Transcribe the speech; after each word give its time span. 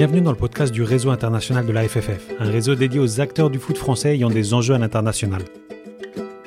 Bienvenue 0.00 0.22
dans 0.22 0.30
le 0.30 0.36
podcast 0.38 0.72
du 0.72 0.82
réseau 0.82 1.10
international 1.10 1.66
de 1.66 1.72
la 1.72 1.86
FFF, 1.86 2.30
un 2.38 2.50
réseau 2.50 2.74
dédié 2.74 2.98
aux 2.98 3.20
acteurs 3.20 3.50
du 3.50 3.58
foot 3.58 3.76
français 3.76 4.14
ayant 4.14 4.30
des 4.30 4.54
enjeux 4.54 4.72
à 4.72 4.78
l'international. 4.78 5.42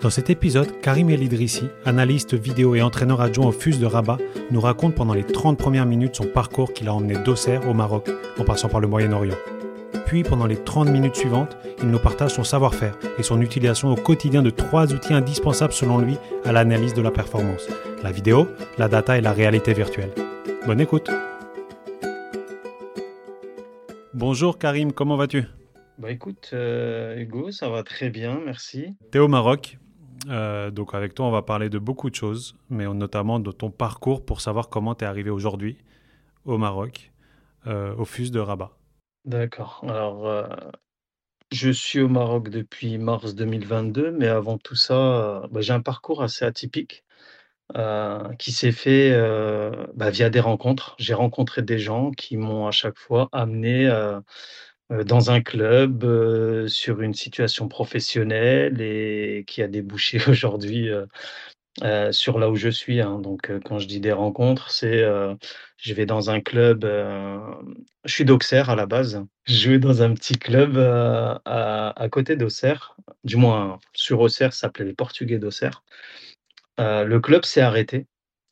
Dans 0.01 0.09
cet 0.09 0.31
épisode, 0.31 0.81
Karim 0.81 1.11
El 1.11 1.21
Idrissi, 1.21 1.67
analyste 1.85 2.33
vidéo 2.33 2.73
et 2.73 2.81
entraîneur 2.81 3.21
adjoint 3.21 3.45
au 3.45 3.51
FUS 3.51 3.77
de 3.77 3.85
Rabat, 3.85 4.17
nous 4.49 4.59
raconte 4.59 4.95
pendant 4.95 5.13
les 5.13 5.23
30 5.23 5.59
premières 5.59 5.85
minutes 5.85 6.15
son 6.15 6.23
parcours 6.23 6.73
qu'il 6.73 6.87
a 6.87 6.95
emmené 6.95 7.13
d'Auxerre 7.13 7.69
au 7.69 7.75
Maroc, 7.75 8.09
en 8.39 8.43
passant 8.43 8.69
par 8.69 8.79
le 8.79 8.87
Moyen-Orient. 8.87 9.37
Puis, 10.07 10.23
pendant 10.23 10.47
les 10.47 10.57
30 10.57 10.89
minutes 10.89 11.15
suivantes, 11.15 11.55
il 11.79 11.89
nous 11.89 11.99
partage 11.99 12.33
son 12.33 12.43
savoir-faire 12.43 12.97
et 13.19 13.23
son 13.23 13.39
utilisation 13.39 13.89
au 13.91 13.95
quotidien 13.95 14.41
de 14.41 14.49
trois 14.49 14.91
outils 14.93 15.13
indispensables 15.13 15.73
selon 15.73 15.99
lui 15.99 16.17
à 16.43 16.53
l'analyse 16.53 16.95
de 16.95 17.03
la 17.03 17.11
performance 17.11 17.67
la 18.01 18.11
vidéo, 18.11 18.47
la 18.79 18.87
data 18.87 19.15
et 19.15 19.21
la 19.21 19.31
réalité 19.31 19.73
virtuelle. 19.73 20.09
Bonne 20.65 20.81
écoute! 20.81 21.11
Bonjour 24.25 24.57
Karim, 24.57 24.93
comment 24.93 25.17
vas-tu? 25.17 25.43
Bah 25.97 26.09
écoute, 26.09 26.51
euh, 26.53 27.17
Hugo, 27.17 27.51
ça 27.51 27.67
va 27.67 27.83
très 27.83 28.09
bien, 28.09 28.39
merci. 28.45 28.95
Tu 29.11 29.17
es 29.17 29.19
au 29.19 29.27
Maroc, 29.27 29.77
euh, 30.29 30.71
donc 30.71 30.95
avec 30.95 31.13
toi 31.13 31.25
on 31.25 31.29
va 31.29 31.41
parler 31.41 31.69
de 31.69 31.77
beaucoup 31.77 32.09
de 32.09 32.15
choses, 32.15 32.55
mais 32.69 32.85
notamment 32.85 33.41
de 33.41 33.51
ton 33.51 33.69
parcours 33.69 34.23
pour 34.23 34.39
savoir 34.39 34.69
comment 34.69 34.95
tu 34.95 35.03
es 35.03 35.07
arrivé 35.09 35.29
aujourd'hui 35.29 35.77
au 36.45 36.57
Maroc, 36.57 37.11
euh, 37.67 37.93
au 37.97 38.05
FUS 38.05 38.31
de 38.31 38.39
Rabat. 38.39 38.71
D'accord. 39.25 39.83
Alors, 39.89 40.47
je 41.51 41.69
suis 41.69 41.99
au 41.99 42.07
Maroc 42.07 42.47
depuis 42.47 42.97
mars 42.97 43.35
2022, 43.35 44.11
mais 44.11 44.29
avant 44.29 44.57
tout 44.57 44.75
ça, 44.75 45.49
bah, 45.51 45.59
j'ai 45.59 45.73
un 45.73 45.81
parcours 45.81 46.23
assez 46.23 46.45
atypique 46.45 47.03
qui 48.37 48.51
s'est 48.51 48.71
fait 48.71 49.11
bah, 49.95 50.09
via 50.09 50.29
des 50.29 50.39
rencontres. 50.39 50.95
J'ai 50.99 51.13
rencontré 51.13 51.61
des 51.61 51.79
gens 51.79 52.11
qui 52.11 52.37
m'ont 52.37 52.67
à 52.67 52.71
chaque 52.71 52.97
fois 52.97 53.29
amené 53.31 53.89
dans 54.89 55.31
un 55.31 55.41
club, 55.41 56.05
sur 56.67 57.01
une 57.01 57.13
situation 57.13 57.67
professionnelle 57.67 58.81
et 58.81 59.43
qui 59.47 59.61
a 59.63 59.67
débouché 59.67 60.19
aujourd'hui 60.27 60.89
sur 62.11 62.39
là 62.39 62.49
où 62.49 62.55
je 62.55 62.69
suis, 62.69 63.01
hein. 63.01 63.19
Donc 63.19 63.51
quand 63.65 63.79
je 63.79 63.87
dis 63.87 63.99
des 63.99 64.11
rencontres, 64.11 64.69
c'est, 64.69 65.03
je 65.77 65.93
vais 65.93 66.05
dans 66.05 66.29
un 66.29 66.41
club, 66.41 66.85
je 66.85 68.13
suis 68.13 68.25
d'Auxerre 68.25 68.69
à 68.69 68.75
la 68.75 68.85
base. 68.85 69.25
Je 69.45 69.55
jouais 69.55 69.79
dans 69.79 70.01
un 70.03 70.13
petit 70.13 70.37
club, 70.37 70.77
à 70.77 71.93
à 71.95 72.09
côté 72.09 72.35
d'Auxerre, 72.35 72.95
du 73.23 73.37
moins 73.37 73.79
sur 73.93 74.19
Auxerre, 74.19 74.53
ça 74.53 74.67
s'appelait 74.67 74.85
les 74.85 74.93
Portugais 74.93 75.39
d'Auxerre. 75.39 75.83
Le 76.77 77.17
club 77.19 77.45
s'est 77.45 77.61
arrêté. 77.61 78.07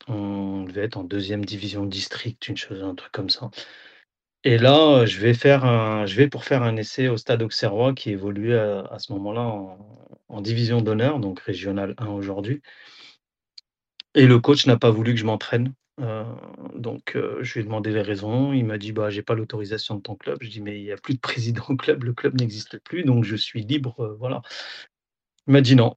On 0.08 0.64
devait 0.64 0.84
être 0.84 0.96
en 0.96 1.04
deuxième 1.04 1.44
division 1.44 1.86
district, 1.86 2.48
une 2.48 2.56
chose 2.56 2.82
un 2.82 2.94
truc 2.94 3.12
comme 3.12 3.30
ça 3.30 3.50
et 4.44 4.58
là, 4.58 5.06
je 5.06 5.20
vais 5.20 5.34
faire 5.34 5.64
un 5.64 6.04
pour 6.30 6.44
faire 6.44 6.64
un 6.64 6.76
essai 6.76 7.08
au 7.08 7.16
Stade 7.16 7.42
Auxerrois 7.42 7.94
qui 7.94 8.10
évoluait, 8.10 8.58
à 8.58 8.98
ce 8.98 9.12
moment-là 9.12 9.42
en 10.28 10.40
division 10.40 10.80
d'honneur, 10.80 11.20
donc 11.20 11.40
régional 11.40 11.94
1 11.98 12.08
aujourd'hui 12.08 12.60
et 14.14 14.26
le 14.26 14.38
coach 14.38 14.66
n'a 14.66 14.76
pas 14.76 14.90
voulu 14.90 15.14
que 15.14 15.20
je 15.20 15.24
m'entraîne, 15.24 15.72
donc 16.74 17.12
je 17.14 17.52
lui 17.54 17.60
ai 17.60 17.64
demandé 17.64 17.90
les 17.92 18.02
raisons. 18.02 18.52
Il 18.52 18.64
m'a 18.64 18.78
dit: 18.78 18.92
«Bah, 18.92 19.10
j'ai 19.10 19.22
pas 19.22 19.34
l'autorisation 19.34 19.96
de 19.96 20.02
ton 20.02 20.16
club». 20.16 20.38
Je 20.40 20.50
dis: 20.50 20.60
«Mais 20.60 20.78
il 20.78 20.84
y 20.84 20.92
a 20.92 20.96
plus 20.96 21.14
de 21.14 21.20
président 21.20 21.64
au 21.68 21.76
club, 21.76 22.04
le 22.04 22.12
club 22.12 22.38
n'existe 22.40 22.78
plus, 22.78 23.04
donc 23.04 23.24
je 23.24 23.36
suis 23.36 23.62
libre, 23.62 24.16
voilà». 24.18 24.42
Il 25.46 25.52
m'a 25.52 25.60
dit: 25.60 25.76
«Non», 25.76 25.96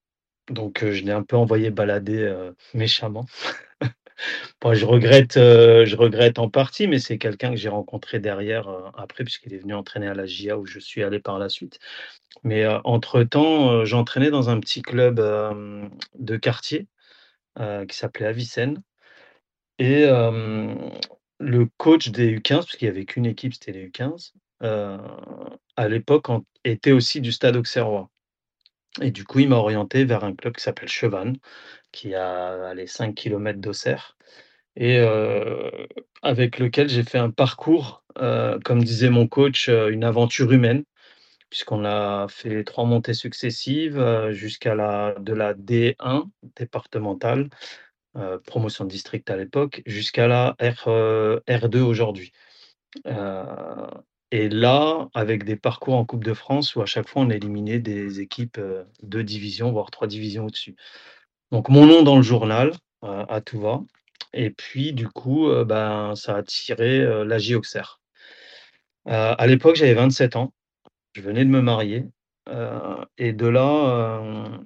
donc 0.49 0.83
heu, 0.83 0.91
je 0.91 1.03
l'ai 1.03 1.11
un 1.11 1.23
peu 1.23 1.35
envoyé 1.37 1.69
balader, 1.71 2.19
heu, 2.23 2.55
méchamment. 2.73 3.25
Bon, 4.61 4.73
je 4.73 4.85
regrette, 4.85 5.37
heu, 5.37 5.85
je 5.85 5.95
regrette 5.97 6.39
en 6.39 6.49
partie, 6.49 6.87
mais 6.87 6.99
c'est 6.99 7.17
quelqu'un 7.17 7.51
que 7.51 7.57
j'ai 7.57 7.69
rencontré 7.69 8.19
derrière, 8.19 8.69
après 8.97 9.23
puisqu'il 9.23 9.53
est 9.53 9.57
venu 9.59 9.73
entraîner 9.75 10.07
à 10.07 10.13
la 10.15 10.25
JA 10.25 10.57
où 10.57 10.65
je 10.65 10.79
suis 10.79 11.03
allé 11.03 11.19
par 11.19 11.39
la 11.39 11.49
suite. 11.49 11.79
Mais 12.43 12.65
entre-temps, 12.85 13.85
j'entraînais 13.85 14.31
dans 14.31 14.49
un 14.49 14.59
petit 14.59 14.81
club, 14.83 15.17
de 16.19 16.37
quartier, 16.37 16.87
qui 17.59 17.97
s'appelait 17.97 18.27
Avicenne 18.27 18.81
et 19.79 20.05
le 21.39 21.65
coach 21.77 22.09
des 22.09 22.37
U15, 22.39 22.65
parce 22.65 22.75
qu'il 22.77 22.87
y 22.87 22.91
avait 22.91 23.05
qu'une 23.05 23.25
équipe, 23.25 23.53
c'était 23.53 23.71
les 23.73 23.87
U15, 23.89 24.33
heu, 24.63 24.97
à 25.77 25.87
l'époque 25.89 26.27
était 26.63 26.91
aussi 26.91 27.21
du 27.21 27.31
Stade 27.31 27.55
Auxerrois 27.57 28.09
et 29.01 29.11
du 29.11 29.23
coup, 29.25 29.39
il 29.39 29.49
m'a 29.49 29.57
orienté 29.57 30.05
vers 30.05 30.23
un 30.23 30.33
club 30.35 30.55
qui 30.55 30.63
s'appelle 30.63 30.89
Chevannes, 30.89 31.37
qui 31.93 32.15
à, 32.15 32.67
allez, 32.69 32.87
5 32.87 33.15
kilomètres 33.15 33.59
d'Auxerre 33.61 34.17
et 34.77 34.99
heu, 34.99 35.71
avec 36.23 36.59
lequel 36.59 36.89
j'ai 36.89 37.03
fait 37.03 37.19
un 37.19 37.31
parcours, 37.31 38.03
heu, 38.21 38.59
comme 38.65 38.83
disait 38.83 39.09
mon 39.11 39.27
coach, 39.27 39.69
heu, 39.69 39.91
une 39.91 40.03
aventure 40.05 40.51
humaine, 40.53 40.83
puisqu'on 41.51 41.85
a 41.85 42.27
fait 42.29 42.63
3 42.65 42.85
montées 42.85 43.13
successives, 43.15 44.01
jusqu'à 44.31 44.75
la 44.75 45.15
de 45.19 45.33
la 45.33 45.53
D1 45.55 46.25
départementale, 46.57 47.49
promotion 48.47 48.85
de 48.85 48.89
district 48.91 49.29
à 49.31 49.37
l'époque, 49.37 49.83
jusqu'à 49.87 50.27
la 50.27 50.55
R, 50.61 50.89
heu, 50.89 51.43
R2 51.49 51.81
aujourd'hui. 51.81 52.31
Et 54.31 54.49
là, 54.49 55.07
avec 55.13 55.43
des 55.45 55.55
parcours 55.55 55.95
en 55.95 56.05
coupe 56.05 56.23
de 56.23 56.33
France 56.33 56.75
où 56.75 56.81
à 56.81 56.85
chaque 56.87 57.07
fois 57.07 57.21
on 57.23 57.29
éliminait 57.29 57.79
des 57.79 58.19
équipes, 58.21 58.57
heu, 58.57 58.85
2 59.03 59.23
divisions, 59.23 59.71
voire 59.71 59.91
3 59.91 60.07
divisions 60.07 60.45
au-dessus. 60.45 60.75
Donc 61.51 61.69
mon 61.69 61.85
nom 61.87 62.03
dans 62.03 62.17
le 62.17 62.23
journal, 62.23 62.71
heu, 63.03 63.09
à 63.29 63.41
tout 63.41 63.59
va 63.61 63.81
et 64.33 64.51
puis 64.51 64.93
du 64.93 65.07
coup, 65.09 65.47
heu, 65.49 65.65
ben, 65.65 66.15
ça 66.15 66.35
a 66.35 66.39
attiré, 66.39 66.99
l'AJ 67.25 67.55
Auxerre. 67.55 67.99
Heu, 69.07 69.11
à 69.37 69.47
l'époque, 69.47 69.75
j'avais 69.75 69.93
27 69.93 70.35
ans, 70.35 70.53
je 71.15 71.21
venais 71.21 71.45
de 71.45 71.51
me 71.51 71.61
marier, 71.61 72.05
et 73.17 73.33
de 73.33 73.47
là, 73.47 74.21
hem, 74.21 74.63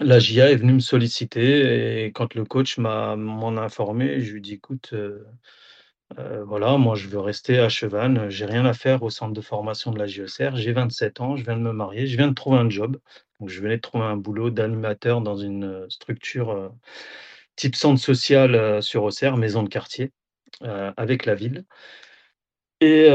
la 0.00 0.18
JA 0.20 0.50
est 0.52 0.56
venue 0.56 0.74
me 0.74 0.80
solliciter 0.80 2.04
et 2.06 2.12
quand 2.12 2.34
le 2.34 2.44
coach 2.44 2.78
m'a 2.78 3.16
m'en 3.16 3.56
informé, 3.58 4.20
je 4.20 4.32
lui 4.32 4.38
ai 4.38 4.42
dit: 4.42 4.54
«Écoute, 4.54 4.94
heu, 6.18 6.42
voilà, 6.46 6.76
moi 6.78 6.94
je 6.96 7.08
veux 7.08 7.20
rester 7.20 7.58
à 7.58 7.68
Chevannes, 7.68 8.28
j'ai 8.30 8.46
rien 8.46 8.64
à 8.66 8.72
faire 8.74 9.02
au 9.02 9.10
centre 9.10 9.32
de 9.34 9.40
formation 9.40 9.90
de 9.92 9.98
la 9.98 10.06
JOCR, 10.06 10.56
j'ai 10.56 10.72
27 10.72 11.20
ans, 11.20 11.36
je 11.36 11.44
viens 11.44 11.56
de 11.56 11.62
me 11.62 11.72
marier, 11.72 12.06
je 12.06 12.16
viens 12.16 12.28
de 12.28 12.34
trouver 12.34 12.58
un 12.58 12.70
job». 12.70 12.98
Donc 13.40 13.48
je 13.50 13.60
venais 13.60 13.76
de 13.76 13.80
trouver 13.82 14.04
un 14.04 14.16
boulot 14.16 14.50
d'animateur 14.50 15.20
dans 15.20 15.36
une, 15.36 15.64
heu, 15.64 15.86
structure, 15.90 16.72
type 17.56 17.76
centre 17.76 18.00
social, 18.00 18.82
sur 18.82 19.04
Auxerre, 19.04 19.36
maison 19.38 19.62
de 19.64 19.68
quartier, 19.70 20.12
avec 20.96 21.26
la 21.26 21.34
ville 21.36 21.64
et 22.80 23.06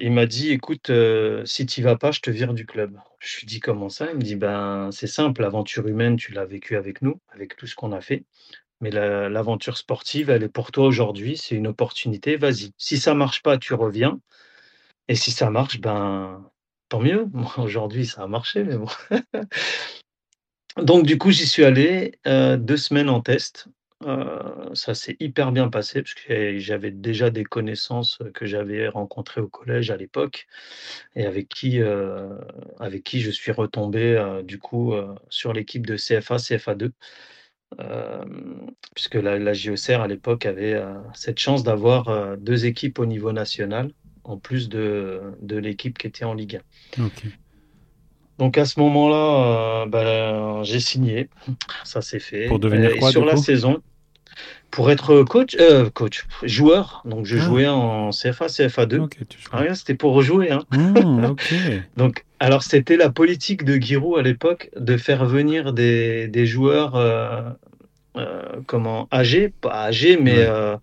il 0.00 0.12
m'a 0.12 0.26
dit: 0.26 0.50
«Écoute, 0.52 0.90
si 1.44 1.66
tu 1.66 1.82
vas 1.82 1.96
pas, 1.96 2.10
je 2.10 2.20
te 2.20 2.30
vire 2.30 2.54
du 2.54 2.66
club». 2.66 2.96
Je 3.20 3.38
lui 3.40 3.46
dis: 3.46 3.60
«Comment 3.60 3.88
ça?» 3.88 4.08
il 4.10 4.16
me 4.16 4.22
dit: 4.22 4.36
«Ben, 4.36 4.90
c'est 4.92 5.06
simple, 5.06 5.42
l'aventure 5.42 5.86
humaine, 5.88 6.16
tu 6.16 6.32
l'as 6.32 6.44
vécue 6.46 6.76
avec 6.76 7.02
nous, 7.02 7.20
avec 7.30 7.56
tout 7.56 7.66
ce 7.66 7.74
qu'on 7.76 7.92
a 7.92 8.00
fait, 8.00 8.24
mais 8.80 8.90
la 8.90 9.28
l'aventure 9.28 9.76
sportive, 9.78 10.30
elle 10.30 10.42
est 10.44 10.48
pour 10.48 10.72
toi 10.72 10.86
aujourd'hui, 10.86 11.36
c'est 11.36 11.54
une 11.56 11.66
opportunité, 11.68 12.36
vas-y. 12.36 12.72
Si 12.78 12.98
ça 12.98 13.14
marche 13.14 13.42
pas, 13.42 13.58
tu 13.58 13.74
reviens 13.74 14.20
et 15.08 15.16
si 15.16 15.32
ça 15.32 15.50
marche, 15.50 15.80
ben, 15.80 16.50
tant 16.90 17.00
mieux». 17.00 17.26
Aujourd'hui, 17.58 18.06
ça 18.06 18.22
a 18.24 18.28
marché, 18.28 18.64
mais 18.64 18.76
bon. 18.78 18.88
Donc 20.76 21.06
du 21.06 21.18
coup, 21.18 21.30
j'y 21.30 21.46
suis 21.46 21.64
allé, 21.64 22.12
heu, 22.26 22.56
2 22.56 22.76
semaines 22.76 23.08
en 23.10 23.20
test, 23.20 23.68
heu, 24.06 24.26
ça 24.74 24.94
s'est 24.94 25.16
hyper 25.20 25.50
bien 25.52 25.68
passé 25.68 26.02
parce 26.02 26.14
que 26.14 26.58
j'avais 26.58 26.90
déjà 26.92 27.30
des 27.30 27.44
connaissances, 27.44 28.18
que 28.34 28.46
j'avais 28.46 28.88
rencontrées 28.88 29.40
au 29.40 29.48
collège 29.48 29.90
à 29.90 29.96
l'époque 29.96 30.46
et 31.16 31.26
avec 31.26 31.48
qui, 31.48 31.80
heu, 31.80 32.30
avec 32.80 33.04
qui 33.04 33.20
je 33.20 33.30
suis 33.30 33.52
retombé, 33.52 34.40
du 34.44 34.58
coup, 34.58 34.94
sur 35.30 35.52
l'équipe 35.52 35.86
de 35.86 35.96
CFA, 35.96 36.38
CFA2. 36.38 36.92
Puisque 38.94 39.14
la 39.14 39.38
la 39.38 39.52
JOCR 39.52 40.00
à 40.00 40.08
l'époque 40.08 40.46
avait, 40.46 40.74
heu, 40.74 40.96
cette 41.14 41.38
chance 41.38 41.62
d'avoir, 41.62 42.08
heu, 42.08 42.36
2 42.38 42.66
équipes 42.66 42.98
au 42.98 43.06
niveau 43.06 43.32
national, 43.32 43.92
en 44.24 44.38
plus 44.38 44.68
de 44.68 45.20
de 45.40 45.56
l'équipe 45.56 45.96
qui 45.98 46.06
était 46.06 46.24
en 46.24 46.34
Ligue 46.34 46.60
1. 46.98 47.04
OK. 47.04 47.24
Donc 48.38 48.56
à 48.56 48.64
ce 48.64 48.78
moment-là, 48.80 49.84
heu, 49.86 49.90
ben, 49.90 50.62
j'ai 50.62 50.80
signé, 50.80 51.28
ça 51.84 52.02
c'est 52.02 52.20
fait 52.20 52.48
Pour 52.48 52.58
devenir 52.58 52.90
et 52.92 52.98
quoi, 53.00 53.10
sur 53.10 53.22
du 53.22 53.26
la 53.26 53.36
saison, 53.36 53.80
pour 54.70 54.90
être 54.90 55.22
coach, 55.24 55.56
heu, 55.58 55.90
coach, 55.90 56.26
joueur, 56.42 57.02
donc 57.04 57.24
je 57.26 57.36
Ah! 57.36 57.40
jouais 57.40 57.66
en 57.66 58.12
CFA, 58.12 58.48
CFA2. 58.48 58.98
OK, 59.00 59.16
tu 59.28 59.38
jouais. 59.40 59.60
Rien, 59.62 59.74
c'était 59.74 59.94
pour 59.94 60.14
rejouer, 60.14 60.50
hein. 60.50 60.64
Mmh, 60.70 61.24
OK. 61.30 61.54
Donc 61.96 62.24
alors 62.40 62.62
c'était 62.62 62.96
la 62.96 63.10
politique 63.10 63.64
de 63.64 63.74
Giroud 63.76 64.18
à 64.18 64.22
l'époque 64.22 64.70
de 64.76 64.96
faire 64.96 65.24
venir 65.26 65.72
des 65.72 66.28
des 66.28 66.46
joueurs, 66.46 66.96
heu 66.96 67.42
heu, 68.18 68.62
comment? 68.66 69.08
Âgés, 69.12 69.50
pas 69.60 69.86
âgés, 69.86 70.16
mais 70.16 70.46
Ouais. 70.46 70.78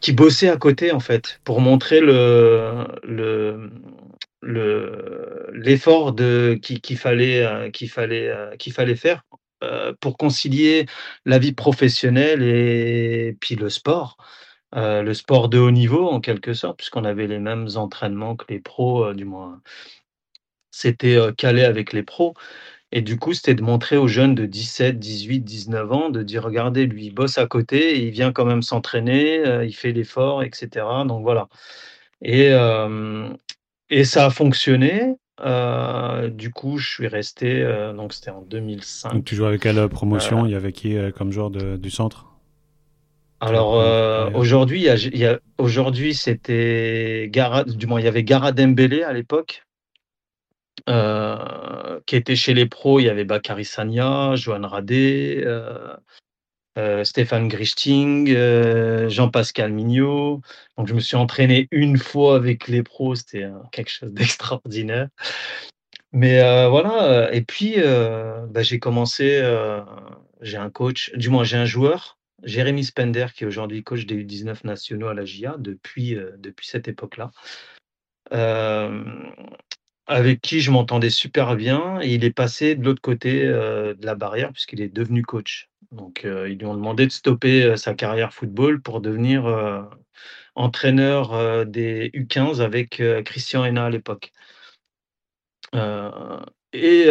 qui 0.00 0.12
bossaient 0.12 0.48
à 0.48 0.56
côté 0.56 0.92
en 0.92 1.00
fait, 1.00 1.40
pour 1.44 1.60
montrer 1.60 2.00
le 2.00 2.86
le, 3.02 3.70
le 4.42 5.50
l'effort 5.54 6.12
de 6.12 6.58
qu'il 6.62 6.98
fallait, 6.98 7.70
qu'il 7.72 7.90
fallait, 7.90 8.32
qu'il 8.58 8.72
fallait 8.72 8.96
faire, 8.96 9.22
pour 10.00 10.16
concilier 10.18 10.86
la 11.26 11.38
vie 11.38 11.52
professionnelle 11.52 12.42
et 12.42 13.36
puis 13.40 13.56
le 13.56 13.68
sport. 13.70 14.16
Heu, 14.76 15.02
le 15.04 15.14
sport 15.14 15.48
de 15.50 15.58
haut 15.58 15.70
niveau 15.72 16.08
en 16.08 16.20
quelque 16.20 16.54
sorte, 16.54 16.78
puisqu'on 16.78 17.04
avait 17.04 17.26
les 17.28 17.38
mêmes 17.40 17.68
entraînements 17.76 18.36
que 18.36 18.46
les 18.50 18.60
pros, 18.60 19.06
heu, 19.06 19.14
du 19.14 19.24
moins 19.26 19.60
c'était, 20.74 21.18
calé 21.36 21.64
avec 21.64 21.92
les 21.92 22.02
pros. 22.02 22.34
Et 22.92 23.02
du 23.02 23.18
coup, 23.18 23.34
c'était 23.34 23.54
de 23.54 23.62
montrer 23.62 23.96
aux 23.98 24.08
jeunes 24.08 24.34
de 24.34 24.46
17-18-19 24.46 25.92
ans, 25.92 26.10
de 26.10 26.22
dire: 26.24 26.44
«Regardez, 26.44 26.86
lui, 26.86 27.06
il 27.06 27.12
bosse 27.14 27.38
à 27.38 27.46
côté 27.46 28.00
il 28.04 28.10
vient 28.10 28.32
quand 28.32 28.44
même 28.46 28.62
s'entraîner, 28.62 29.42
il 29.64 29.74
fait 29.74 29.92
l'effort 29.92 30.42
et 30.44 30.50
cetera», 30.54 31.04
donc 31.06 31.22
voilà. 31.22 31.48
Et 32.22 32.52
et 33.90 34.04
ça 34.04 34.26
a 34.26 34.30
fonctionné, 34.30 35.16
heu, 35.40 36.30
du 36.30 36.50
coup, 36.50 36.78
je 36.78 36.88
suis 36.88 37.08
resté, 37.08 37.62
heu, 37.62 37.92
donc 37.94 38.12
c'était 38.12 38.30
en 38.30 38.40
Donc 38.40 38.46
tu 38.46 38.50
2005, 38.50 39.26
jouais 39.36 39.48
avec 39.48 39.62
quelle 39.62 39.78
euh, 39.78 39.88
promotion? 39.88 40.44
heu 40.44 40.48
Il 40.48 40.52
y 40.52 40.54
avait 40.54 40.72
qui 40.72 40.96
euh, 40.96 41.10
comme 41.10 41.32
joueur 41.32 41.50
de- 41.50 41.76
du 41.76 41.90
centre? 41.90 42.26
Alors, 43.40 43.74
aujourd'hui, 44.34 44.80
il 44.80 44.84
y 44.84 44.88
a 44.88 44.94
il 44.96 45.18
y 45.18 45.26
a 45.26 45.38
aujourd'hui, 45.58 46.14
c'était 46.14 47.28
Gara 47.30 47.64
du 47.64 47.86
moins, 47.86 48.00
il 48.00 48.04
y 48.04 48.08
avait 48.08 48.24
Gara 48.24 48.52
Dembélé 48.52 49.02
à 49.02 49.12
l'époque, 49.12 49.62
qui 52.06 52.16
était 52.16 52.36
chez 52.36 52.54
les 52.54 52.66
pros. 52.66 53.00
Il 53.00 53.04
y 53.04 53.08
avait 53.08 53.24
Bakary 53.24 53.64
Sagna, 53.64 54.34
Johan 54.36 54.66
Radé, 54.66 55.44
heu, 56.78 57.04
Stéphane 57.04 57.48
Grichting, 57.48 58.28
heu, 58.30 59.08
Jean-Pascal 59.08 59.72
Mignot. 59.72 60.40
Donc 60.78 60.88
je 60.88 60.94
me 60.94 61.00
suis 61.00 61.16
entraîné 61.16 61.68
une 61.72 61.98
fois 61.98 62.36
avec 62.36 62.68
les 62.68 62.82
pros, 62.82 63.14
c'était, 63.14 63.44
heu, 63.44 63.54
quelque 63.72 63.90
chose 63.90 64.12
d'extraordinaire. 64.12 65.08
Mais, 66.12 66.40
voilà, 66.68 67.32
et 67.34 67.42
puis, 67.42 67.76
bah, 67.78 68.62
j'ai 68.62 68.78
commencé, 68.78 69.42
j'ai 70.40 70.56
un 70.58 70.70
coach 70.70 71.12
du 71.14 71.28
moins 71.30 71.44
j'ai 71.44 71.56
un 71.56 71.64
joueur, 71.66 72.18
Jérémy 72.44 72.84
Spender, 72.84 73.26
qui 73.34 73.44
est 73.44 73.46
aujourd'hui 73.46 73.82
coach 73.84 74.06
des 74.06 74.16
U19 74.16 74.64
nationaux 74.64 75.08
à 75.08 75.14
la 75.14 75.24
heu, 76.14 76.34
depuis 76.38 76.66
cette 76.66 76.88
époque-là. 76.88 77.30
Avec 80.08 80.40
qui 80.40 80.60
je 80.60 80.70
m'entendais 80.70 81.10
super 81.10 81.56
bien 81.56 81.98
et 82.00 82.14
il 82.14 82.22
est 82.24 82.30
passé 82.30 82.76
de 82.76 82.84
l'autre 82.84 83.02
côté, 83.02 83.44
heu, 83.44 83.96
de 83.98 84.06
la 84.06 84.14
barrière 84.14 84.52
puisqu'il 84.52 84.80
est 84.80 84.88
devenu 84.88 85.22
coach. 85.22 85.68
Donc, 85.90 86.24
heu, 86.24 86.48
ils 86.48 86.58
lui 86.58 86.66
ont 86.66 86.74
demandé 86.76 87.06
de 87.06 87.10
stopper, 87.12 87.64
heu, 87.64 87.76
sa 87.76 87.92
carrière 87.94 88.32
football 88.32 88.80
pour 88.80 89.00
devenir, 89.00 89.46
entraîneur, 90.56 91.66
des 91.66 92.10
U15 92.14 92.60
avec, 92.62 93.02
Christian 93.24 93.64
Henna 93.64 93.86
à 93.86 93.90
l'époque. 93.90 94.32
Et 96.72 97.06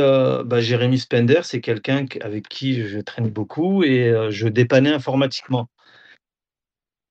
bah, 0.45 0.61
Jérémy 0.61 0.99
Spender, 0.99 1.41
c'est 1.43 1.61
quelqu'un 1.61 2.05
avec 2.21 2.47
qui 2.47 2.87
je 2.87 2.99
traîne 2.99 3.29
beaucoup 3.29 3.83
et 3.83 4.13
je 4.29 4.47
dépannais 4.47 4.93
informatiquement 4.93 5.69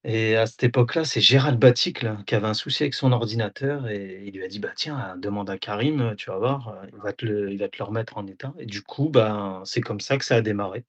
et 0.04 0.36
à 0.36 0.46
cette 0.46 0.64
époque-là, 0.64 1.04
c'est 1.04 1.20
Gérald 1.20 1.58
Baticle 1.58 2.16
qui 2.26 2.34
avait 2.34 2.46
un 2.46 2.54
souci 2.54 2.82
avec 2.82 2.94
son 2.94 3.12
ordinateur 3.12 3.88
et 3.88 4.22
il 4.26 4.34
lui 4.36 4.44
a 4.44 4.48
dit: 4.48 4.58
«Bah, 4.58 4.72
tiens, 4.76 5.16
demande 5.18 5.50
à 5.50 5.58
Karim, 5.58 6.00
heu, 6.00 6.14
tu 6.16 6.30
vas 6.30 6.38
voir, 6.38 6.68
heu, 6.84 6.88
il 6.92 7.00
va 7.02 7.12
te 7.12 7.24
le 7.24 7.50
il 7.52 7.58
va 7.58 7.68
te 7.68 7.76
le 7.78 7.84
remettre 7.84 8.18
en 8.18 8.26
état» 8.26 8.52
et 8.58 8.66
du 8.66 8.82
coup, 8.82 9.08
ben, 9.08 9.62
c'est 9.64 9.80
comme 9.80 10.00
ça 10.00 10.18
que 10.18 10.24
ça 10.24 10.36
a 10.36 10.40
démarré. 10.40 10.84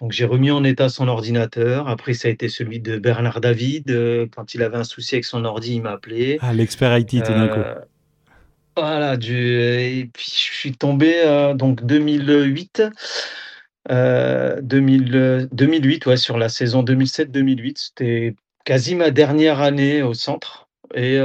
Donc 0.00 0.12
j'ai 0.12 0.24
remis 0.24 0.50
en 0.50 0.64
état 0.64 0.88
son 0.88 1.08
ordinateur, 1.08 1.88
après 1.88 2.14
ça 2.14 2.28
a 2.28 2.30
été 2.30 2.48
celui 2.48 2.80
de 2.80 2.98
Bernard 2.98 3.40
David, 3.40 3.90
heu, 3.90 4.28
quand 4.34 4.54
il 4.54 4.62
avait 4.62 4.76
un 4.76 4.84
souci 4.84 5.14
avec 5.16 5.24
son 5.24 5.44
ordi, 5.44 5.74
il 5.76 5.82
m'appelait. 5.82 6.38
Ah, 6.42 6.52
l'expert 6.52 6.96
IT 6.96 7.08
tout 7.08 7.16
d'un 7.16 7.48
coup. 7.48 7.60
Voilà, 8.76 9.16
du 9.16 9.36
et 9.36 10.10
puis 10.12 10.26
je 10.26 10.52
suis 10.52 10.72
tombé, 10.72 11.22
heu, 11.24 11.54
donc 11.54 11.84
2008, 11.84 12.82
heu, 13.90 14.58
2000, 14.62 15.14
heu, 15.14 15.48
2008, 15.52 16.06
ouais, 16.06 16.16
sur 16.16 16.38
la 16.38 16.48
saison 16.48 16.82
2007-2008. 16.82 17.78
C'était 17.78 18.34
quasi 18.64 18.94
ma 18.94 19.10
dernière 19.10 19.60
année 19.60 20.02
au 20.02 20.14
centre. 20.14 20.68
Et 20.94 21.18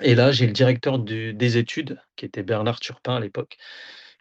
et 0.00 0.14
là, 0.14 0.32
j'ai 0.32 0.46
le 0.46 0.52
directeur 0.52 0.98
du 0.98 1.32
des 1.34 1.56
études, 1.56 2.00
qui 2.16 2.24
était 2.24 2.42
Bernard 2.42 2.80
Turpin 2.80 3.16
à 3.16 3.20
l'époque, 3.20 3.56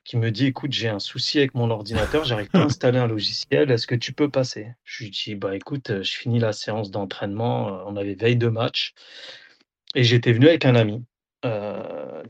qui 0.05 0.17
me 0.17 0.29
dit: 0.29 0.45
«Écoute, 0.45 0.71
j'ai 0.71 0.89
un 0.89 0.99
souci 0.99 1.39
avec 1.39 1.55
mon 1.55 1.69
ordinateur, 1.71 2.23
j'arrive 2.25 2.49
pas 2.49 2.59
à 2.59 2.65
installer 2.65 2.99
un 2.99 3.07
logiciel, 3.07 3.71
est-ce 3.71 3.87
que 3.87 3.95
tu 3.95 4.13
peux 4.13 4.29
passer?» 4.29 4.67
je 4.83 5.03
lui 5.03 5.11
dis: 5.11 5.35
«Bah, 5.35 5.55
écoute, 5.55 5.89
heu, 5.89 6.03
je 6.03 6.15
finis 6.15 6.39
la 6.39 6.53
séance 6.53 6.91
d'entraînement», 6.91 7.69
heu, 7.69 7.83
on 7.87 7.95
avait 7.95 8.15
veille 8.15 8.35
de 8.37 8.47
match. 8.49 8.93
Et 9.95 10.03
j'étais 10.03 10.33
venu 10.33 10.47
avec 10.47 10.65
un 10.65 10.75
ami, 10.75 11.03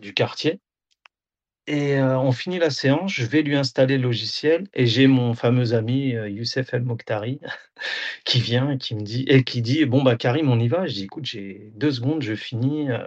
du 0.02 0.14
quartier 0.14 0.60
et 1.68 1.96
heu, 1.98 2.18
on 2.18 2.32
finit 2.32 2.60
la 2.60 2.70
séance, 2.70 3.14
je 3.14 3.26
vais 3.26 3.42
lui 3.42 3.56
installer 3.56 3.98
le 3.98 4.04
logiciel 4.04 4.68
et 4.74 4.86
j'ai 4.86 5.08
mon 5.08 5.34
fameux 5.34 5.74
ami, 5.74 6.14
heu, 6.16 6.30
Youssef 6.30 6.74
El 6.74 6.84
Mokhtari 6.84 7.40
qui 8.26 8.42
vient 8.42 8.72
et 8.72 8.78
qui 8.78 8.96
me 8.96 9.02
dit 9.02 9.26
et 9.30 9.44
qui 9.44 9.62
dit: 9.62 9.86
«Bon, 9.86 10.04
bah, 10.04 10.16
Karim, 10.18 10.50
on 10.50 10.60
y 10.60 10.68
va?» 10.68 10.88
je 10.88 10.94
dis: 10.94 11.04
«Écoute, 11.06 11.26
j'ai 11.26 11.72
2 11.76 11.92
secondes, 11.92 12.22
je 12.22 12.36
finis, 12.36 12.90
heu, 12.92 13.00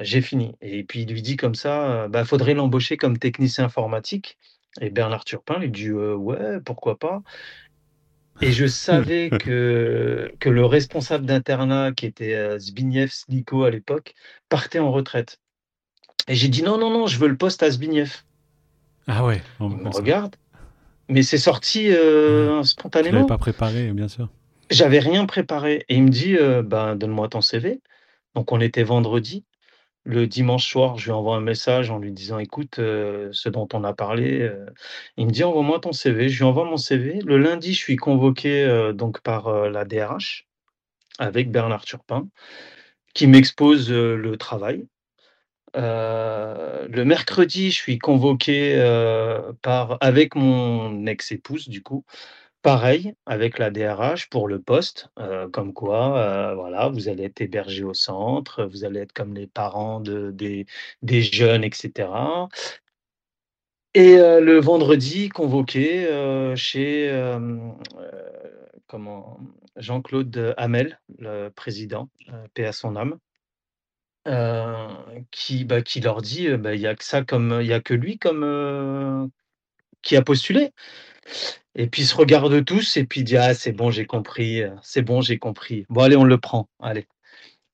j'ai 0.00 0.22
fini» 0.22 0.54
et 0.60 0.84
puis 0.84 1.02
il 1.02 1.10
lui 1.12 1.22
dit 1.22 1.36
comme 1.36 1.54
ça, 1.54 2.08
«Bah, 2.08 2.24
faudrait 2.24 2.54
l'embaucher 2.54 2.96
comme 2.96 3.18
technicien 3.18 3.64
informatique» 3.64 4.38
et 4.80 4.90
Bernard 4.90 5.24
Turpin 5.24 5.58
lui 5.58 5.70
dit: 5.70 5.88
«Heu, 5.88 6.14
ouais, 6.16 6.60
pourquoi 6.64 6.98
pas?» 6.98 7.22
et 8.42 8.52
je 8.52 8.66
savais 8.66 9.30
que 9.40 10.32
que 10.40 10.48
le 10.50 10.64
responsable 10.66 11.26
d'internat 11.26 11.92
qui 11.92 12.06
était, 12.06 12.58
Zbigniew 12.58 13.08
Sliko 13.08 13.64
à 13.64 13.70
l'époque, 13.70 14.14
partait 14.48 14.78
en 14.78 14.92
retraite 14.92 15.40
et 16.28 16.34
j'ai 16.34 16.48
dit: 16.48 16.62
«Non, 16.62 16.78
non, 16.78 16.90
non, 16.90 17.06
je 17.06 17.18
veux 17.18 17.28
le 17.28 17.36
poste 17.36 17.62
à 17.62 17.70
Zbigniew». 17.70 18.06
Ah 19.06 19.24
ouais, 19.24 19.40
bah, 19.60 19.66
me 19.68 19.88
regarde 19.90 20.36
Mais 21.08 21.22
c'est 21.22 21.38
sorti, 21.38 21.88
l'avais 21.88 22.62
spontanément. 22.64 23.26
pas 23.26 23.38
préparé, 23.38 23.92
bien 23.92 24.08
sûr. 24.08 24.28
J'avais 24.70 24.98
rien 24.98 25.26
préparé 25.26 25.84
et 25.88 25.94
il 25.94 26.02
me 26.02 26.08
dit, 26.08 26.34
heu: 26.34 26.62
«Ben, 26.62 26.96
donne-moi 26.96 27.28
ton 27.28 27.40
CV». 27.40 27.80
Donc 28.34 28.52
on 28.52 28.60
était 28.60 28.82
vendredi. 28.82 29.44
Le 30.04 30.26
dimanche 30.26 30.68
soir, 30.68 30.98
je 30.98 31.06
lui 31.06 31.12
envoie 31.12 31.36
un 31.36 31.40
message 31.40 31.90
en 31.90 31.98
lui 31.98 32.12
disant: 32.12 32.38
«Écoute, 32.38 32.78
heu, 32.80 33.30
ce 33.32 33.48
dont 33.48 33.68
on 33.72 33.84
a 33.84 33.92
parlé, 33.92 34.42
heu» 34.42 34.66
il 35.16 35.26
me 35.26 35.30
dit: 35.30 35.44
«Envoie-moi 35.44 35.78
ton 35.78 35.92
CV». 35.92 36.28
Je 36.28 36.38
lui 36.38 36.44
envoie 36.44 36.64
mon 36.64 36.76
CV. 36.76 37.20
Le 37.24 37.38
lundi, 37.38 37.72
je 37.72 37.78
suis 37.78 37.96
convoqué, 37.96 38.90
donc 38.94 39.20
par, 39.20 39.68
la 39.68 39.84
DRH 39.84 40.46
avec 41.18 41.50
Bernard 41.50 41.84
Turpin 41.84 42.28
qui 43.14 43.26
m'expose, 43.26 43.90
le 43.90 44.36
travail. 44.36 44.86
Heu, 45.74 46.86
le 46.88 47.04
mercredi, 47.04 47.70
je 47.70 47.76
suis 47.76 47.98
convoqué, 47.98 48.76
heu, 48.76 49.52
par 49.62 49.98
avec 50.00 50.34
mon 50.34 51.06
ex-épouse 51.06 51.68
du 51.68 51.82
coup 51.82 52.04
Pareil, 52.62 53.14
avec 53.26 53.58
la 53.58 53.70
DRH 53.70 54.28
pour 54.30 54.48
le 54.48 54.60
poste, 54.60 55.08
heu, 55.20 55.48
comme 55.52 55.72
quoi, 55.74 56.54
voilà, 56.56 56.88
vous 56.88 57.08
allez 57.08 57.24
être 57.24 57.40
hébergés 57.40 57.84
au 57.84 57.94
centre, 57.94 58.64
vous 58.66 58.84
allez 58.84 59.00
être 59.00 59.12
comme 59.14 59.34
les 59.34 59.46
parents 59.48 60.00
de 60.00 60.32
des 61.02 61.22
jeunes 61.22 61.64
et 61.64 61.70
cetera 61.74 62.48
et 63.94 64.16
le 64.16 64.60
vendredi, 64.60 65.28
convoqué, 65.30 66.06
chez? 66.56 67.08
Jean-Claude 69.76 70.54
Hamel, 70.56 71.00
le 71.18 71.48
président, 71.50 72.08
paix 72.54 72.64
à 72.66 72.72
son 72.72 72.96
âme, 72.96 73.18
heu, 74.26 74.88
qui, 75.30 75.64
bah, 75.64 75.82
qui 75.82 76.00
leur 76.00 76.22
dit, 76.22 76.48
«Bah, 76.56 76.74
il 76.74 76.80
y 76.80 76.86
a 76.86 76.94
que 76.94 77.04
ça 77.04 77.22
comme 77.22 77.60
il 77.62 77.72
a 77.72 77.80
que 77.80 77.94
lui 77.94 78.18
comme, 78.18 78.44
heu, 78.44 79.28
qui 80.02 80.16
a 80.16 80.22
postulé». 80.22 80.72
Et 81.74 81.86
puis 81.88 82.02
ils 82.02 82.06
se 82.06 82.14
regardent 82.16 82.64
tous 82.64 82.96
et 82.96 83.04
puis 83.04 83.20
il 83.20 83.24
dit: 83.24 83.36
«Ah 83.36 83.54
c'est 83.54 83.72
bon, 83.72 83.90
j'ai 83.90 84.06
compris, 84.06 84.62
heu, 84.62 84.72
c'est 84.82 85.02
bon, 85.02 85.20
j'ai 85.20 85.38
compris. 85.38 85.84
Bon 85.88 86.02
allez, 86.02 86.16
on 86.16 86.24
le 86.24 86.38
prend, 86.38 86.68
allez» 86.80 87.06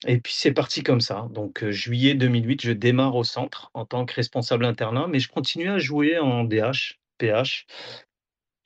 et 0.06 0.18
puis 0.21 0.35
c'est 0.37 0.52
parti 0.52 0.82
comme 0.82 1.00
ça. 1.00 1.28
Donc 1.32 1.64
juillet 1.71 2.14
2008, 2.14 2.62
je 2.62 2.73
démarre 2.73 3.16
au 3.16 3.25
centre 3.25 3.71
en 3.75 3.85
tant 3.87 4.06
que 4.06 4.14
responsable 4.14 4.64
internat, 4.64 5.09
mais 5.09 5.21
je 5.21 5.28
continue 5.28 5.71
à 5.71 5.78
jouer 5.78 6.18
en 6.18 6.44
DH, 6.44 6.99
PH 7.18 7.66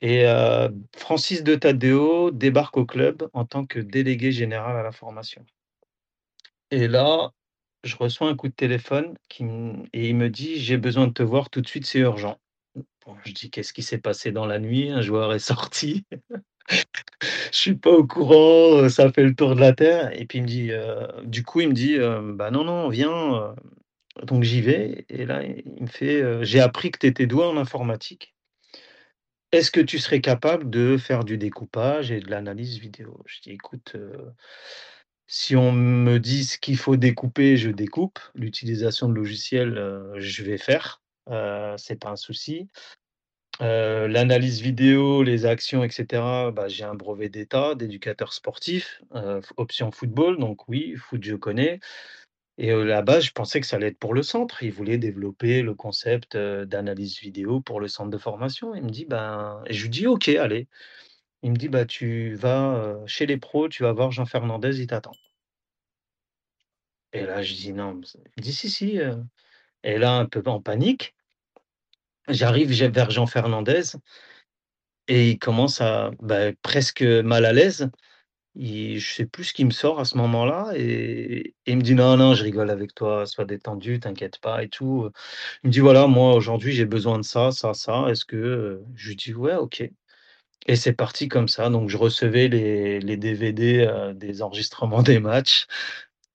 et 0.00 0.24
Francis 0.96 1.42
de 1.44 1.54
Tadeo 1.54 2.30
débarque 2.30 2.76
au 2.76 2.86
club 2.86 3.28
en 3.34 3.44
tant 3.44 3.66
que 3.66 3.78
délégué 3.80 4.32
général 4.32 4.76
à 4.76 4.82
la 4.82 4.92
formation 4.92 5.44
et 6.70 6.88
là, 6.88 7.30
je 7.84 7.96
reçois 7.96 8.28
un 8.28 8.36
coup 8.36 8.48
de 8.48 8.54
téléphone 8.54 9.14
et 9.92 10.08
il 10.08 10.16
me 10.16 10.28
dit: 10.30 10.58
«J'ai 10.58 10.76
besoin 10.76 11.06
de 11.06 11.12
te 11.12 11.22
voir 11.22 11.50
tout 11.50 11.60
de 11.60 11.68
suite, 11.68 11.86
c'est 11.86 12.00
urgent». 12.00 12.38
Je 13.24 13.32
dis: 13.32 13.50
«Qu'est-ce 13.50 13.72
qui 13.72 13.82
s'est 13.82 13.98
passé 13.98 14.32
dans 14.32 14.46
la 14.46 14.58
nuit? 14.60 14.90
Un 14.90 15.02
joueur 15.02 15.34
est 15.34 15.38
sorti?» 15.40 16.04
Je 17.52 17.58
suis 17.58 17.74
pas 17.76 17.90
au 17.90 18.06
courant, 18.06 18.82
heu, 18.84 18.88
ça 18.88 19.10
fait 19.12 19.22
le 19.24 19.34
tour 19.34 19.54
de 19.56 19.60
la 19.60 19.72
terre 19.72 20.10
et 20.18 20.26
puis 20.26 20.38
il 20.38 20.42
me 20.42 20.46
dit, 20.48 20.70
heu, 20.72 21.08
du 21.24 21.42
coup, 21.44 21.60
il 21.60 21.68
me 21.68 21.74
dit, 21.74 21.94
heu: 21.96 22.32
«Bah, 22.34 22.50
non, 22.50 22.64
non, 22.64 22.88
viens», 22.88 23.54
donc 24.24 24.44
j'y 24.44 24.60
vais 24.62 25.06
et 25.10 25.26
là, 25.26 25.42
il 25.44 25.82
me 25.82 25.88
fait, 25.88 26.44
«J'ai 26.44 26.60
appris 26.60 26.90
que 26.92 26.98
tu 27.00 27.06
étais 27.08 27.26
doué 27.26 27.44
en 27.46 27.56
informatique. 27.58 28.32
Est-ce 29.52 29.70
que 29.70 29.80
tu 29.80 29.98
serais 30.00 30.20
capable 30.20 30.70
de 30.70 30.96
faire 30.96 31.22
du 31.24 31.38
découpage 31.38 32.10
et 32.10 32.20
de 32.20 32.28
l'analyse 32.30 32.78
vidéo?» 32.78 33.22
je 33.26 33.40
dis: 33.42 33.50
«Écoute, 33.52 33.96
si 35.28 35.56
on 35.56 35.72
me 35.72 36.18
dit 36.18 36.44
ce 36.44 36.58
qu'il 36.58 36.76
faut 36.78 36.96
découper, 36.96 37.56
je 37.56 37.70
découpe. 37.70 38.18
L'utilisation 38.34 39.08
de 39.08 39.14
logiciels, 39.14 39.78
heu, 39.78 40.12
je 40.18 40.42
vais 40.44 40.58
faire, 40.58 41.02
heu, 41.30 41.74
c'est 41.78 42.00
pas 42.00 42.10
un 42.10 42.16
souci. 42.16 42.68
Heu, 43.62 44.06
l'analyse 44.08 44.60
vidéo, 44.62 45.22
les 45.24 45.46
actions 45.46 45.84
et 45.84 45.90
cetera, 45.90 46.50
bah, 46.52 46.68
j'ai 46.68 46.84
un 46.84 46.94
brevet 46.94 47.28
d'état 47.30 47.74
d'éducateur 47.76 48.32
sportif, 48.34 49.02
heu, 49.16 49.40
f 49.42 49.52
option 49.58 49.92
football, 49.92 50.38
donc 50.38 50.68
oui, 50.68 50.94
foot, 50.96 51.22
je 51.24 51.36
connais 51.36 51.80
et 52.58 52.72
là-bas, 52.72 53.20
je 53.20 53.32
pensais 53.32 53.60
que 53.60 53.66
ça 53.66 53.76
allait 53.76 53.88
être 53.88 53.98
pour 53.98 54.14
le 54.14 54.22
centre. 54.22 54.62
Ils 54.62 54.72
voulaient 54.72 54.98
développer 54.98 55.62
le 55.62 55.74
concept, 55.74 56.36
d'analyse 56.38 57.20
vidéo 57.20 57.60
pour 57.60 57.80
le 57.80 57.88
centre 57.88 58.10
de 58.10 58.18
formation. 58.18 58.74
Il 58.74 58.84
me 58.84 58.90
dit: 58.90 59.06
«Ben» 59.06 59.62
et 59.66 59.74
je 59.74 59.82
lui 59.84 59.90
dis: 59.90 60.06
«OK, 60.06 60.28
allez». 60.28 60.68
Il 61.42 61.52
me 61.52 61.56
dit: 61.56 61.68
«Bah, 61.70 61.86
tu 61.86 62.34
vas, 62.34 62.98
chez 63.06 63.24
les 63.24 63.38
pros, 63.38 63.70
tu 63.70 63.82
vas 63.84 63.92
voir 63.92 64.10
Jean 64.12 64.26
Fernandez, 64.26 64.80
il 64.80 64.86
t'attend». 64.86 65.12
Et 67.12 67.22
là, 67.26 67.42
je 67.42 67.52
dis: 67.54 67.72
«Non, 67.72 67.94
mais 67.94 68.06
c'est» 68.06 68.22
il 68.36 68.42
dit: 68.44 68.52
«Si, 68.52 68.70
si, 68.70 68.98
heu» 68.98 69.24
et 69.84 69.98
là, 69.98 70.12
un 70.18 70.26
peu 70.26 70.42
en 70.46 70.60
panique, 70.62 71.14
j'arrive 72.28 72.70
j'ai 72.70 72.86
vers 72.88 73.10
Jean 73.10 73.26
Fernandez 73.26 73.82
et 75.08 75.30
il 75.30 75.38
commence 75.38 75.80
à, 75.80 76.10
bah, 76.20 76.52
presque 76.62 77.02
mal 77.02 77.44
à 77.44 77.52
l'aise. 77.52 77.90
Il 78.56 78.98
je 79.00 79.14
sais 79.14 79.26
plus 79.26 79.44
ce 79.44 79.54
qui 79.54 79.64
me 79.64 79.70
sort 79.70 80.00
à 80.00 80.04
ce 80.06 80.16
moment-là 80.18 80.72
et 80.76 81.54
il 81.66 81.76
me 81.78 81.82
dit: 81.82 81.94
«Non, 81.94 82.16
non, 82.18 82.34
je 82.34 82.44
rigole 82.44 82.70
avec 82.70 82.94
toi, 82.94 83.26
sois 83.26 83.44
détendu, 83.46 84.00
t'inquiète 84.00 84.40
pas 84.40 84.62
et 84.64 84.68
tout, 84.70 85.10
Il 85.64 85.68
me 85.68 85.72
dit: 85.72 85.80
«Voilà, 85.80 86.06
moi, 86.08 86.34
aujourd'hui, 86.34 86.72
j'ai 86.72 86.86
besoin 86.86 87.18
de 87.20 87.24
ça, 87.24 87.52
ça, 87.52 87.74
ça. 87.74 88.06
Est-ce 88.10 88.24
que, 88.26 88.36
heu» 88.36 88.84
je 88.96 89.08
lui 89.10 89.16
dis: 89.16 89.34
«Ouais, 89.34 89.56
OK» 89.56 89.84
et 90.66 90.76
c'est 90.76 90.92
parti 90.92 91.28
comme 91.28 91.48
ça. 91.48 91.70
Donc 91.70 91.88
je 91.88 91.96
recevais 91.96 92.48
les 92.48 93.16
DVD, 93.16 93.86
heu, 93.86 94.14
des 94.14 94.42
enregistrements 94.42 95.02
des 95.02 95.20
matchs, 95.20 95.66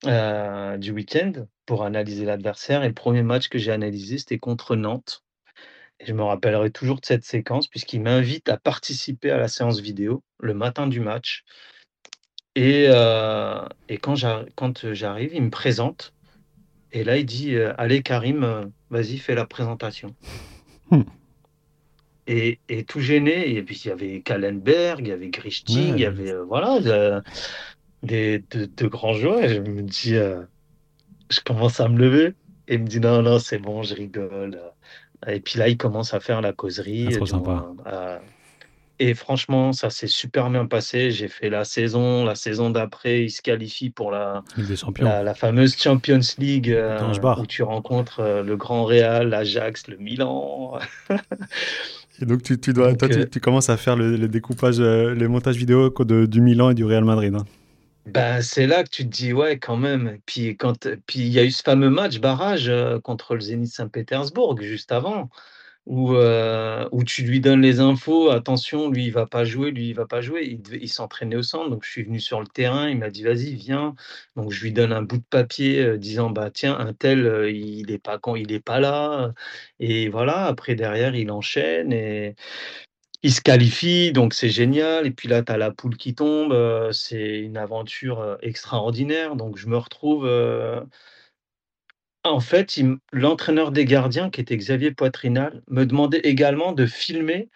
heu, 0.06 0.78
du 0.78 0.90
week-end 0.90 1.32
pour 1.66 1.84
analyser 1.84 2.24
l'adversaire. 2.24 2.82
Et 2.82 2.88
le 2.88 2.94
premier 2.94 3.22
match 3.22 3.48
que 3.48 3.58
j'ai 3.58 3.72
analysé, 3.72 4.18
c'était 4.18 4.38
contre 4.38 4.74
Nantes. 4.74 5.22
Et 6.00 6.06
je 6.06 6.14
me 6.14 6.22
rappellerai 6.22 6.70
toujours 6.70 7.00
de 7.00 7.06
cette 7.06 7.24
séquence 7.24 7.68
puisqu'il 7.68 8.00
m'invite 8.00 8.48
à 8.48 8.56
participer 8.56 9.30
à 9.30 9.36
la 9.36 9.48
séance 9.48 9.80
vidéo 9.80 10.24
le 10.40 10.54
matin 10.54 10.86
du 10.86 11.00
match. 11.00 11.44
Et 12.54 12.88
heu 12.88 13.60
et 13.88 13.98
quand 13.98 14.16
j'arrive, 14.16 15.34
il 15.34 15.42
me 15.42 15.50
présente. 15.50 16.14
Et 16.94 17.04
là, 17.04 17.16
il 17.16 17.24
dit, 17.24 17.56
«Allez 17.78 18.02
Karim, 18.02 18.70
vas-y, 18.90 19.16
fais 19.18 19.34
la 19.34 19.46
présentation». 19.46 20.14
Et 22.26 22.60
et 22.68 22.84
tout 22.84 23.00
gêné 23.00 23.50
et 23.56 23.62
puis 23.62 23.80
il 23.84 23.88
y 23.88 23.90
avait 23.90 24.22
Kallenberg, 24.22 25.00
il 25.00 25.08
y 25.08 25.12
avait 25.12 25.30
Grichting, 25.30 25.98
il 25.98 26.02
y 26.02 26.06
avait, 26.06 26.30
heu, 26.32 26.42
voilà, 26.42 26.80
de 26.80 27.22
des 28.02 28.40
de 28.50 28.66
de 28.66 28.86
grands 28.88 29.14
joueurs. 29.14 29.42
Et 29.44 29.48
je 29.54 29.60
me 29.60 29.82
dis, 29.82 30.14
heu, 30.16 30.48
je 31.30 31.40
commence 31.40 31.80
à 31.80 31.88
me 31.88 31.98
lever 31.98 32.34
et 32.68 32.74
il 32.74 32.80
me 32.82 32.86
dit: 32.86 33.00
«Non, 33.00 33.22
non, 33.22 33.38
c'est 33.38 33.58
bon, 33.58 33.82
je 33.82 33.94
rigole», 33.94 34.60
et 35.26 35.40
puis 35.40 35.58
là, 35.58 35.68
il 35.68 35.76
commence 35.76 36.14
à 36.14 36.20
faire 36.20 36.40
la 36.40 36.50
ah, 36.50 36.52
causerie, 36.52 37.14
heu, 37.14 37.18
trop 37.18 37.26
sympa. 37.26 37.50
moins, 37.50 37.76
à 37.86 38.20
et 38.98 39.14
franchement, 39.14 39.72
ça 39.72 39.90
s'est 39.90 40.06
super 40.06 40.48
bien 40.50 40.66
passé. 40.66 41.10
J'ai 41.10 41.28
fait 41.28 41.50
la 41.50 41.64
saison, 41.64 42.24
la 42.24 42.36
saison 42.36 42.70
d'après, 42.70 43.24
il 43.24 43.30
se 43.30 43.42
qualifie 43.42 43.90
pour 43.90 44.10
la 44.12 44.44
la 44.98 45.22
la 45.24 45.34
fameuse 45.34 45.76
Champions 45.76 46.20
League, 46.38 46.70
heu, 46.70 46.98
où 47.38 47.46
tu 47.46 47.62
rencontres, 47.64 48.20
heu, 48.20 48.42
le 48.42 48.56
Grand 48.56 48.84
Real, 48.84 49.28
l'Ajax, 49.28 49.88
le 49.88 49.96
Milan. 49.98 50.78
Et 52.22 52.26
donc 52.26 52.42
tu, 52.44 52.58
tu 52.58 52.72
dois, 52.72 52.94
toi, 52.94 53.08
Donc, 53.08 53.30
tu, 53.30 53.40
commences 53.40 53.68
à 53.68 53.76
faire 53.76 53.96
le, 53.96 54.16
le 54.16 54.28
découpage, 54.28 54.78
euh, 54.78 55.12
le 55.12 55.28
montage 55.28 55.56
vidéo 55.56 55.90
de, 55.90 56.24
du 56.24 56.40
Milan 56.40 56.70
et 56.70 56.74
du 56.74 56.84
Real 56.84 57.04
Madrid. 57.04 57.34
hein. 57.34 57.44
Ben, 58.06 58.40
c'est 58.42 58.66
là 58.66 58.84
que 58.84 58.88
tu 58.88 59.04
te 59.04 59.10
dis: 59.10 59.32
«Ouais, 59.32 59.58
quand 59.58 59.76
même» 59.76 60.18
puis 60.24 60.56
quand, 60.56 60.88
puis 61.06 61.20
il 61.20 61.28
y 61.28 61.40
a 61.40 61.44
eu 61.44 61.50
ce 61.50 61.62
fameux 61.62 61.90
match 61.90 62.20
barrage, 62.20 62.68
heu, 62.68 63.00
contre 63.00 63.34
le 63.34 63.40
Zénith 63.40 63.72
Saint-Pétersbourg 63.72 64.60
juste 64.60 64.92
avant 64.92 65.30
où, 65.86 66.12
heu, 66.14 66.88
où 66.92 67.04
tu 67.04 67.22
lui 67.22 67.40
donnes 67.40 67.62
les 67.62 67.80
infos: 67.80 68.30
«Attention, 68.30 68.90
lui, 68.90 69.06
il 69.06 69.10
va 69.12 69.26
pas 69.26 69.44
jouer, 69.44 69.70
lui, 69.72 69.88
il 69.90 69.94
va 69.94 70.06
pas 70.06 70.20
jouer». 70.22 70.58
Il 70.80 70.88
s'entraînait 70.88 71.36
au 71.36 71.42
centre, 71.42 71.70
donc 71.70 71.84
je 71.84 71.90
suis 71.90 72.02
venu 72.04 72.20
sur 72.20 72.40
le 72.40 72.46
terrain, 72.46 72.88
il 72.88 72.98
m'a 72.98 73.10
dit: 73.10 73.22
«Vas-y, 73.24 73.54
viens». 73.54 73.94
Donc 74.36 74.52
je 74.52 74.62
lui 74.62 74.72
donne 74.72 74.92
un 74.92 75.02
bout 75.02 75.18
de 75.18 75.24
papier, 75.28 75.80
heu, 75.82 75.98
disant: 75.98 76.30
«Bah, 76.30 76.50
tiens, 76.52 76.78
untel, 76.78 77.26
heu, 77.26 77.50
il 77.52 77.90
est 77.90 77.98
pas 77.98 78.18
quand 78.18 78.36
il 78.36 78.52
est 78.52 78.60
pas 78.60 78.80
là», 78.80 79.32
et 79.80 80.08
voilà. 80.08 80.46
Après 80.46 80.74
derrière, 80.76 81.14
il 81.16 81.30
enchaîne 81.32 81.92
et 81.92 82.34
il 83.24 83.32
se 83.34 83.40
qualifie, 83.42 84.12
donc 84.12 84.34
c'est 84.34 84.48
génial 84.50 85.06
et 85.06 85.10
puis 85.12 85.28
là, 85.28 85.42
tu 85.42 85.52
as 85.52 85.58
la 85.58 85.70
poule 85.72 85.96
qui 85.96 86.14
tombe, 86.14 86.54
c'est 86.92 87.40
une 87.40 87.56
aventure, 87.58 88.38
extraordinaire 88.42 89.36
donc 89.36 89.58
je 89.58 89.68
me 89.68 89.76
retrouve, 89.78 90.26
en 92.24 92.40
fait, 92.40 92.78
l'entraîneur 93.12 93.72
des 93.72 93.84
gardiens 93.84 94.30
qui 94.30 94.40
était 94.40 94.56
Xavier 94.56 94.92
Poitrinal 94.92 95.62
me 95.68 95.84
demandait 95.86 96.20
également 96.20 96.72
de 96.72 96.86
filmer, 96.86 97.48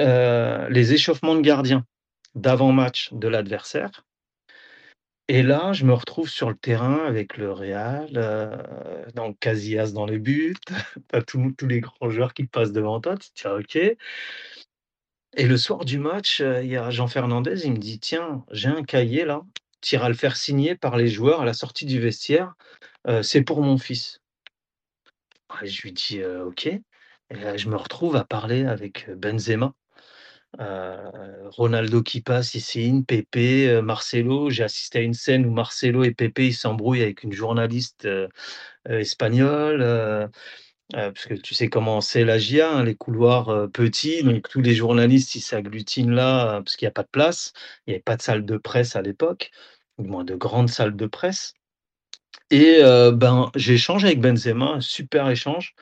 heu, 0.00 0.68
les 0.70 0.94
échauffements 0.94 1.36
de 1.36 1.42
gardiens 1.42 1.86
d'avant-match 2.36 3.10
de 3.12 3.28
l'adversaire. 3.28 4.04
Et 5.28 5.42
là, 5.42 5.72
je 5.72 5.84
me 5.84 5.92
retrouve 5.94 6.28
sur 6.28 6.48
le 6.50 6.56
terrain 6.56 7.04
avec 7.06 7.36
le 7.36 7.52
Real, 7.52 8.10
heu, 8.16 9.12
donc 9.14 9.38
Casillas 9.38 9.92
dans 9.92 10.04
les 10.04 10.18
buts, 10.18 10.56
tous 11.28 11.66
les 11.68 11.80
grands 11.80 12.10
joueurs 12.10 12.34
qui 12.34 12.46
passent 12.46 12.72
devant 12.72 13.00
toi, 13.00 13.16
tu 13.16 13.28
dis: 13.34 13.42
«Ah 13.44 13.54
OK» 13.54 13.78
Et 15.36 15.46
le 15.46 15.56
soir 15.56 15.84
du 15.84 15.98
match, 15.98 16.40
heu, 16.40 16.62
il 16.62 16.70
y 16.70 16.76
a 16.76 16.90
Jean 16.90 17.06
Fernandez, 17.08 17.64
il 17.64 17.72
me 17.72 17.76
dit: 17.78 17.98
«Tiens, 18.00 18.44
j'ai 18.52 18.68
un 18.68 18.82
cahier 18.84 19.24
là, 19.24 19.42
tu 19.80 19.94
iras 19.96 20.08
le 20.08 20.14
faire 20.14 20.36
signer 20.36 20.74
par 20.76 20.96
les 20.96 21.08
joueurs 21.08 21.40
à 21.40 21.44
la 21.44 21.52
sortie 21.54 21.86
du 21.86 21.98
vestiaire, 22.00 22.54
c'est 23.22 23.42
pour 23.42 23.62
mon 23.62 23.78
fils». 23.78 24.20
Je 25.64 25.82
lui 25.82 25.92
dis: 25.92 26.20
«Heu, 26.20 26.44
OK» 26.46 26.66
et 26.66 27.36
là, 27.36 27.56
je 27.56 27.68
me 27.68 27.76
retrouve 27.76 28.16
à 28.16 28.24
parler 28.24 28.64
avec, 28.64 29.08
Benzema, 29.16 29.72
Ronaldo 30.58 32.02
qui 32.02 32.20
passe, 32.22 32.56
signe, 32.58 33.04
Pepe, 33.04 33.82
Marcelo. 33.82 34.50
J'ai 34.50 34.64
assisté 34.64 34.98
à 35.00 35.02
une 35.02 35.14
scène 35.14 35.46
où 35.46 35.52
Marcelo 35.52 36.04
et 36.04 36.12
Pepe, 36.14 36.52
s'embrouillent 36.52 37.02
avec 37.02 37.22
une 37.24 37.32
journaliste, 37.32 38.08
espagnole, 38.88 40.30
parce 40.92 41.26
que 41.26 41.34
tu 41.34 41.54
sais 41.54 41.68
comment 41.68 42.00
c'est 42.00 42.24
la 42.24 42.38
GIA, 42.38 42.72
hein, 42.78 42.84
les 42.84 42.96
couloirs, 42.96 43.68
petits, 43.72 44.22
donc 44.24 44.48
tous 44.48 44.60
les 44.62 44.74
journalistes, 44.74 45.34
ils 45.36 45.40
s'agglutinent 45.40 46.14
là, 46.14 46.62
parce 46.62 46.76
qu'il 46.76 46.86
y 46.86 46.88
a 46.88 46.92
pas 46.92 47.04
de 47.04 47.10
place. 47.12 47.52
Il 47.86 47.92
y 47.92 47.94
avait 47.94 48.02
pas 48.02 48.16
de 48.16 48.22
salle 48.22 48.44
de 48.46 48.56
presse 48.58 48.96
à 48.96 49.02
l'époque, 49.02 49.50
ou 49.98 50.04
du 50.04 50.08
moins 50.10 50.24
de 50.24 50.34
grandes 50.36 50.70
salles 50.70 50.96
de 50.96 51.06
presse 51.06 51.54
et 52.50 52.80
heu, 52.82 53.12
ben, 53.12 53.50
j'échange 53.56 54.04
avec 54.04 54.20
Benzema, 54.20 54.80
super 54.80 55.28
échange 55.30 55.74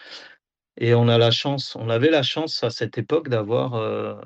et 0.78 0.94
on 0.94 1.08
a 1.08 1.18
la 1.18 1.30
chance 1.32 1.76
on 1.76 1.90
avait 1.90 2.10
la 2.10 2.22
chance 2.22 2.64
à 2.64 2.70
cette 2.70 2.98
époque 2.98 3.28
d'avoir, 3.30 3.76
heu, 3.76 4.16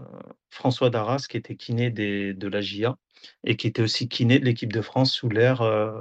François 0.51 0.91
Darras 0.91 1.27
qui 1.29 1.37
était 1.39 1.57
kiné 1.57 1.91
de 1.91 2.49
la 2.49 2.61
GIA 2.63 2.97
et 3.45 3.57
qui 3.57 3.69
était 3.69 3.83
aussi 3.83 4.09
kiné 4.09 4.39
de 4.41 4.45
l'équipe 4.47 4.73
de 4.73 4.83
France 4.83 5.13
sous 5.13 5.29
l'ère, 5.31 5.63
heu, 5.63 5.93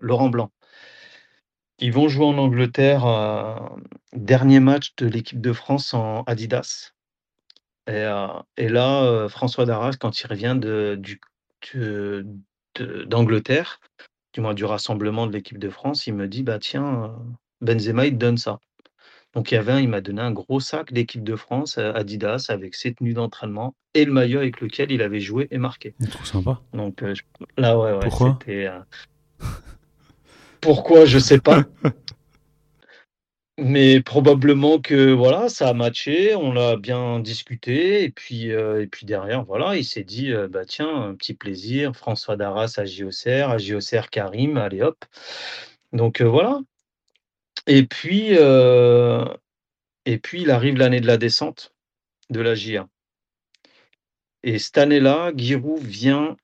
Laurent 0.00 0.28
Blanc. 0.30 0.50
Ils 1.78 1.92
vont 1.92 2.08
jouer 2.08 2.26
en 2.26 2.38
Angleterre, 2.38 3.04
dernier 4.12 4.60
match 4.60 4.94
de 4.96 5.06
l'équipe 5.06 5.40
de 5.40 5.52
France 5.52 5.94
en 5.94 6.22
Adidas 6.24 6.92
et 7.88 8.06
et 8.56 8.68
là, 8.68 9.28
François 9.28 9.66
Darras, 9.66 9.92
quand 10.00 10.20
il 10.22 10.26
revient 10.28 10.56
d'Angleterre, 13.06 13.80
du 14.32 14.40
moins 14.40 14.54
du 14.54 14.64
rassemblement 14.64 15.26
de 15.26 15.32
l'équipe 15.32 15.58
de 15.58 15.68
France, 15.68 16.06
il 16.06 16.14
me 16.14 16.28
dit: 16.28 16.42
«Bah 16.42 16.58
tiens, 16.58 17.04
heu, 17.04 17.10
Benzema, 17.60 18.06
il 18.06 18.12
te 18.12 18.16
donne 18.16 18.38
ça». 18.38 18.58
Donc 19.34 19.50
il 19.50 19.54
y 19.54 19.58
avait 19.58 19.72
un 19.72 19.80
il 19.80 19.88
m'a 19.88 20.00
donné 20.02 20.20
un 20.20 20.30
gros 20.30 20.60
sac 20.60 20.92
d'équipe 20.92 21.24
de 21.24 21.36
France, 21.36 21.78
heu, 21.78 21.96
Adidas 21.96 22.46
avec 22.48 22.74
ses 22.74 22.94
tenues 22.94 23.14
d'entraînement 23.14 23.74
et 23.94 24.04
le 24.04 24.12
maillot 24.12 24.40
avec 24.40 24.60
lequel 24.60 24.92
il 24.92 25.00
avait 25.02 25.20
joué 25.20 25.48
et 25.50 25.58
marqué. 25.58 25.94
Trop 26.10 26.24
sympa. 26.24 26.60
Donc 26.74 27.02
je 27.02 27.22
là, 27.56 27.78
ouais, 27.78 27.92
ouais, 27.92 27.98
Pourquoi? 28.00 28.38
pourquoi? 30.60 31.04
Je 31.06 31.18
sais 31.18 31.40
pas. 31.40 31.64
Mais 33.64 34.00
probablement 34.00 34.80
que 34.80 35.12
voilà, 35.12 35.48
ça 35.48 35.68
a 35.68 35.72
matché, 35.74 36.34
on 36.34 36.52
l'a 36.52 36.76
bien 36.76 37.20
discuté 37.20 38.02
et 38.02 38.10
puis, 38.10 38.50
heu 38.50 38.82
et 38.82 38.86
puis 38.86 39.06
derrière, 39.06 39.44
voilà, 39.44 39.76
il 39.76 39.84
s'est 39.84 40.02
dit, 40.04 40.30
heu: 40.32 40.48
«Bah, 40.48 40.64
tiens, 40.66 40.88
un 40.94 41.14
petit 41.14 41.34
plaisir, 41.34 41.94
François 41.94 42.36
Darras 42.36 42.74
à 42.78 42.84
JOCR, 42.84 43.50
à 43.50 43.58
JOCR 43.58 44.10
Karim, 44.10 44.56
allez 44.56 44.82
hop». 44.82 45.04
Donc, 45.92 46.20
heu, 46.20 46.26
voilà 46.26 46.60
et 47.66 47.84
puis, 47.84 48.30
et 48.32 50.18
puis 50.18 50.42
il 50.42 50.50
arrive 50.50 50.76
l'année 50.76 51.00
de 51.00 51.06
la 51.06 51.16
descente 51.16 51.72
de 52.30 52.40
la 52.40 52.54
JA 52.54 52.88
et 54.42 54.58
cette 54.58 54.78
année-là, 54.78 55.32
Giroud 55.36 55.82
vient, 55.82 56.36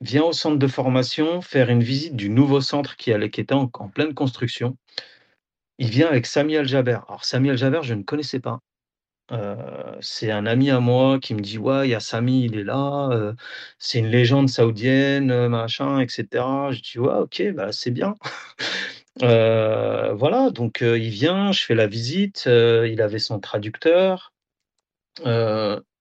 vient 0.00 0.24
au 0.24 0.32
centre 0.32 0.56
de 0.58 0.66
formation 0.66 1.42
faire 1.42 1.68
une 1.68 1.82
visite 1.82 2.16
du 2.16 2.30
nouveau 2.30 2.60
centre 2.60 2.96
qui 2.96 3.12
qui 3.30 3.40
était 3.40 3.54
en 3.54 3.68
pleine 3.68 4.14
construction. 4.14 4.76
Il 5.78 5.88
vient 5.90 6.08
avec 6.08 6.26
Samy 6.26 6.54
El 6.54 6.66
Jabber. 6.68 6.98
Alors 7.08 7.24
Samy 7.24 7.48
El 7.48 7.56
Jabber, 7.58 7.80
je 7.82 7.94
ne 7.94 8.02
connaissais 8.02 8.40
pas. 8.40 8.60
Heu, 9.32 9.56
c'est 10.00 10.30
un 10.32 10.46
ami 10.46 10.70
à 10.70 10.80
moi 10.80 11.18
qui 11.20 11.34
me 11.34 11.40
dit: 11.40 11.58
«Ouais, 11.58 11.88
il 11.88 11.90
y 11.92 11.94
a 11.96 12.00
Samy, 12.00 12.44
il 12.46 12.58
est 12.58 12.64
là, 12.64 13.10
heu, 13.12 13.34
c'est 13.78 13.98
une 14.00 14.08
légende 14.08 14.48
saoudienne, 14.50 15.30
heu, 15.32 15.48
machin 15.48 16.00
et 16.00 16.08
cetera». 16.08 16.72
Je 16.72 16.82
dis: 16.82 16.98
«Ouais, 17.00 17.14
OK, 17.14 17.42
bah, 17.54 17.72
c'est 17.72 17.92
bien». 17.92 18.14
Voilà, 20.16 20.50
donc 20.52 20.80
il 20.82 21.10
vient, 21.10 21.52
je 21.52 21.64
fais 21.64 21.74
la 21.76 21.86
visite, 21.88 22.44
il 22.48 23.00
avait 23.02 23.18
son 23.20 23.40
traducteur 23.40 24.32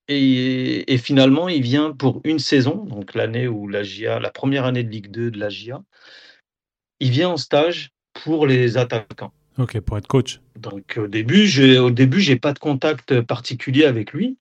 et 0.09 0.97
finalement, 0.99 1.49
il 1.49 1.61
vient 1.63 1.91
pour 1.93 2.21
une 2.25 2.39
saison, 2.39 2.85
donc 2.85 3.15
l'année 3.15 3.47
où 3.49 3.67
la 3.69 3.83
GIA 3.83 4.19
la 4.21 4.31
1re 4.31 4.65
année 4.65 4.83
de 4.83 4.89
Ligue 4.91 5.11
2 5.11 5.31
de 5.31 5.39
la 5.39 5.49
GIA 5.49 5.81
il 7.01 7.09
vient 7.09 7.29
en 7.29 7.37
stage 7.37 7.89
pour 8.13 8.45
les 8.45 8.77
attaquants. 8.77 9.31
OK, 9.57 9.79
pour 9.81 9.97
être 9.97 10.07
coach? 10.07 10.39
Donc 10.55 10.97
au 10.97 11.07
début, 11.07 11.45
j'ai 11.47 11.77
au 11.79 11.91
début, 11.91 12.21
j'ai 12.21 12.37
pas 12.37 12.53
de 12.53 12.59
contact 12.59 13.21
particulier 13.21 13.85
avec 13.85 14.13
lui, 14.13 14.37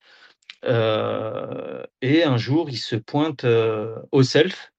heu 0.66 1.82
et 2.02 2.24
un 2.24 2.36
jour, 2.36 2.70
il 2.70 2.78
se 2.78 2.96
pointe, 2.96 3.44
heu, 3.44 3.94
au 4.12 4.22
Self 4.22 4.72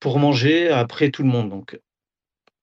pour 0.00 0.18
manger 0.18 0.68
après 0.70 1.10
tout 1.10 1.22
le 1.22 1.28
monde, 1.28 1.50
donc 1.50 1.80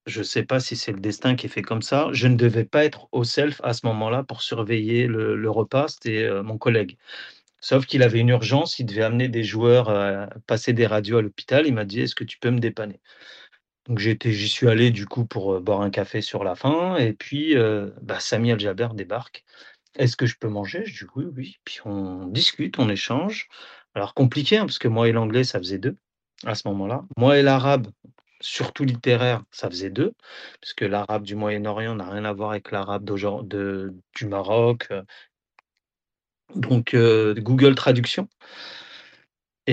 je 0.08 0.24
sais 0.24 0.44
pas 0.44 0.60
si 0.60 0.76
c'est 0.76 0.92
le 0.92 1.00
destin 1.00 1.36
qui 1.36 1.46
est 1.48 1.50
fait 1.50 1.62
comme 1.62 1.82
ça. 1.84 2.10
Je 2.14 2.28
ne 2.28 2.36
devais 2.36 2.66
pas 2.66 2.86
être 2.86 3.08
au 3.12 3.24
Self 3.24 3.62
à 3.64 3.74
ce 3.74 3.86
moment-là 3.88 4.24
pour 4.24 4.42
surveiller 4.42 5.08
le 5.08 5.50
repas, 5.52 5.90
c'était, 5.90 6.24
heu, 6.26 6.42
mon 6.44 6.58
collègue. 6.58 6.98
Sauf 7.62 7.86
qu'il 7.86 8.04
avait 8.04 8.20
une 8.20 8.30
urgence, 8.30 8.80
il 8.80 8.86
devait 8.86 9.04
amener 9.04 9.28
des 9.30 9.44
joueurs, 9.44 10.30
passer 10.48 10.74
des 10.74 10.88
radios 10.88 11.18
à 11.18 11.22
l'hôpital. 11.22 11.68
Il 11.68 11.74
m'a 11.74 11.86
dit: 11.86 12.02
«Est-ce 12.02 12.16
que 12.16 12.24
tu 12.24 12.40
peux 12.40 12.52
me 12.52 12.60
dépanner?» 12.60 13.00
Donc 13.88 14.00
j'y 14.00 14.50
suis 14.50 14.68
allé 14.68 14.92
du 14.92 15.06
coup 15.06 15.26
pour, 15.26 15.60
boire 15.62 15.82
un 15.82 15.90
café 15.90 16.22
sur 16.22 16.44
la 16.44 16.56
fin 16.56 16.98
et 16.98 17.14
puis, 17.14 17.56
heu, 17.56 17.94
bah, 18.02 18.20
Samy 18.20 18.52
El 18.52 18.60
Jabber 18.60 18.90
débarque. 18.94 19.44
«Est-ce 19.96 20.16
que 20.16 20.26
je 20.28 20.38
peux 20.40 20.50
manger?» 20.50 20.84
je 20.86 21.06
dis: 21.06 21.12
«Oui, 21.16 21.26
oui», 21.36 21.58
puis 21.66 21.80
on 21.86 22.28
discute, 22.28 22.78
on 22.80 22.90
échange. 22.90 23.48
Alors 23.96 24.14
compliqué, 24.14 24.58
hein, 24.58 24.66
parce 24.66 24.78
que 24.80 24.88
moi 24.88 25.10
et 25.10 25.12
l'anglais, 25.12 25.44
ça 25.44 25.58
faisait 25.60 25.80
2 25.80 25.96
à 26.46 26.56
ce 26.56 26.68
moment-là. 26.68 27.04
Moi 27.18 27.40
et 27.40 27.42
l'arabe, 27.42 27.88
surtout 28.40 28.86
littéraire, 28.86 29.44
ça 29.52 29.70
faisait 29.70 29.90
2 29.90 30.14
parce 30.62 30.74
que 30.74 30.86
l'arabe 30.86 31.24
du 31.24 31.36
Moyen-Orient 31.36 31.96
n'a 31.96 32.10
rien 32.10 32.24
à 32.24 32.34
voir 32.34 32.52
avec 32.52 32.72
l'arabe 32.72 33.04
du 33.04 34.26
Maroc, 34.28 34.90
donc 36.56 36.96
Google 36.96 37.76
Traduction 37.76 38.30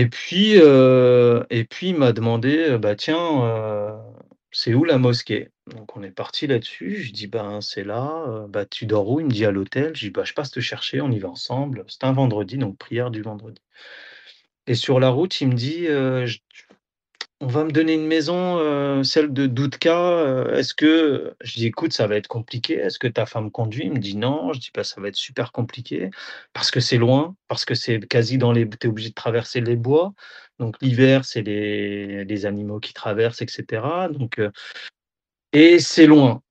et 0.00 0.06
puis, 0.08 0.56
heu 0.58 1.44
et 1.50 1.64
puis 1.64 1.88
il 1.90 1.96
m'a 1.96 2.12
demandé, 2.12 2.68
heu: 2.70 2.78
«Bah 2.78 2.96
tiens, 2.96 3.16
heu, 3.46 3.92
c'est 4.52 4.74
où 4.74 4.84
la 4.84 4.98
mosquée?» 4.98 5.50
donc 5.74 5.96
on 5.96 6.02
est 6.04 6.10
parti 6.12 6.46
là-dessus. 6.46 6.96
Je 7.04 7.12
dis: 7.12 7.26
«Ben, 7.28 7.60
c'est 7.62 7.84
là», 7.84 8.46
«Bah, 8.48 8.66
tu 8.66 8.86
dors 8.86 9.08
où?» 9.10 9.20
il 9.20 9.26
me 9.26 9.30
dit: 9.32 9.44
«À 9.46 9.50
l'hôtel». 9.52 9.96
Je 9.96 10.06
dis: 10.06 10.10
«Bah, 10.10 10.24
je 10.24 10.34
passe 10.34 10.50
te 10.52 10.60
chercher, 10.60 11.00
on 11.00 11.10
y 11.10 11.18
va 11.20 11.28
ensemble». 11.30 11.84
C'était 11.88 12.06
un 12.06 12.12
vendredi, 12.12 12.58
donc 12.58 12.78
prière 12.78 13.10
du 13.10 13.22
vendredi 13.22 13.60
et 14.66 14.74
sur 14.74 14.98
la 15.00 15.10
route, 15.10 15.40
il 15.40 15.48
me 15.48 15.54
dit, 15.54 15.86
heu: 15.88 16.26
«J 16.26 16.42
tu 16.52 16.65
on 17.40 17.48
va 17.48 17.64
me 17.64 17.70
donner 17.72 17.94
une 17.94 18.06
maison, 18.06 18.58
heu, 18.60 19.02
celle 19.04 19.32
de 19.32 19.46
Doudka, 19.46 19.92
heu, 19.94 20.54
est-ce 20.54 20.74
que» 20.74 21.34
je 21.42 21.54
dis: 21.56 21.66
«Écoute, 21.66 21.92
ça 21.92 22.06
va 22.06 22.16
être 22.16 22.28
compliqué, 22.28 22.74
est-ce 22.74 22.98
que 22.98 23.08
ta 23.08 23.26
femme 23.26 23.50
conduit?» 23.50 23.84
il 23.86 23.92
me 23.92 23.98
dit: 23.98 24.16
«Non». 24.16 24.52
Je 24.54 24.60
dis: 24.60 24.70
«Bah, 24.74 24.84
ça 24.84 25.00
va 25.00 25.08
être 25.08 25.16
super 25.16 25.52
compliqué 25.52 26.10
parce 26.54 26.70
que 26.70 26.80
c'est 26.80 26.96
loin, 26.98 27.36
parce 27.48 27.64
que 27.66 27.74
c'est 27.74 28.00
quasi 28.08 28.38
dans 28.38 28.52
les 28.52 28.68
tu 28.68 28.86
es 28.86 28.90
obligé 28.90 29.10
de 29.10 29.14
traverser 29.14 29.60
les 29.60 29.76
bois, 29.76 30.14
donc 30.58 30.76
l'hiver, 30.80 31.24
c'est 31.26 31.42
les 31.42 32.24
les 32.24 32.46
animaux 32.46 32.80
qui 32.80 32.94
traversent 32.94 33.42
et 33.42 33.46
cetera, 33.48 34.08
donc 34.08 34.38
heu 34.38 34.50
et 35.52 35.78
c'est 35.78 36.06
loin». 36.06 36.42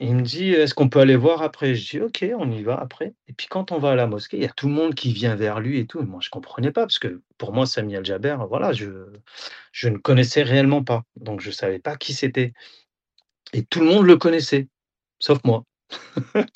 Il 0.00 0.14
me 0.14 0.22
dit: 0.22 0.50
«Est-ce 0.52 0.74
qu'on 0.74 0.88
peut 0.88 1.00
aller 1.00 1.16
voir 1.16 1.42
après?» 1.42 1.74
je 1.74 1.90
dis: 1.90 2.00
«OK, 2.00 2.24
on 2.38 2.50
y 2.52 2.62
va 2.62 2.76
après» 2.80 3.14
et 3.26 3.32
puis 3.32 3.48
quand 3.48 3.72
on 3.72 3.78
va 3.78 3.90
à 3.92 3.94
la 3.96 4.06
mosquée, 4.06 4.36
il 4.36 4.42
y 4.44 4.46
a 4.46 4.50
tout 4.50 4.68
le 4.68 4.74
monde 4.74 4.94
qui 4.94 5.12
vient 5.12 5.34
vers 5.34 5.58
lui 5.60 5.78
et 5.80 5.86
tout. 5.86 6.00
Moi 6.02 6.20
je 6.22 6.30
comprenais 6.30 6.70
pas 6.72 6.82
parce 6.82 6.98
que 7.00 7.20
pour 7.36 7.52
moi, 7.52 7.66
Samy 7.66 7.94
El 7.94 8.04
Jabber, 8.04 8.36
voilà, 8.48 8.72
je 8.72 9.06
je 9.72 9.88
ne 9.88 9.98
connaissais 9.98 10.42
réellement 10.42 10.84
pas, 10.84 11.02
donc 11.16 11.40
je 11.40 11.50
savais 11.50 11.78
pas 11.80 11.96
qui 11.96 12.12
c'était. 12.14 12.52
Et 13.54 13.64
tout 13.64 13.80
le 13.80 13.86
monde 13.86 14.06
le 14.06 14.16
connaissait, 14.18 14.68
sauf 15.20 15.40
moi. 15.44 15.64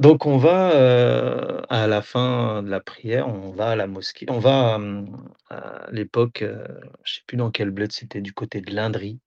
Donc 0.00 0.26
on 0.26 0.36
va, 0.38 0.72
heu, 0.76 1.62
à 1.70 1.88
la 1.88 2.02
fin 2.02 2.62
de 2.62 2.70
la 2.70 2.78
prière, 2.80 3.26
on 3.28 3.50
va 3.50 3.70
à 3.70 3.76
la 3.76 3.88
mosquée 3.88 4.26
on 4.30 4.38
va, 4.38 4.76
hem, 4.76 5.06
à 5.50 5.88
l'époque, 5.90 6.44
je 7.04 7.14
sais 7.14 7.22
plus 7.26 7.36
dans 7.36 7.50
quel 7.50 7.70
bled 7.70 7.90
c'était, 7.92 8.20
du 8.20 8.32
côté 8.32 8.60
de 8.60 8.72
Lindry, 8.74 9.18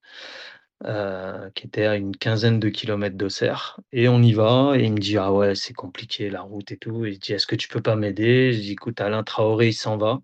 heu, 0.85 1.51
qui 1.55 1.67
était 1.67 1.85
à 1.85 1.95
une 1.97 2.15
quinzaine 2.15 2.59
de 2.59 2.69
kilomètres 2.69 3.17
d'Auxerre 3.17 3.79
et 3.91 4.09
on 4.09 4.21
y 4.21 4.33
va 4.33 4.73
et 4.75 4.83
il 4.85 4.93
me 4.93 4.99
dit: 4.99 5.17
«Ah 5.17 5.31
ouais, 5.33 5.55
c'est 5.55 5.73
compliqué 5.73 6.29
la 6.29 6.41
route 6.41 6.71
et 6.71 6.77
tout» 6.77 7.05
il 7.05 7.19
dit: 7.19 7.33
«Est-ce 7.33 7.47
que 7.47 7.55
tu 7.55 7.67
peux 7.69 7.81
pas 7.81 7.95
m'aider?» 7.95 8.53
je 8.53 8.59
dis: 8.61 8.71
«Écoute, 8.73 9.01
Alain 9.01 9.23
Traoré, 9.23 9.69
il 9.69 9.73
s'en 9.73 9.97
va. 9.97 10.21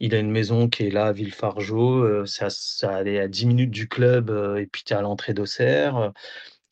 Il 0.00 0.14
a 0.14 0.18
une 0.20 0.30
maison 0.32 0.68
qui 0.68 0.84
est 0.86 0.90
là 0.90 1.06
à 1.08 1.12
Villefargeau, 1.12 2.26
c'est 2.26 2.44
à 2.46 2.50
ça 2.50 2.94
allez, 2.96 3.18
à 3.20 3.28
10 3.28 3.46
minutes 3.46 3.70
du 3.72 3.88
club, 3.88 4.30
heu 4.30 4.58
et 4.60 4.66
puis 4.66 4.84
tu 4.84 4.94
es 4.94 4.96
à 4.96 5.02
l'entrée 5.02 5.34
d'Auxerre, 5.34 5.98
heu». 5.98 6.10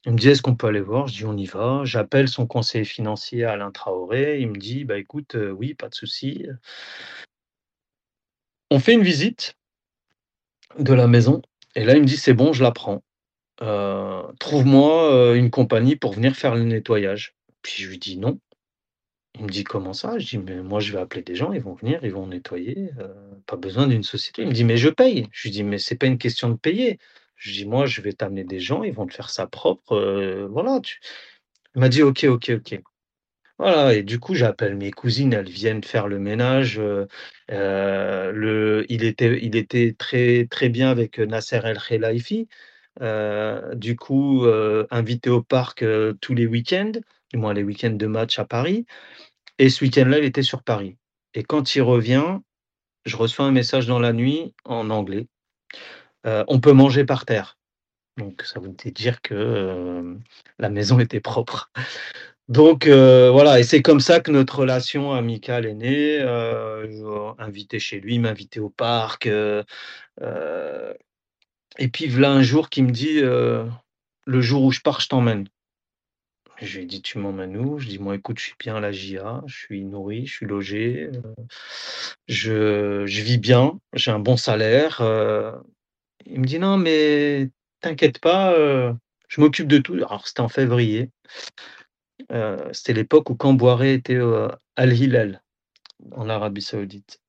Il 0.07 0.13
me 0.15 0.19
dit: 0.19 0.29
«Est-ce 0.31 0.43
qu'on 0.43 0.57
peut 0.57 0.69
aller 0.69 0.81
voir?» 0.83 1.09
je 1.09 1.15
dis: 1.17 1.25
«On 1.27 1.37
y 1.37 1.47
va». 1.47 1.83
J'appelle 1.85 2.29
son 2.29 2.47
conseiller 2.49 2.85
financier 2.87 3.45
Alain 3.45 3.73
Traoré, 3.73 4.41
il 4.41 4.49
me 4.51 4.57
dit: 4.59 4.85
«Bah, 4.87 4.99
écoute, 4.99 5.37
oui, 5.59 5.75
pas 5.75 5.89
de 5.91 5.95
souci, 5.97 6.45
heu» 6.49 6.59
on 8.71 8.79
fait 8.81 8.95
une 8.95 9.03
visite 9.03 9.55
de 10.79 10.93
la 10.95 11.07
maison 11.07 11.43
et 11.75 11.85
là, 11.85 11.95
il 11.95 12.01
me 12.01 12.07
dit: 12.07 12.17
«C'est 12.17 12.33
bon, 12.35 12.53
je 12.55 12.63
la 12.63 12.73
prends, 12.73 13.03
heu, 13.63 14.23
trouve-moi, 14.41 15.13
heu, 15.35 15.37
une 15.37 15.51
compagnie 15.51 15.97
pour 15.97 16.13
venir 16.15 16.37
faire 16.37 16.55
le 16.57 16.65
nettoyage». 16.65 17.35
Puis 17.63 17.83
je 17.85 17.89
lui 17.91 17.99
dis: 17.99 18.19
«Non». 18.19 18.41
Il 19.39 19.45
me 19.47 19.51
dit: 19.51 19.65
«Comment 19.65 19.93
ça?» 19.95 20.19
je 20.19 20.27
dis: 20.27 20.39
«Mais 20.39 20.63
moi, 20.63 20.81
je 20.81 20.93
vais 20.93 20.99
appeler 21.01 21.23
des 21.23 21.35
gens, 21.37 21.53
ils 21.53 21.63
vont 21.63 21.75
venir, 21.75 22.01
ils 22.05 22.13
vont 22.13 22.27
nettoyer, 22.29 22.91
heu, 23.01 23.15
pas 23.47 23.57
besoin 23.57 23.87
d'une 23.89 24.03
société». 24.05 24.43
Il 24.43 24.49
me 24.49 24.55
dit: 24.55 24.65
«Mais 24.65 24.77
je 24.79 24.89
paye». 24.91 25.29
Je 25.33 25.45
lui 25.49 25.53
dis: 25.53 25.65
«Mais 25.65 25.79
c'est 25.79 25.97
pas 25.97 26.07
une 26.07 26.19
question 26.19 26.51
de 26.51 26.57
payer». 26.57 26.99
Je 27.37 27.53
dis: 27.53 27.67
«Moi, 27.67 27.87
je 27.87 28.01
vais 28.03 28.13
t'amener 28.15 28.45
des 28.45 28.61
gens, 28.61 28.83
ils 28.85 28.93
vont 28.95 29.07
te 29.07 29.15
faire 29.15 29.31
ça 29.31 29.47
propre, 29.49 30.47
voilà, 30.51 30.81
tu» 30.83 31.01
il 31.77 31.81
m'a 31.81 31.89
dit: 31.91 32.03
«OK, 32.03 32.25
OK, 32.27 32.51
OK». 32.57 32.81
Voilà 33.59 33.95
et 33.95 34.03
du 34.05 34.21
coup, 34.21 34.35
j'appelle 34.35 34.77
mes 34.77 34.91
cousines, 34.93 35.33
elles 35.35 35.49
viennent 35.51 35.85
faire 35.85 36.09
le 36.09 36.19
ménage, 36.21 36.81
le 37.51 38.87
il 38.91 39.05
était 39.05 39.39
il 39.43 39.57
était 39.57 39.95
très, 39.99 40.47
très 40.51 40.69
bien 40.71 40.91
avec, 40.91 41.19
Nasser 41.21 41.61
El 41.65 41.79
Khelaifi, 41.79 42.49
du 43.01 43.97
coup, 43.97 44.45
heu, 44.45 44.87
invité 44.91 45.31
au 45.31 45.43
parc, 45.43 45.83
heu, 45.83 46.17
tous 46.21 46.35
les 46.35 46.47
week-ends, 46.47 46.93
du 47.33 47.39
moins 47.39 47.55
les 47.55 47.63
week-ends 47.63 47.91
de 47.91 48.07
match 48.07 48.39
à 48.39 48.45
Paris. 48.45 48.87
Et 49.59 49.71
ce 49.71 49.85
week-end-là, 49.85 50.19
il 50.19 50.25
était 50.25 50.43
sur 50.43 50.63
Paris. 50.63 50.97
Et 51.35 51.43
quand 51.43 51.75
il 51.75 51.83
revient, 51.83 52.39
je 53.05 53.17
reçois 53.17 53.45
un 53.47 53.53
message 53.53 53.87
dans 53.87 53.99
la 53.99 54.13
nuit 54.13 54.55
en 54.65 54.91
anglais, 54.91 55.29
«On 56.25 56.61
peut 56.61 56.73
manger 56.73 57.05
par 57.05 57.25
terre». 57.25 57.57
Donc 58.17 58.43
ça 58.43 58.59
voulait 58.59 58.91
dire 58.93 59.21
que, 59.23 60.17
la 60.59 60.71
maison 60.71 60.99
était 60.99 61.21
propre. 61.21 61.71
Donc 62.49 62.87
voilà. 62.89 63.61
Et 63.61 63.63
c'est 63.63 63.83
comme 63.83 64.01
ça 64.01 64.21
que 64.21 64.31
notre 64.31 64.61
relation 64.61 65.13
amicale 65.13 65.67
est 65.67 65.75
née, 65.75 66.21
invité 67.39 67.79
chez 67.79 68.01
lui, 68.01 68.15
il 68.15 68.21
m'invitait 68.23 68.61
au 68.61 68.71
parc, 68.71 69.29
et 71.79 71.89
puis 71.89 72.07
v'là 72.07 72.31
un 72.31 72.43
jour 72.43 72.71
qui 72.71 72.83
me 72.83 72.91
dit, 72.91 73.19
heu: 73.21 73.69
«Le 74.27 74.41
jour 74.41 74.65
où 74.65 74.73
je 74.73 74.81
pars, 74.81 75.01
je 75.01 75.09
t'emmène». 75.09 75.49
Je 76.61 76.77
lui 76.79 76.85
ai 76.85 76.87
dit: 76.87 77.03
«Tu 77.03 77.19
m'emmènes 77.19 77.57
où?» 77.57 77.79
je 77.79 77.87
dis: 77.89 77.99
«Moi, 77.99 78.15
écoute, 78.17 78.39
je 78.39 78.45
suis 78.45 78.55
bien 78.59 78.77
à 78.77 78.81
la 78.81 78.93
GIA, 78.93 79.43
je 79.47 79.57
suis 79.57 79.85
nourri, 79.85 80.27
je 80.27 80.35
suis 80.35 80.47
logé, 80.47 81.11
heu, 81.15 81.23
je 82.29 83.05
je 83.07 83.23
vis 83.23 83.39
bien, 83.39 83.79
j'ai 83.95 84.11
un 84.11 84.19
bon 84.19 84.37
salaire», 84.37 85.01
heu, 85.03 85.53
il 86.27 86.41
me 86.41 86.47
dit: 86.47 86.59
«Non, 86.59 86.79
mais 86.79 87.51
t'inquiète 87.81 88.19
pas, 88.21 88.55
je 89.29 89.41
m'occupe 89.41 89.69
de 89.69 89.79
tout». 89.79 89.95
Alors 89.95 90.27
c'était 90.27 90.41
en 90.41 90.49
février 90.49 91.11
c'était 92.73 92.93
l'époque 92.93 93.31
où 93.31 93.35
Camboiré 93.37 93.95
était, 93.95 94.15
heu, 94.15 94.49
Al 94.77 94.93
Hilal, 94.93 95.43
en 96.13 96.29
Arabie 96.29 96.63
Saoudite 96.63 97.21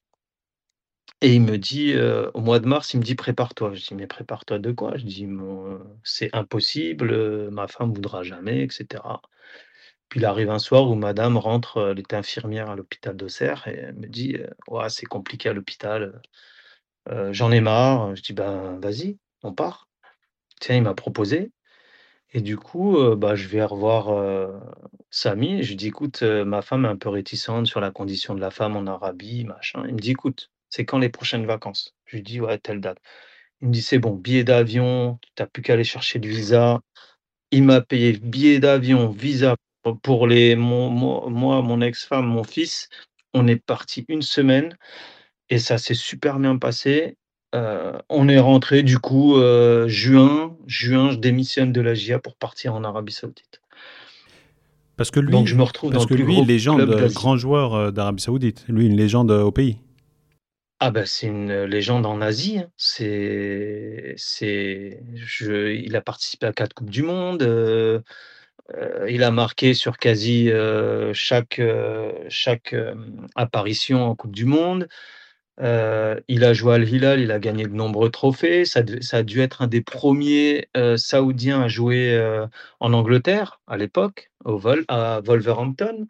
et 1.21 1.33
il 1.35 1.41
me 1.41 1.57
dit, 1.57 1.95
au 2.33 2.41
mois 2.41 2.59
de 2.59 2.67
mars, 2.67 2.93
il 2.93 2.99
me 2.99 3.03
dit: 3.03 3.15
«Prépare-toi». 3.15 3.73
Je 3.73 3.85
dis: 3.87 3.95
«Mais 3.95 4.07
prépare-toi 4.07 4.59
de 4.59 4.71
quoi?» 4.71 4.97
je 4.97 5.05
dis: 5.05 5.25
«Mon 5.27 5.79
c'est 6.03 6.29
impossible, 6.35 7.49
ma 7.51 7.67
femme 7.67 7.93
voudra 7.93 8.23
jamais 8.23 8.63
et 8.63 8.69
cetera». 8.71 9.21
Puis 10.09 10.19
il 10.21 10.25
arrive 10.25 10.49
un 10.51 10.59
soir 10.59 10.89
où 10.89 10.95
madame 10.95 11.37
rentre, 11.37 11.91
elle 11.91 11.99
était 11.99 12.15
infirmière 12.17 12.69
à 12.71 12.75
l'hôpital 12.77 13.15
d'Auxerre 13.17 13.67
et 13.67 13.75
elle 13.77 13.95
me 13.95 14.07
dit, 14.07 14.35
heu: 14.37 14.49
«Ouah, 14.69 14.89
c'est 14.89 15.05
compliqué 15.07 15.49
à 15.49 15.53
l'hôpital, 15.53 16.21
j'en 17.31 17.51
ai 17.51 17.61
marre». 17.61 18.15
Je 18.15 18.23
dis: 18.23 18.33
«Ben, 18.33 18.79
vas-y, 18.81 19.17
on 19.43 19.53
part». 19.53 19.89
Tiens, 20.61 20.77
il 20.77 20.83
m'a 20.83 20.95
proposé 20.95 21.51
et 22.33 22.41
du 22.41 22.57
coup, 22.57 22.97
bah, 23.17 23.35
je 23.35 23.47
vais 23.47 23.63
revoir, 23.63 24.51
Samy 25.11 25.63
je 25.63 25.69
lui 25.69 25.75
dis: 25.77 25.87
«Écoute, 25.87 26.23
ma 26.23 26.61
femme 26.63 26.85
est 26.85 26.89
un 26.89 26.97
peu 26.97 27.09
réticente 27.09 27.67
sur 27.67 27.79
la 27.81 27.91
condition 27.91 28.35
de 28.35 28.41
la 28.41 28.51
femme 28.51 28.75
en 28.77 28.87
Arabie, 28.87 29.45
machin». 29.45 29.83
Il 29.87 29.95
me 29.95 29.99
dit: 29.99 30.11
«Écoute, 30.11 30.51
c'est 30.69 30.85
quand 30.85 30.99
les 30.99 31.09
prochaines 31.09 31.45
vacances?» 31.45 31.95
je 32.05 32.17
lui 32.17 32.23
dis: 32.23 32.41
«Ouais, 32.41 32.57
telle 32.57 32.81
date». 32.81 32.99
Il 33.61 33.69
me 33.69 33.73
dit: 33.73 33.81
«C'est 33.81 33.99
bon, 33.99 34.11
billet 34.13 34.43
d'avion, 34.43 35.19
tu 35.35 35.43
as 35.43 35.47
plus 35.47 35.61
qu'à 35.63 35.73
aller 35.73 35.83
chercher 35.83 36.19
le 36.19 36.27
visa». 36.29 36.81
Il 37.51 37.63
m'a 37.63 37.81
payé 37.81 38.13
billet 38.13 38.59
d'avion, 38.59 39.09
visa 39.09 39.55
pour 40.03 40.27
les 40.27 40.55
mon 40.55 40.89
moi, 40.89 41.61
mon 41.61 41.81
ex-femme, 41.81 42.25
mon 42.25 42.43
fils. 42.43 42.89
On 43.33 43.47
est 43.47 43.55
partis 43.55 44.05
1 44.09 44.21
semaine 44.21 44.75
et 45.49 45.59
ça 45.59 45.77
s'est 45.77 45.93
super 45.93 46.39
bien 46.39 46.57
passé, 46.57 47.15
heu, 47.55 47.93
on 48.09 48.27
est 48.27 48.39
rentrés 48.39 48.83
du 48.83 48.99
coup, 48.99 49.37
heu, 49.37 49.87
juin 49.87 50.55
juin, 50.65 51.11
je 51.11 51.17
démissionne 51.17 51.71
de 51.71 51.81
la 51.81 51.93
GIA 51.93 52.19
pour 52.19 52.35
partir 52.35 52.73
en 52.75 52.83
Arabie 52.83 53.13
Saoudite. 53.13 53.61
Parce 54.97 55.11
que 55.11 55.19
lui, 55.19 55.31
Donc 55.31 55.47
je 55.47 55.55
me 55.55 55.63
retrouve 55.63 55.91
dans 55.91 55.99
parce 55.99 56.09
le 56.09 56.09
que 56.09 56.15
plus 56.15 56.25
lui, 56.25 56.33
gros 56.33 56.45
légende, 56.45 57.13
grand 57.13 57.37
joueur 57.37 57.75
euh, 57.75 57.91
d'Arabie 57.91 58.21
Saoudite. 58.23 58.65
Lui, 58.67 58.87
une 58.87 58.97
légende 58.97 59.31
euh, 59.31 59.43
au 59.43 59.51
pays. 59.51 59.77
Ah 60.79 60.91
bah, 60.91 61.07
c'est 61.07 61.25
une 61.25 61.63
légende 61.63 62.05
en 62.05 62.21
Asie, 62.21 62.59
hein. 62.59 62.69
C'est 62.77 64.13
c'est 64.15 65.01
il 65.33 65.95
a 65.95 66.01
participé 66.01 66.45
à 66.45 66.53
4 66.53 66.75
coupes 66.75 66.91
du 66.91 67.01
monde, 67.01 67.41
il 69.07 69.23
a 69.23 69.31
marqué 69.31 69.73
sur 69.73 69.97
quasi, 69.97 70.51
chaque, 71.13 71.61
chaque, 72.29 72.75
apparition 73.35 74.03
en 74.05 74.15
coupe 74.15 74.35
du 74.35 74.45
monde. 74.45 74.87
Il 75.59 76.43
a 76.43 76.53
joué 76.53 76.73
à 76.73 76.75
Al 76.75 76.89
Hilal, 76.89 77.19
il 77.21 77.31
a 77.31 77.39
gagné 77.39 77.63
de 77.65 77.73
nombreux 77.73 78.11
trophées. 78.11 78.65
Ça 78.65 78.81
a 79.13 79.23
dû 79.23 79.41
être 79.41 79.63
un 79.63 79.67
des 79.67 79.81
premiers 79.81 80.69
ers 80.75 80.99
saoudiens 80.99 81.63
à 81.63 81.67
jouer, 81.67 82.19
en 82.79 82.93
Angleterre, 82.93 83.61
à 83.67 83.77
l'époque, 83.77 84.31
au 84.45 84.57
Vol 84.57 84.85
à 84.89 85.21
Wolverhampton. 85.25 86.07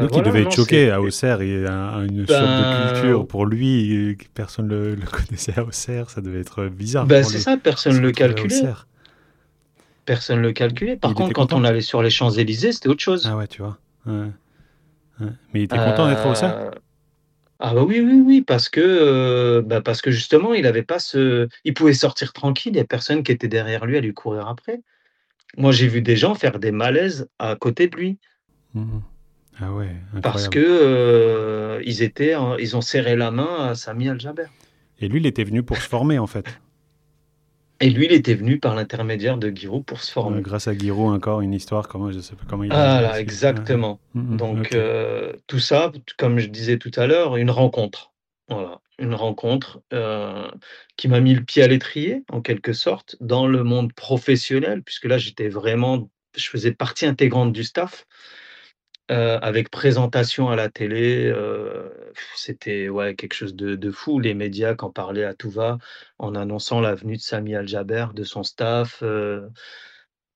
Donc 0.00 0.16
il 0.16 0.22
devait 0.22 0.42
être 0.42 0.54
choqué 0.54 0.90
à 0.90 1.00
Auxerre. 1.00 1.42
Il 1.42 1.62
y 1.62 1.66
a 1.66 1.72
un- 1.72 2.06
une 2.06 2.26
sorte 2.26 2.42
de 2.42 2.64
culture 2.64 3.20
ben 3.20 3.26
pour 3.26 3.46
lui. 3.46 3.96
euh, 3.96 4.16
Personne 4.34 4.68
ne 4.68 4.74
le, 4.74 4.94
le 4.94 5.06
connaissait 5.06 5.58
à 5.58 5.64
Auxerre. 5.64 6.10
Ça 6.10 6.20
devait 6.20 6.40
être 6.40 6.66
bizarre 6.66 7.06
pour 7.06 7.30
c'est 7.30 7.38
ça, 7.38 7.56
personne 7.56 7.94
se 7.94 8.00
le 8.00 8.12
calculait. 8.12 8.62
Personne 10.06 10.40
le 10.42 10.52
calculait. 10.52 10.96
Par 10.96 11.12
Il 11.12 11.14
contre, 11.14 11.32
quand 11.32 11.52
on 11.52 11.64
allait 11.64 11.80
sur 11.80 12.02
les 12.02 12.10
Champs-Élysées, 12.10 12.72
c'était 12.72 12.88
autre 12.88 13.02
chose. 13.02 13.26
Ah 13.30 13.36
ouais, 13.36 13.46
tu 13.46 13.62
vois. 13.62 13.78
Ouais, 14.06 14.30
ouais. 15.20 15.26
Mais 15.52 15.60
il 15.60 15.64
était 15.64 15.78
content 15.78 16.08
d'être 16.08 16.26
à 16.26 16.30
Auxerre? 16.30 16.70
Ah 17.60 17.72
bah, 17.72 17.82
oui, 17.84 18.00
oui, 18.00 18.20
oui, 18.26 18.42
parce 18.42 18.68
que, 18.68 18.80
heu, 18.80 19.62
bah, 19.62 19.80
parce 19.80 20.02
que 20.02 20.10
justement, 20.10 20.52
il 20.54 20.66
avait 20.66 20.82
pas 20.82 20.98
ce 20.98 21.48
il 21.64 21.72
pouvait 21.72 21.94
sortir 21.94 22.32
tranquille, 22.32 22.84
personne 22.88 23.22
qui 23.22 23.32
était 23.32 23.48
derrière 23.48 23.86
lui 23.86 23.96
à 23.96 24.00
lui 24.00 24.12
courir 24.12 24.48
après. 24.48 24.82
Moi, 25.56 25.72
j'ai 25.72 25.86
vu 25.88 26.02
des 26.02 26.16
gens 26.16 26.34
faire 26.34 26.58
des 26.58 26.72
malaises 26.72 27.28
à 27.38 27.56
côté 27.56 27.88
de 27.88 27.96
lui 27.96 28.18
Mhm. 28.74 29.02
Ah 29.60 29.72
ouais, 29.72 29.90
parce 30.22 30.48
que, 30.48 30.58
heu, 30.58 31.82
ils 31.84 32.02
étaient 32.02 32.34
en 32.34 32.56
ils 32.56 32.76
ont 32.76 32.80
serré 32.80 33.16
la 33.16 33.30
main 33.30 33.68
à 33.68 33.74
Samy 33.74 34.08
Al-Jaber 34.08 34.46
Et 35.00 35.08
lui, 35.08 35.20
il 35.20 35.26
était 35.26 35.44
venu 35.44 35.62
pour 35.62 35.76
se 35.76 35.88
former, 35.88 36.18
en 36.18 36.26
fait. 36.26 36.60
et 37.80 37.90
lui, 37.90 38.06
il 38.06 38.12
était 38.12 38.34
venu 38.34 38.58
par 38.58 38.74
l'intermédiaire 38.74 39.36
de 39.36 39.50
Giroud 39.50 39.84
pour 39.84 40.00
se 40.00 40.10
former. 40.10 40.40
grâce 40.40 40.68
à 40.68 40.76
Giroud, 40.76 41.12
encore 41.14 41.40
une 41.40 41.52
histoire. 41.52 41.88
Comment, 41.88 42.10
je 42.10 42.20
sais 42.20 42.34
pas 42.34 42.44
comment 42.48 42.64
il 42.64 42.72
a 42.72 42.76
Voilà, 42.76 42.98
réussi. 42.98 43.10
Ouais. 43.10 43.20
exactement. 43.20 44.00
Mhm, 44.14 44.36
Donc, 44.38 44.56
ok. 44.60 44.74
heu, 44.74 45.36
tout 45.46 45.58
ça, 45.60 45.92
comme 46.18 46.38
je 46.38 46.46
disais 46.48 46.78
tout 46.78 46.92
à 46.96 47.06
l'heure, 47.06 47.36
une 47.36 47.50
rencontre. 47.50 48.12
Voilà, 48.48 48.80
une 48.98 49.14
rencontre, 49.14 49.80
qui 50.96 51.08
m'a 51.08 51.20
mis 51.20 51.34
le 51.34 51.42
pied 51.42 51.62
à 51.62 51.68
l'étrier, 51.68 52.24
en 52.30 52.40
quelque 52.40 52.72
sorte, 52.72 53.16
dans 53.20 53.46
le 53.46 53.64
monde 53.64 53.92
professionnel, 53.92 54.82
puisque 54.82 55.04
là, 55.06 55.18
j'étais 55.18 55.48
vraiment 55.48 56.08
je 56.36 56.48
faisais 56.48 56.72
partie 56.72 57.06
intégrante 57.06 57.52
du 57.52 57.62
staff, 57.62 58.06
heu, 59.10 59.38
avec 59.42 59.70
présentation 59.70 60.48
à 60.50 60.56
la 60.56 60.68
télé, 60.70 61.26
heu, 61.34 61.92
c'était, 62.36 62.88
ouais, 62.88 63.14
quelque 63.16 63.34
chose 63.34 63.54
de 63.56 63.74
de 63.76 63.90
fou. 63.90 64.20
Les 64.20 64.34
médias 64.34 64.74
qui 64.74 64.84
en 64.84 64.90
parlaient 64.90 65.24
à 65.24 65.34
tout 65.34 65.50
va, 65.50 65.78
en 66.18 66.34
annonçant 66.34 66.80
la 66.80 66.94
venue 66.94 67.16
de 67.16 67.22
Samy 67.22 67.54
Al-Jaber, 67.56 68.06
de 68.14 68.24
son 68.24 68.42
staff, 68.44 69.02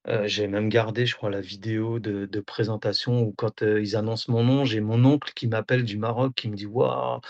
Heu, 0.06 0.26
j'ai 0.26 0.46
même 0.48 0.68
gardé, 0.68 1.06
je 1.06 1.14
crois, 1.16 1.30
la 1.30 1.40
vidéo 1.40 1.98
de 1.98 2.26
de 2.26 2.40
présentation 2.40 3.22
où 3.22 3.32
quand, 3.36 3.62
ils 3.62 3.96
annoncent 3.96 4.30
mon 4.32 4.42
nom, 4.44 4.64
j'ai 4.64 4.80
mon 4.80 5.04
oncle 5.04 5.32
qui 5.34 5.46
m'appelle 5.48 5.84
du 5.84 5.98
Maroc, 5.98 6.34
qui 6.34 6.48
me 6.48 6.56
dit: 6.56 6.66
«Waouh, 6.66 7.20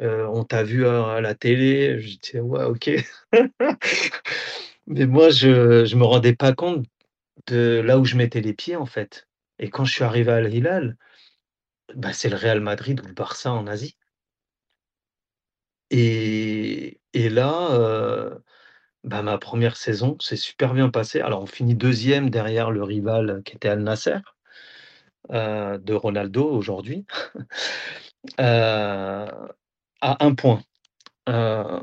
on 0.00 0.44
t'a 0.44 0.62
vu 0.62 0.86
à 0.86 1.14
à 1.16 1.20
la 1.20 1.34
télé». 1.34 2.00
Je 2.00 2.18
dis: 2.18 2.38
«Ouais, 2.40 2.64
OK». 2.64 2.90
Mais 4.86 5.06
moi, 5.06 5.30
je 5.30 5.84
je 5.84 5.96
me 5.96 6.04
rendais 6.04 6.34
pas 6.34 6.52
compte 6.54 6.84
de 7.48 7.82
là 7.86 7.98
où 8.00 8.06
je 8.06 8.16
mettais 8.16 8.42
les 8.42 8.54
pieds, 8.54 8.76
en 8.76 8.86
fait. 8.86 9.27
Et 9.60 9.70
quand 9.70 9.84
je 9.84 9.92
suis 9.92 10.04
arrivé 10.04 10.32
à 10.32 10.36
Al 10.36 10.52
Hilal, 10.52 10.96
bah, 11.94 12.12
c'est 12.14 12.30
le 12.30 12.36
Real 12.36 12.60
Madrid 12.60 13.00
ou 13.02 13.06
le 13.08 13.14
Barça 13.14 13.52
en 13.52 13.66
Asie. 13.66 13.96
Et 15.90 17.28
là, 17.28 17.68
heu, 17.72 18.42
bah, 19.04 19.22
ma 19.22 19.38
première 19.38 19.76
saison 19.76 20.16
s'est 20.20 20.36
super 20.36 20.74
bien 20.74 20.90
passée. 20.90 21.20
Alors 21.22 21.42
on 21.42 21.46
finit 21.46 21.74
deuxième 21.76 22.30
derrière 22.30 22.70
le 22.72 22.82
rival 22.84 23.42
qui 23.44 23.56
était 23.56 23.68
Al 23.68 23.82
Nassr. 23.82 24.20
heu, 25.30 25.78
de 25.78 25.94
Ronaldo 25.94 26.44
aujourd'hui, 26.50 27.06
heu, 28.40 28.44
à 30.00 30.24
un 30.24 30.34
point. 30.34 30.62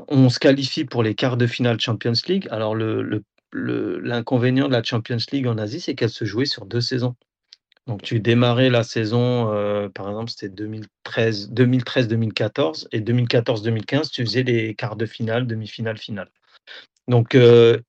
On 0.08 0.28
se 0.30 0.38
qualifie 0.38 0.84
pour 0.84 1.02
les 1.02 1.14
quarts 1.14 1.36
de 1.36 1.46
finale 1.46 1.80
Champions 1.80 2.12
League. 2.28 2.48
Alors 2.50 2.74
le 2.74 3.02
le 3.52 3.98
l'inconvénient 4.00 4.68
de 4.68 4.72
la 4.72 4.82
Champions 4.82 5.16
League 5.32 5.46
en 5.46 5.58
Asie, 5.58 5.80
c'est 5.80 5.94
qu'elle 5.94 6.10
se 6.10 6.24
jouait 6.24 6.46
sur 6.46 6.66
2 6.66 6.80
saisons. 6.80 7.16
Donc 7.86 8.02
tu 8.02 8.20
démarrais 8.20 8.70
la 8.70 8.82
saison, 8.82 9.52
heu, 9.52 9.90
par 9.94 10.08
exemple, 10.08 10.30
c'était 10.30 10.48
2013-2013-2014 10.48 12.88
et 12.92 13.00
2014-2015, 13.00 14.10
tu 14.10 14.24
faisais 14.24 14.42
les 14.42 14.74
quarts 14.74 14.96
de 14.96 15.06
finale, 15.06 15.46
demi-finale, 15.46 15.98
finale. 15.98 16.30
Donc 17.08 17.36
heu, 17.36 17.82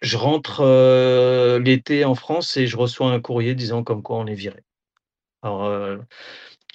je 0.00 0.16
rentre, 0.16 0.62
heu, 0.62 1.58
l'été 1.58 2.04
en 2.04 2.14
France 2.14 2.56
et 2.56 2.66
je 2.66 2.76
reçois 2.76 3.12
un 3.12 3.20
courrier 3.20 3.54
disant 3.54 3.84
comme 3.84 4.02
quoi 4.02 4.18
on 4.18 4.26
est 4.26 4.34
viré. 4.34 4.64
Alors, 5.42 5.68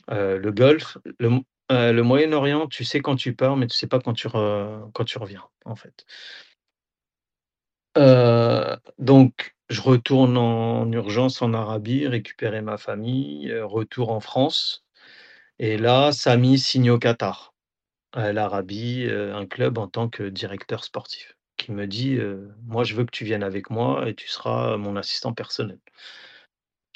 le 0.10 0.52
Golfe, 0.52 0.98
le 1.20 2.02
Moyen-Orient, 2.02 2.68
tu 2.68 2.84
sais 2.84 3.02
quand 3.02 3.16
tu 3.16 3.36
pars, 3.36 3.58
mais 3.58 3.68
tu 3.68 3.76
sais 3.76 3.88
pas 3.88 4.00
quand 4.00 4.14
tu 4.14 4.28
reviens, 4.28 5.44
en 5.66 5.76
fait. 5.76 6.06
Heu, 7.98 8.78
donc 9.00 9.56
je 9.70 9.82
retourne 9.82 10.38
en 10.38 10.92
urgence 10.94 11.42
en 11.42 11.54
Arabie, 11.54 12.08
récupérer 12.08 12.62
ma 12.62 12.78
famille, 12.78 13.50
heu, 13.52 13.66
retour 13.66 14.12
en 14.12 14.20
France 14.22 14.86
et 15.60 15.78
là, 15.78 16.12
Samy 16.14 16.60
signe 16.60 16.92
au 16.92 17.00
Qatar, 17.00 17.54
à 18.14 18.34
l'Arabie, 18.34 19.06
heu, 19.06 19.34
un 19.36 19.46
club 19.48 19.78
en 19.80 19.88
tant 19.88 20.10
que 20.10 20.24
directeur 20.30 20.84
sportif, 20.86 21.38
qui 21.58 21.72
me 21.74 21.88
dit, 21.88 22.20
«Moi, 22.66 22.84
je 22.86 22.96
veux 22.96 23.06
que 23.06 23.12
tu 23.12 23.26
viennes 23.26 23.44
avec 23.44 23.70
moi 23.72 24.10
et 24.10 24.16
tu 24.16 24.28
seras 24.30 24.78
mon 24.78 24.96
assistant 24.98 25.34
personnel». 25.34 25.80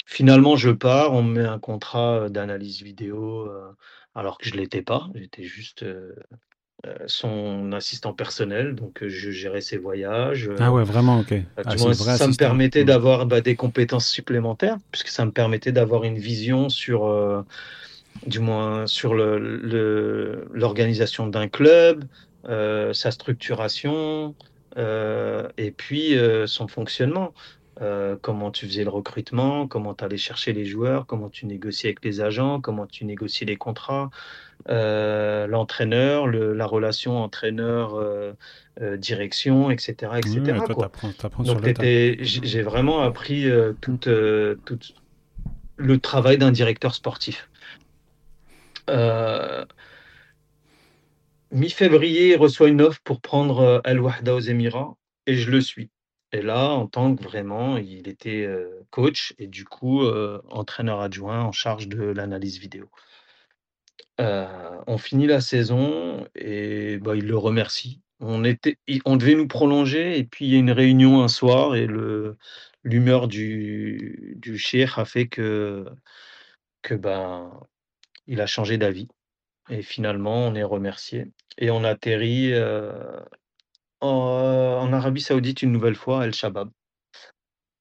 Finalement, 0.06 0.56
je 0.56 0.70
pars, 0.70 1.12
on 1.12 1.22
me 1.22 1.40
met 1.42 1.48
un 1.48 1.58
contrat, 1.58 2.28
d'analyse 2.28 2.82
vidéo, 2.82 3.50
alors 4.14 4.38
que 4.38 4.46
je 4.48 4.54
l'étais 4.54 4.82
pas. 4.82 5.08
J'étais 5.14 5.44
juste, 5.44 5.84
son 7.06 7.72
assistant 7.72 8.12
personnel, 8.12 8.74
donc 8.74 9.02
heu, 9.02 9.08
je 9.08 9.30
gérais 9.30 9.60
ses 9.60 9.78
voyages, 9.78 10.48
Ah 10.58 10.70
heu 10.70 10.72
ouais, 10.72 10.84
vraiment, 10.84 11.20
ok. 11.20 11.34
Ah, 11.64 11.76
ça 11.76 12.26
me 12.26 12.34
permettait 12.36 12.84
d'avoir, 12.84 13.26
bah, 13.26 13.40
des 13.40 13.56
compétences 13.56 14.08
supplémentaires, 14.08 14.78
puisque 14.90 15.08
ça 15.08 15.24
me 15.24 15.32
permettait 15.32 15.72
d'avoir 15.72 16.04
une 16.04 16.18
vision 16.18 16.68
sur, 16.68 17.44
du 18.26 18.40
moins 18.40 18.86
sur 18.86 19.14
le 19.14 19.38
le 19.38 20.48
l'organisation 20.52 21.26
d'un 21.26 21.48
club, 21.48 22.04
sa 22.44 23.10
structuration, 23.10 24.34
et 24.76 25.70
puis, 25.76 26.16
son 26.46 26.68
fonctionnement. 26.68 27.32
Comment 28.20 28.50
tu 28.50 28.66
faisais 28.66 28.84
le 28.84 28.90
recrutement, 28.90 29.66
comment 29.66 29.94
tu 29.94 30.04
allais 30.04 30.18
chercher 30.18 30.52
les 30.52 30.64
joueurs, 30.66 31.06
comment 31.06 31.30
tu 31.30 31.46
négociais 31.46 31.88
avec 31.90 32.04
les 32.04 32.20
agents, 32.20 32.60
comment 32.60 32.86
tu 32.86 33.04
négociais 33.04 33.46
les 33.46 33.56
contrats, 33.56 34.10
heu, 34.68 35.46
l'entraîneur, 35.46 36.26
le 36.26 36.52
la 36.54 36.66
relation 36.66 37.18
entraîneur, 37.22 37.96
heu 37.98 38.34
heu, 38.80 38.96
direction 38.98 39.70
et 39.70 39.78
cetera 39.78 40.20
et 40.20 40.22
Ouais, 40.22 40.28
cetera, 40.28 40.60
toi, 40.66 40.74
quoi. 40.74 40.84
t'apprends, 40.84 41.12
t'apprends 41.12 41.44
sur 41.44 41.54
Donc 41.60 41.64
j'ai 42.20 42.62
vraiment 42.62 43.02
appris, 43.02 43.48
toute, 43.80 44.06
heu, 44.08 44.60
toute 44.64 44.92
le 45.76 45.98
travail 45.98 46.38
d'un 46.38 46.52
directeur 46.52 46.94
sportif. 46.94 47.50
Mi-février, 51.50 52.30
il 52.32 52.36
reçoit 52.36 52.68
une 52.68 52.80
offre 52.80 53.00
pour 53.04 53.20
prendre, 53.20 53.60
heu, 53.60 53.80
Al 53.84 54.00
Wahda 54.00 54.34
aux 54.34 54.40
Émirats 54.40 54.94
et 55.26 55.36
je 55.36 55.50
le 55.50 55.60
suis. 55.60 55.90
Et 56.32 56.40
là, 56.40 56.70
en 56.70 56.86
tant 56.86 57.14
que 57.14 57.22
vraiment 57.22 57.76
il 57.76 58.08
était, 58.08 58.48
coach 58.90 59.34
et 59.38 59.46
du 59.48 59.66
coup, 59.66 60.02
entraîneur 60.48 61.00
adjoint 61.00 61.42
en 61.42 61.52
charge 61.52 61.88
de 61.88 62.02
l'analyse 62.02 62.58
vidéo. 62.58 62.88
Heu, 64.20 64.46
on 64.86 64.98
finit 64.98 65.26
la 65.26 65.40
saison 65.40 66.26
et 66.34 66.98
bah, 66.98 67.16
il 67.16 67.26
le 67.26 67.36
remercie. 67.36 68.00
On 68.20 68.44
était 68.44 68.78
on 69.04 69.16
devait 69.16 69.34
nous 69.34 69.48
prolonger 69.48 70.18
et 70.18 70.24
puis 70.24 70.46
il 70.46 70.52
y 70.52 70.56
a 70.56 70.58
une 70.60 70.70
réunion 70.72 71.22
un 71.22 71.28
soir 71.28 71.74
et 71.76 71.86
le 71.86 72.36
l'humeur 72.84 73.28
du 73.28 74.34
du 74.38 74.58
cheikh 74.58 74.90
a 74.98 75.04
fait 75.04 75.28
que 75.28 75.84
que, 76.82 76.94
ben, 76.94 77.60
il 78.26 78.40
a 78.40 78.46
changé 78.46 78.78
d'avis 78.78 79.08
et 79.70 79.82
finalement 79.82 80.46
on 80.48 80.54
est 80.54 80.62
remercié 80.64 81.26
et 81.58 81.70
on 81.70 81.84
atterrit, 81.84 82.52
heu 82.54 82.92
En, 84.00 84.08
en 84.82 84.92
Arabie 84.92 85.20
Saoudite 85.22 85.62
une 85.62 85.72
nouvelle 85.72 85.94
fois, 85.96 86.22
à 86.22 86.26
El 86.26 86.34
Chabab. 86.34 86.70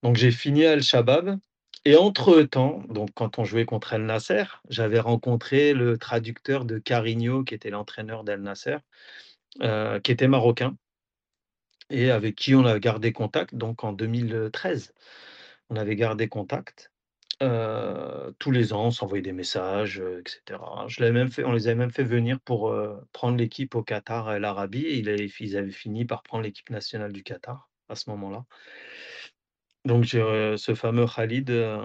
Donc 0.03 0.17
j'ai 0.17 0.31
fini 0.31 0.65
à 0.65 0.73
El 0.73 0.83
Chabab 0.83 1.39
et 1.85 1.95
entre-temps, 1.97 2.83
donc 2.89 3.09
quand 3.15 3.39
on 3.39 3.43
jouait 3.43 3.65
contre 3.65 3.93
El 3.93 4.05
Nasser, 4.05 4.43
j'avais 4.69 4.99
rencontré 4.99 5.73
le 5.73 5.97
traducteur 5.97 6.65
de 6.65 6.77
Carigno, 6.79 7.43
qui 7.43 7.55
était 7.55 7.69
l'entraîneur 7.71 8.23
d'El 8.23 8.41
Nasser, 8.41 8.77
heu, 9.63 9.99
qui 10.03 10.11
était 10.11 10.27
marocain 10.27 10.77
et 11.89 12.09
avec 12.11 12.35
qui 12.35 12.55
on 12.55 12.65
a 12.65 12.79
gardé 12.79 13.11
contact 13.11 13.55
donc 13.55 13.83
en 13.83 13.93
2013. 13.93 14.93
on 15.69 15.75
avait 15.75 15.95
gardé 15.95 16.27
contact. 16.29 16.91
Heu, 17.41 18.35
tous 18.39 18.51
les 18.51 18.73
ans, 18.73 18.87
on 18.87 18.91
s'envoyait 18.91 19.23
des 19.23 19.33
messages, 19.33 19.99
heu, 19.99 20.21
et 20.25 20.29
cetera. 20.29 20.85
Je 20.87 21.01
l'avais 21.01 21.13
même 21.13 21.31
fait 21.31 21.43
on 21.45 21.51
les 21.53 21.67
avait 21.67 21.75
même 21.75 21.91
fait 21.91 22.03
venir 22.03 22.39
pour, 22.41 22.73
prendre 23.13 23.37
l'équipe 23.37 23.75
au 23.75 23.83
Qatar 23.83 24.33
et 24.33 24.39
l'Arabie 24.39 24.85
et 24.85 24.97
ils 24.99 25.57
avaient 25.57 25.71
fini 25.71 26.05
par 26.05 26.23
prendre 26.23 26.43
l'équipe 26.43 26.69
nationale 26.69 27.13
du 27.13 27.23
Qatar, 27.23 27.69
à 27.89 27.95
ce 27.95 28.09
moment-là. 28.11 28.45
Donc 29.85 30.03
j'ai 30.03 30.21
re 30.21 30.59
ce 30.59 30.75
fameux 30.75 31.05
Khalid, 31.07 31.49
heu, 31.49 31.77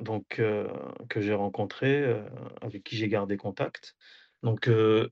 donc 0.00 0.38
heu, 0.38 0.68
que 1.08 1.20
j'ai 1.20 1.34
rencontré, 1.34 2.14
avec 2.62 2.82
qui 2.82 2.96
j'ai 2.96 3.08
gardé 3.08 3.36
contact. 3.36 3.94
Donc 4.42 4.70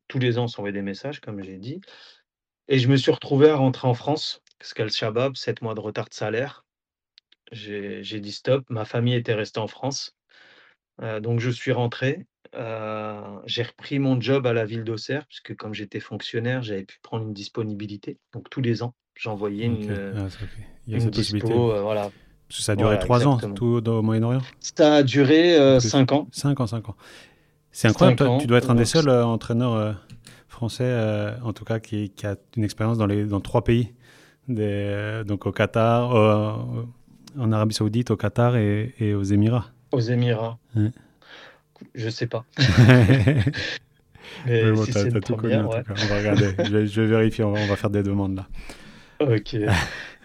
tous 0.09 0.18
les 0.18 0.38
ans, 0.38 0.44
on 0.44 0.49
s'envoyait 0.49 0.73
des 0.73 0.83
messages, 0.83 1.21
comme 1.21 1.42
j'ai 1.42 1.59
dit 1.59 1.81
et 2.68 2.79
je 2.79 2.88
me 2.88 2.97
suis 2.97 3.11
retrouvé 3.11 3.49
à 3.49 3.57
rentrer 3.57 3.88
en 3.88 3.94
France 3.94 4.42
parce 4.59 4.75
qu'Al 4.75 4.90
Shabab, 4.90 5.37
7 5.37 5.62
mois 5.62 5.75
de 5.75 5.81
retard 5.81 6.09
de 6.09 6.14
salaire. 6.14 6.64
J'ai 7.53 8.21
dit: 8.21 8.33
«Stop», 8.33 8.64
ma 8.68 8.85
famille 8.85 9.14
était 9.14 9.35
restée 9.35 9.61
en 9.61 9.68
France, 9.68 10.14
donc 11.21 11.40
je 11.40 11.51
suis 11.51 11.73
rentré, 11.73 12.27
j'ai 12.55 13.62
repris 13.62 13.99
mon 13.99 14.21
job 14.21 14.47
à 14.47 14.53
la 14.53 14.64
ville 14.66 14.85
d'Auxerre 14.85 15.27
puisque 15.27 15.57
comme 15.57 15.75
j'étais 15.75 16.01
fonctionnaire, 16.01 16.62
j'avais 16.62 16.85
pu 16.85 16.99
prendre 17.03 17.25
une 17.25 17.33
disponibilité, 17.33 18.18
donc 18.33 18.51
tous 18.51 18.61
les 18.61 18.83
ans, 18.83 18.94
j'envoyais 19.19 19.67
une, 19.67 19.91
heu, 19.91 20.13
Ah, 20.17 20.31
ça, 20.31 20.39
OK. 20.43 20.49
Il 20.87 20.93
y 20.93 20.95
a 20.95 20.97
une 20.99 21.03
cette 21.05 21.15
possibilité. 21.15 21.49
dispo, 21.49 21.73
heu, 21.73 21.81
voilà. 21.83 22.11
Parce 22.49 22.61
que 22.61 22.63
ça 22.65 22.73
a 22.73 22.77
duré 22.77 22.89
Voilà, 22.91 23.01
3 23.05 23.27
ans, 23.27 23.37
tout 23.55 23.87
au 23.89 24.01
Moyen-Orient? 24.03 24.41
Ça 24.61 24.95
a 24.95 25.03
duré, 25.03 25.57
Plus. 25.79 25.89
5 25.89 26.13
ans. 26.13 26.29
5 26.33 26.59
ans, 26.61 26.67
5 26.67 26.89
ans. 26.89 26.97
C'est 27.73 27.89
incroyable, 27.89 28.19
5 28.19 28.25
toi, 28.25 28.35
ans, 28.35 28.39
tu 28.39 28.47
dois 28.47 28.59
être 28.59 28.71
un 28.71 28.75
des 28.75 28.87
seuls, 28.87 29.11
entraîneurs, 29.11 29.97
français, 30.49 30.91
en 31.45 31.53
tout 31.53 31.65
cas 31.67 31.79
qui 31.79 32.09
qui 32.11 32.27
a 32.27 32.37
une 32.57 32.65
expérience 32.65 32.97
dans 32.97 33.07
les 33.07 33.25
dans 33.25 33.41
3 33.41 33.65
pays. 33.65 33.93
Des 34.49 35.23
donc 35.27 35.45
au 35.47 35.53
Qatar, 35.53 36.15
en 37.39 37.53
Arabie 37.53 37.75
Saoudite, 37.75 38.11
au 38.11 38.17
Qatar 38.17 38.57
et 38.57 38.95
et 38.99 39.13
aux 39.15 39.23
Émirats. 39.25 39.67
Aux 39.93 40.01
Émirats. 40.01 40.59
Ouais. 40.75 40.91
Je 41.95 42.09
sais 42.09 42.27
pas. 42.27 42.45
Mais 44.47 44.63
Mais 44.63 44.73
bon, 44.73 44.85
si 44.85 44.93
tout 44.93 45.37
connu 45.37 45.55
en 45.55 45.67
première, 45.67 45.69
tout 45.69 45.77
ouais. 45.77 45.83
cas. 45.85 45.95
On 46.03 46.07
va 46.07 46.19
regarder. 46.19 46.51
Je 46.65 46.71
vais 46.77 46.87
je 46.87 47.01
vais 47.03 47.07
vérifier, 47.07 47.45
on 47.45 47.53
va 47.53 47.61
on 47.61 47.67
va 47.67 47.77
faire 47.77 47.91
des 47.91 48.03
demandes 48.03 48.37
là. 48.37 48.47
OK 49.21 49.57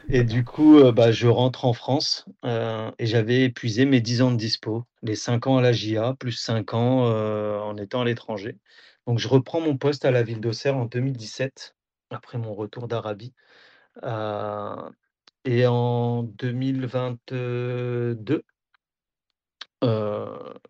et 0.10 0.24
du 0.26 0.44
coup, 0.44 0.80
heu, 0.80 0.92
bah, 0.92 1.12
je 1.14 1.28
rentre 1.28 1.64
en 1.66 1.72
France, 1.74 2.26
heu 2.46 2.92
et 3.00 3.06
j'avais 3.06 3.44
épuisé 3.44 3.86
mes 3.86 4.02
10 4.02 4.22
ans 4.22 4.32
de 4.32 4.36
dispo. 4.38 4.84
Les 5.02 5.16
5 5.16 5.48
ans 5.48 5.58
à 5.58 5.62
la 5.62 5.72
JA 5.72 6.14
plus 6.20 6.34
5 6.34 6.74
ans, 6.74 7.08
heu, 7.10 7.58
en 7.62 7.78
étant 7.78 8.02
à 8.02 8.06
l'étranger. 8.06 8.58
Donc 9.08 9.20
je 9.20 9.30
reprends 9.30 9.62
mon 9.62 9.78
poste 9.78 10.04
à 10.04 10.12
la 10.12 10.24
ville 10.24 10.42
d'Auxerre 10.42 10.76
en 10.76 10.86
2017, 10.86 11.76
après 12.10 12.38
mon 12.38 12.54
retour 12.54 12.90
d'Arabie, 12.90 13.34
et 15.46 15.68
en 15.68 16.24
2022 16.24 18.44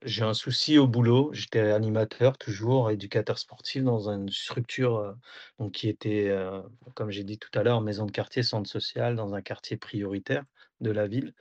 j'ai 0.04 0.24
un 0.24 0.34
souci 0.34 0.78
au 0.78 0.88
boulot. 0.88 1.32
J'étais 1.34 1.60
animateur 1.72 2.38
toujours, 2.38 2.92
éducateur 2.92 3.38
sportif 3.40 3.84
dans 3.84 4.10
une 4.10 4.30
structure, 4.30 5.16
donc 5.60 5.74
qui 5.74 5.90
était, 5.90 6.30
heu, 6.30 6.64
comme 6.96 7.12
j'ai 7.12 7.24
dit 7.24 7.38
tout 7.40 7.50
à 7.58 7.64
l'heure, 7.64 7.82
maison 7.82 8.06
de 8.06 8.12
quartier, 8.12 8.44
centre 8.44 8.70
social, 8.70 9.16
dans 9.16 9.36
un 9.36 9.42
quartier 9.42 9.78
prioritaire 9.78 10.44
de 10.82 10.92
la 10.92 11.08
ville 11.08 11.34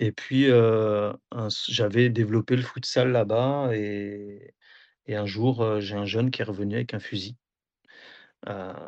et 0.00 0.12
puis, 0.12 0.44
s 0.46 1.64
j'avais 1.70 2.08
développé 2.10 2.56
le 2.56 2.62
futsal 2.62 3.12
là-bas 3.12 3.70
et 3.74 4.54
un 5.16 5.26
jour, 5.26 5.80
j'ai 5.80 5.96
un 5.96 6.04
jeune 6.06 6.30
qui 6.30 6.42
est 6.42 6.44
revenu 6.44 6.74
avec 6.76 6.94
un 6.94 7.00
fusil 7.00 7.36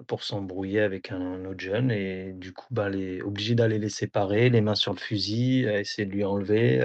pour 0.06 0.22
s'embrouiller 0.22 0.80
avec 0.80 1.10
un 1.10 1.44
autre 1.44 1.60
jeune 1.60 1.90
et 1.90 2.32
du 2.32 2.52
coup, 2.52 2.66
bah, 2.70 2.88
les 2.88 3.20
obligé 3.22 3.54
d'aller 3.54 3.78
les 3.78 3.88
séparer, 3.88 4.50
les 4.50 4.60
mains 4.60 4.74
sur 4.74 4.92
le 4.92 4.98
fusil, 4.98 5.64
essayer 5.66 6.06
de 6.06 6.12
lui 6.12 6.24
enlever, 6.24 6.80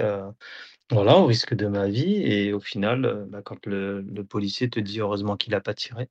voilà, 0.90 1.16
au 1.18 1.26
risque 1.26 1.54
de 1.54 1.66
ma 1.66 1.88
vie 1.88 2.16
et 2.22 2.52
au 2.52 2.60
final, 2.60 3.04
heu, 3.06 3.24
bah, 3.28 3.42
quand 3.42 3.66
le 3.66 4.02
policier 4.28 4.68
te 4.70 4.80
dit: 4.80 5.00
«Heureusement 5.00 5.36
qu'il 5.36 5.54
a 5.54 5.60
pas 5.60 5.74
tiré», 5.74 6.08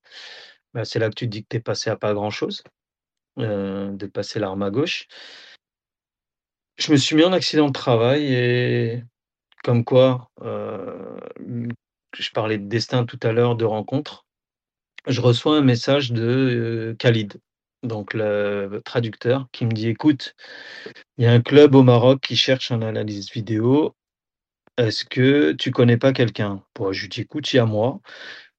bah, 0.73 0.85
c'est 0.85 0.99
là 0.99 1.09
que 1.09 1.15
tu 1.15 1.25
te 1.25 1.31
dis 1.31 1.43
que 1.43 1.49
tu 1.49 1.57
es 1.57 1.59
passé 1.61 1.89
à 1.91 1.97
pas 1.97 2.13
grand 2.13 2.31
chose, 2.31 2.63
heu, 3.39 3.91
de 3.93 4.07
passer 4.07 4.39
l'arme 4.39 4.63
à 4.63 4.71
gauche. 4.71 5.07
Je 6.77 6.91
me 6.91 6.97
suis 6.97 7.15
mis 7.15 7.23
en 7.23 7.33
accident 7.33 7.67
de 7.67 7.71
travail 7.73 8.33
et 8.33 9.03
comme 9.63 9.83
quoi, 9.85 10.29
heu, 10.43 11.17
mmh, 11.39 11.69
je 12.17 12.31
parlais 12.31 12.57
de 12.59 12.67
destin 12.67 13.05
tout 13.05 13.19
à 13.23 13.31
l'heure, 13.33 13.55
de 13.55 13.65
rencontre. 13.65 14.25
Je 15.07 15.21
reçois 15.21 15.57
un 15.57 15.61
message 15.61 16.11
de, 16.13 16.95
Khalid, 16.99 17.41
donc 17.83 18.13
le 18.13 18.81
traducteur 18.85 19.47
qui 19.51 19.65
me 19.65 19.71
dit: 19.71 19.89
«Écoute, 19.89 20.35
il 21.17 21.25
y 21.25 21.27
a 21.27 21.31
un 21.33 21.41
club 21.41 21.75
au 21.75 21.83
Maroc 21.83 22.21
qui 22.21 22.35
cherche 22.37 22.71
un 22.71 22.81
analyste 22.83 23.33
vidéo. 23.33 23.95
Est-ce 24.77 25.05
que 25.05 25.51
tu 25.53 25.69
connais 25.71 25.97
pas 25.97 26.13
quelqu'un?» 26.13 26.63
Bah, 26.79 26.87
je 26.91 27.03
lui 27.03 27.09
dis: 27.09 27.21
«Écoute, 27.21 27.53
il 27.53 27.57
y 27.57 27.59
a 27.59 27.65
moi». 27.65 27.99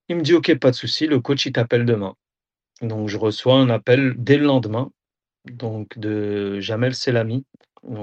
Il 0.09 0.17
me 0.17 0.23
dit: 0.23 0.35
«OK, 0.35 0.55
pas 0.59 0.71
de 0.71 0.77
souci, 0.77 1.07
le 1.09 1.21
coach, 1.21 1.47
il 1.47 1.53
t'appelle 1.53 1.85
demain». 1.87 2.15
Donc 2.83 3.09
je 3.09 3.19
reçois 3.19 3.57
un 3.57 3.71
appel 3.71 4.15
dès 4.19 4.39
le 4.39 4.45
lendemain, 4.47 4.93
donc 5.47 5.99
de 5.99 6.61
Jamel 6.61 6.95
Selami, 6.95 7.47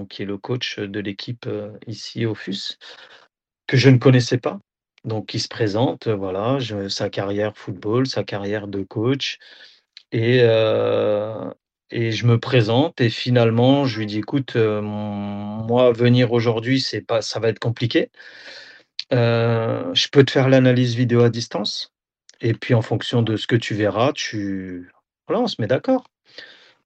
qui 0.09 0.23
est 0.23 0.25
le 0.25 0.37
coach 0.37 0.79
de 0.79 0.99
l'équipe, 1.01 1.47
heu, 1.47 1.73
ici 1.87 2.25
au 2.27 2.35
FUS, 2.35 2.77
que 3.67 3.77
je 3.77 3.89
ne 3.89 3.97
connaissais 3.99 4.37
pas. 4.39 4.59
Donc 5.05 5.33
il 5.35 5.39
se 5.41 5.49
présente, 5.49 6.07
voilà, 6.09 6.59
sa 6.89 7.09
carrière 7.09 7.57
football, 7.57 8.07
sa 8.07 8.23
carrière 8.25 8.67
de 8.67 8.83
coach 8.83 9.39
et 10.13 10.41
heu 10.43 11.53
et 11.91 12.11
je 12.11 12.25
me 12.27 12.39
présente 12.39 13.01
et 13.01 13.09
finalement 13.09 13.85
je 13.85 13.99
lui 13.99 14.05
dis: 14.05 14.19
«Écoute, 14.19 14.55
heu, 14.55 14.81
moi 14.81 15.91
venir 15.93 16.31
aujourd'hui, 16.33 16.79
c'est 16.81 17.01
pas 17.01 17.21
ça 17.21 17.39
va 17.39 17.49
être 17.49 17.59
compliqué. 17.59 18.09
Heu, 19.13 19.91
je 19.93 20.07
peux 20.09 20.23
te 20.23 20.31
faire 20.31 20.49
l'analyse 20.49 20.95
vidéo 20.95 21.21
à 21.23 21.29
distance 21.29 21.91
et 22.41 22.53
puis 22.53 22.73
en 22.75 22.81
fonction 22.81 23.21
de 23.23 23.37
ce 23.37 23.47
que 23.47 23.55
tu 23.57 23.75
verras, 23.75 24.13
tu 24.13 24.91
voilà, 25.27 25.41
on 25.43 25.47
se 25.47 25.57
met 25.61 25.67
d'accord». 25.67 26.05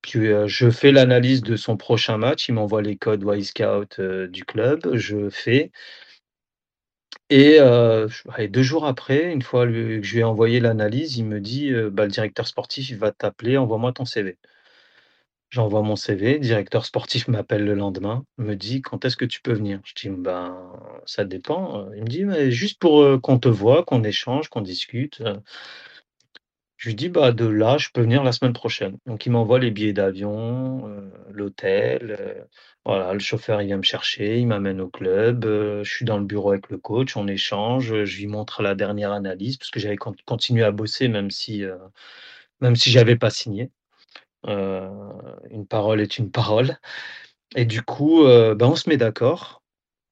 Puis, 0.04 0.28
heu, 0.28 0.48
je 0.48 0.70
fais 0.72 0.92
l'analyse 0.94 1.42
de 1.44 1.56
son 1.58 1.78
prochain 1.78 2.18
match, 2.18 2.50
il 2.50 2.54
m'envoie 2.56 2.82
les 2.84 2.98
codes 2.98 3.24
Wyscout, 3.26 4.00
heu, 4.00 4.28
du 4.30 4.46
club, 4.46 4.82
je 4.96 5.30
fais 5.30 5.72
et 7.30 7.60
2 8.50 8.64
jours 8.64 8.86
après, 8.86 9.32
une 9.32 9.42
fois 9.42 9.66
que 9.68 10.02
je 10.02 10.14
lui 10.14 10.20
ai 10.20 10.24
envoyé 10.24 10.60
l'analyse, 10.60 11.18
il 11.18 11.26
me 11.26 11.40
dit, 11.40 11.72
«Bah, 11.92 12.04
le 12.06 12.12
directeur 12.12 12.48
sportif, 12.48 12.90
il 12.90 12.98
va 12.98 13.12
t'appeler, 13.12 13.58
envoie-moi 13.58 13.94
ton 13.94 14.06
CV». 14.06 14.38
J'envoie 15.52 15.82
mon 15.84 15.96
CV, 15.96 16.38
directeur 16.40 16.86
sportif 16.86 17.28
m'appelle 17.28 17.64
le 17.66 17.76
lendemain, 17.76 18.26
me 18.38 18.56
dit: 18.56 18.82
«Quand 18.82 19.06
est-ce 19.06 19.16
que 19.16 19.26
tu 19.26 19.42
peux 19.42 19.54
venir?» 19.54 19.80
je 19.86 19.94
dis: 19.96 20.10
«Ben, 20.10 20.56
ça 21.06 21.24
dépend», 21.24 21.80
heu, 21.88 21.92
il 21.96 22.02
me 22.04 22.08
dit: 22.08 22.26
«Mais 22.26 22.52
juste 22.52 22.80
pour, 22.80 23.02
heu, 23.04 23.20
qu'on 23.20 23.40
te 23.40 23.48
voit, 23.48 23.84
qu'on 23.84 24.04
échange, 24.04 24.50
qu'on 24.50 24.62
discute, 24.62 25.22
heu». 25.22 25.38
Je 26.78 26.90
lui 26.90 26.96
dis: 26.96 27.10
«Bah, 27.10 27.32
de 27.32 27.46
là, 27.46 27.78
je 27.78 27.90
peux 27.94 28.02
venir 28.02 28.24
la 28.24 28.32
semaine 28.34 28.54
prochaine». 28.54 28.98
Donc 29.06 29.26
il 29.26 29.32
m'envoie 29.32 29.60
les 29.60 29.72
billets 29.72 29.94
d'avion, 29.94 30.88
l'hôtel, 31.32 32.48
voilà, 32.86 33.14
le 33.14 33.20
chauffeur, 33.20 33.62
il 33.62 33.68
vient 33.68 33.78
me 33.78 33.84
chercher, 33.84 34.40
il 34.40 34.48
m'amène 34.48 34.82
au 34.82 34.90
club, 34.90 35.46
je 35.46 35.90
suis 35.90 36.06
dans 36.06 36.18
le 36.18 36.26
bureau 36.26 36.52
avec 36.52 36.70
le 36.70 36.78
coach, 36.78 37.16
on 37.18 37.28
échange, 37.28 38.04
je 38.06 38.18
lui 38.18 38.28
montre 38.28 38.62
la 38.62 38.76
dernière 38.76 39.12
analyse 39.14 39.58
parce 39.58 39.72
que 39.72 39.80
j'avais 39.80 39.96
con 39.98 40.14
continué 40.26 40.64
à 40.64 40.72
bosser 40.72 41.08
même 41.08 41.32
si, 41.32 41.64
même 42.62 42.76
si 42.78 42.92
j'avais 42.92 43.18
pas 43.18 43.30
signé. 43.32 43.72
Heu, 44.48 44.82
une 45.52 45.68
parole 45.68 46.02
est 46.02 46.18
une 46.18 46.32
parole 46.32 46.78
et 47.56 47.66
du 47.66 47.82
coup, 47.84 48.24
heu, 48.26 48.56
bah, 48.56 48.68
on 48.70 48.76
se 48.78 48.90
met 48.90 48.98
d'accord 48.98 49.64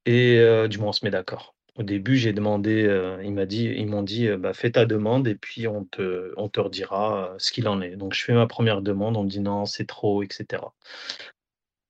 et 0.06 0.38
heu, 0.40 0.68
du 0.70 0.80
moins 0.80 0.90
on 0.90 0.94
se 0.94 1.06
met 1.06 1.12
d'accord. 1.12 1.56
Au 1.78 1.84
début, 1.84 2.18
j'ai 2.18 2.34
demandé, 2.34 2.84
il 3.24 3.34
m'a 3.34 3.46
dit 3.48 3.66
ils 3.66 3.88
m'ont 3.88 4.04
dit, 4.04 4.30
«Bah, 4.38 4.54
fais 4.54 4.72
ta 4.72 4.86
demande 4.86 5.28
et 5.28 5.36
puis 5.36 5.68
on 5.68 5.86
te 5.86 6.34
on 6.38 6.50
te 6.50 6.60
redira, 6.62 7.36
ce 7.40 7.52
qu'il 7.54 7.68
en 7.70 7.82
est». 7.82 7.96
Donc 7.98 8.14
je 8.16 8.24
fais 8.26 8.34
ma 8.34 8.48
première 8.48 8.82
demande, 8.84 9.18
on 9.18 9.24
me 9.26 9.30
dit: 9.30 9.40
«Non, 9.42 9.66
c'est 9.66 9.88
trop» 9.88 10.24
et 10.24 10.28
cetera. 10.32 10.74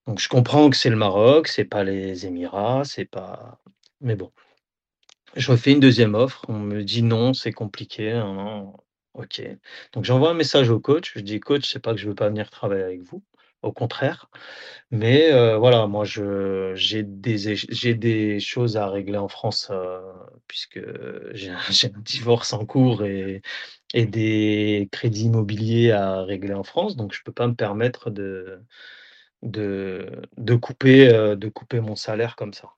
Donc 0.08 0.19
je 0.19 0.27
comprends 0.27 0.69
que 0.69 0.75
c'est 0.75 0.89
le 0.89 0.95
Maroc, 0.97 1.47
c'est 1.47 1.63
pas 1.65 1.84
les 1.86 2.25
Émirats, 2.25 2.84
c'est 2.84 3.06
pas 3.06 3.60
mais 4.01 4.15
bon. 4.15 4.32
Je 5.36 5.51
refais 5.51 5.71
une 5.73 5.79
deuxième 5.79 6.15
offre, 6.15 6.45
on 6.49 6.60
me 6.60 6.84
dit: 6.84 7.03
«Non, 7.03 7.34
c'est 7.34 7.51
compliqué, 7.53 8.13
nin 8.13 8.34
nin». 8.36 8.73
OK. 9.15 9.41
Donc 9.93 10.06
j'envoie 10.06 10.32
un 10.32 10.34
message 10.34 10.69
au 10.71 10.80
coach, 10.80 11.13
je 11.15 11.19
dis: 11.21 11.39
«Coach, 11.39 11.69
c'est 11.71 11.80
pas 11.80 11.91
que 11.93 11.99
je 11.99 12.08
veux 12.10 12.15
pas 12.15 12.30
venir 12.30 12.49
travailler 12.49 12.84
avec 12.84 13.02
vous, 13.02 13.23
au 13.62 13.71
contraire, 13.71 14.30
mais 14.91 15.32
voilà, 15.58 15.88
moi 15.88 16.06
je 16.06 16.73
j'ai 16.76 17.04
des 17.04 17.38
j'ai 17.58 17.95
des 17.95 18.39
choses 18.39 18.78
à 18.78 18.89
régler 18.89 19.17
en 19.19 19.28
France, 19.30 19.71
puisque 20.47 20.80
j'ai 21.34 21.52
un 21.52 21.99
divorce 22.02 22.54
en 22.54 22.65
cours 22.65 23.04
et 23.06 23.41
et 23.93 24.06
des 24.08 24.89
crédits 24.91 25.26
immobiliers 25.26 25.91
à 25.91 26.23
régler 26.23 26.54
en 26.56 26.63
France, 26.63 26.95
donc 26.97 27.13
je 27.13 27.21
peux 27.23 27.34
pas 27.34 27.47
me 27.47 27.56
permettre 27.56 28.10
de 28.12 28.62
de 29.43 30.08
de 30.38 30.56
couper, 30.56 31.10
de 31.38 31.49
couper 31.49 31.82
mon 31.82 31.95
salaire 31.97 32.36
comme 32.38 32.54
ça». 32.54 32.69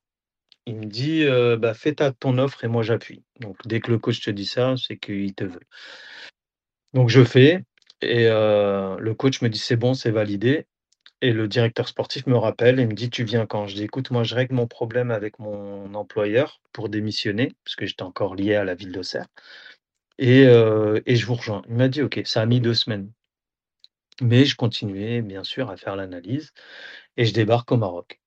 Il 0.68 0.78
me 0.78 0.86
dit, 0.86 1.22
heu: 1.24 1.58
«Bah, 1.58 1.74
fais 1.76 1.94
ta 1.94 2.12
ton 2.12 2.38
offre 2.40 2.64
et 2.64 2.68
moi 2.68 2.82
j'appuie». 2.82 3.24
Donc 3.40 3.56
dès 3.66 3.80
que 3.82 3.92
le 3.92 4.00
coach 4.00 4.22
te 4.22 4.32
dit 4.32 4.46
ça, 4.48 4.74
c'est 4.78 4.98
qu'il 4.98 5.34
te 5.36 5.44
veut. 5.44 5.60
Donc 6.94 7.10
je 7.10 7.24
fais 7.24 7.64
et 8.02 8.28
heu, 8.28 8.98
le 9.00 9.14
coach 9.16 9.42
me 9.42 9.50
dit: 9.50 9.58
«C'est 9.60 9.76
bon, 9.78 9.94
c'est 9.94 10.12
validé». 10.12 10.68
et 11.22 11.34
le 11.34 11.48
directeur 11.48 11.88
sportif 11.90 12.28
me 12.28 12.38
rappelle 12.38 12.80
et 12.80 12.88
me 12.88 12.94
dit: 12.94 13.10
«Tu 13.12 13.24
viens 13.26 13.46
quand?» 13.48 13.68
Je 13.68 13.76
dis: 13.76 13.84
«Écoute, 13.84 14.12
moi, 14.12 14.24
je 14.24 14.36
règle 14.36 14.56
mon 14.56 14.68
problème 14.68 15.12
avec 15.12 15.40
mon 15.40 15.94
employeur 15.96 16.62
pour 16.74 16.90
démissionner», 16.90 17.54
parce 17.66 17.76
que 17.78 17.86
j'étais 17.88 18.04
encore 18.04 18.36
lié 18.36 18.56
à 18.56 18.66
la 18.66 18.76
ville 18.76 18.92
d'Auxerre 18.94 19.28
et 20.20 20.46
heu 20.48 21.02
et 21.08 21.16
je 21.18 21.26
vous 21.28 21.36
rejoins. 21.36 21.64
Il 21.70 21.76
m'a 21.76 21.90
dit: 21.90 22.02
«OK». 22.04 22.22
Ça 22.26 22.42
a 22.44 22.46
mis 22.48 22.62
2 22.62 22.74
semaines. 22.76 23.12
Mais 24.22 24.46
je 24.46 24.56
continuais 24.56 25.22
bien 25.22 25.44
sûr 25.44 25.70
à 25.70 25.76
faire 25.78 25.96
l'analyse 25.98 26.54
et 27.18 27.26
je 27.26 27.34
débarque 27.34 27.72
au 27.74 27.78
Maroc 27.78 28.20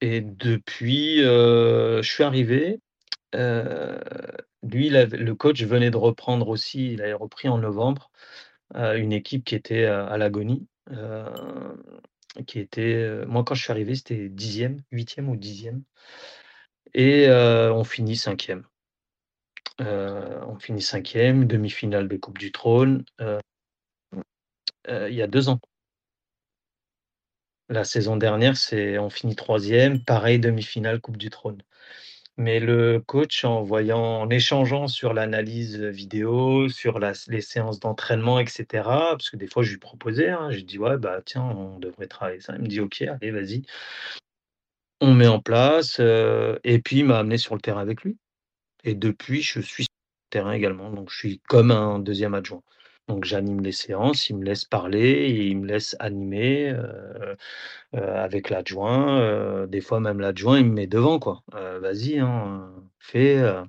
et 0.00 0.20
depuis, 0.20 1.20
heu, 1.22 2.00
je 2.02 2.08
suis 2.10 2.24
arrivé, 2.24 2.80
heu, 3.36 4.00
lui, 4.64 4.96
avait 4.96 5.16
le 5.18 5.34
coach 5.36 5.62
venait 5.64 5.90
de 5.92 5.96
reprendre 5.98 6.48
aussi, 6.48 6.92
il 6.94 7.02
avait 7.02 7.14
repris 7.14 7.48
en 7.48 7.58
novembre, 7.58 8.10
heu, 8.76 8.98
une 8.98 9.12
équipe 9.14 9.44
qui 9.44 9.54
était, 9.56 9.86
à 9.86 10.16
l'agonie, 10.18 10.68
qui 12.46 12.60
était, 12.60 13.24
moi 13.28 13.44
quand 13.44 13.54
je 13.56 13.62
suis 13.64 13.72
arrivé, 13.72 13.94
c'était 13.96 14.28
10e, 14.30 14.82
8e 14.92 15.28
ou 15.30 15.36
10e 15.36 15.84
et 16.94 17.28
on 17.30 17.84
finit 17.84 18.16
5e. 18.16 18.64
Heu, 19.80 20.40
on 20.48 20.58
finit 20.58 20.82
5e, 20.82 21.46
demi-finale 21.46 22.08
de 22.08 22.16
coupe 22.16 22.38
du 22.38 22.52
trône, 22.52 23.04
il 24.88 25.14
y 25.14 25.22
a 25.22 25.26
2 25.28 25.48
ans. 25.50 25.60
La 27.70 27.84
saison 27.84 28.16
dernière, 28.16 28.56
c'est 28.56 28.98
on 28.98 29.10
finit 29.10 29.36
3e, 29.36 30.02
pareil 30.02 30.38
demi-finale 30.38 31.00
coupe 31.02 31.18
du 31.18 31.28
trône. 31.28 31.60
Mais 32.38 32.60
le 32.60 33.00
coach 33.00 33.44
en 33.44 33.62
voyant 33.62 34.00
en 34.22 34.30
échangeant 34.30 34.88
sur 34.88 35.14
l'analyse, 35.14 35.78
vidéo, 35.80 36.68
sur 36.70 36.98
les 37.00 37.40
séances 37.42 37.80
d'entraînement 37.80 38.40
et 38.40 38.46
cetera, 38.46 39.10
parce 39.12 39.30
que 39.30 39.36
des 39.36 39.48
fois 39.48 39.62
je 39.64 39.72
lui 39.72 39.78
proposais, 39.78 40.30
hein, 40.30 40.50
je 40.52 40.60
dis: 40.60 40.78
«Ouais, 40.78 40.98
bah, 40.98 41.20
tiens, 41.26 41.42
on 41.44 41.78
devrait 41.78 42.06
travailler 42.08 42.40
ça». 42.40 42.54
Il 42.56 42.62
me 42.62 42.68
dit: 42.68 42.80
«OK, 42.80 43.02
allez, 43.02 43.30
vas-y». 43.32 43.62
On 45.00 45.12
met 45.14 45.26
en 45.28 45.40
place, 45.40 46.00
heu 46.00 46.58
et 46.64 46.80
puis 46.80 46.98
il 46.98 47.04
m'a 47.04 47.18
amené 47.18 47.38
sur 47.38 47.54
le 47.54 47.60
terrain 47.60 47.80
avec 47.80 48.02
lui 48.02 48.16
et 48.84 48.94
depuis 48.94 49.42
je 49.42 49.60
suis 49.60 49.84
sur 49.84 49.92
le 50.26 50.30
terrain 50.30 50.52
également, 50.52 50.90
donc 50.92 51.10
je 51.10 51.18
suis 51.18 51.40
comme 51.48 51.70
un 51.72 51.98
deuxième 52.00 52.34
adjoint. 52.34 52.62
Donc 53.08 53.24
j'anime 53.24 53.62
les 53.62 53.72
séances, 53.72 54.28
il 54.28 54.36
me 54.36 54.44
laisse 54.44 54.66
parler 54.66 55.30
il 55.30 55.56
me 55.58 55.66
laisse 55.66 55.96
animer, 55.98 56.70
heu 56.72 57.36
heu, 57.94 58.02
avec 58.02 58.50
l'adjoint, 58.50 59.20
heu, 59.20 59.66
des 59.68 59.80
fois 59.80 60.00
même 60.00 60.20
l'adjoint, 60.20 60.58
il 60.58 60.66
me 60.66 60.72
met 60.74 60.86
devant 60.88 61.18
quoi, 61.18 61.42
«Vas-y, 61.52 62.18
hein, 62.20 62.70
fais, 62.98 63.38
heu». 63.38 63.62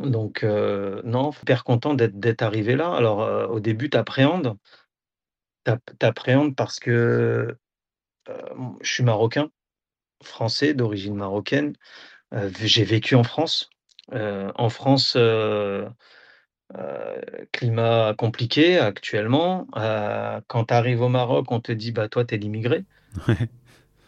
Donc 0.00 0.44
non, 0.44 1.32
super 1.32 1.64
content 1.64 1.94
d'être 1.94 2.42
arrivé 2.42 2.76
là. 2.76 2.92
Alors, 2.94 3.50
au 3.52 3.60
début 3.60 3.90
tu 3.90 3.98
appréhendes 3.98 4.56
tu 5.66 5.72
app 5.72 5.82
tu 5.98 6.06
appréhendes 6.06 6.54
parce 6.56 6.78
que, 6.80 7.56
je 8.82 8.92
suis 8.92 9.04
marocain, 9.04 9.50
français 10.24 10.74
d'origine 10.74 11.16
marocaine, 11.16 11.74
j'ai 12.62 12.84
vécu 12.84 13.14
en 13.16 13.24
France, 13.24 13.70
en 14.12 14.70
France, 14.70 15.16
heu, 16.74 17.46
climat 17.52 18.14
compliqué 18.16 18.78
actuellement, 18.78 19.66
heu, 19.76 20.40
quand 20.48 20.64
tu 20.66 20.74
arrives 20.74 21.02
au 21.02 21.08
Maroc, 21.08 21.50
on 21.50 21.60
te 21.60 21.72
dit: 21.72 21.92
«Bah, 21.92 22.08
toi, 22.08 22.24
tu 22.24 22.34
es 22.34 22.38
l'immigré». 22.38 22.84
Ouais. 23.28 23.36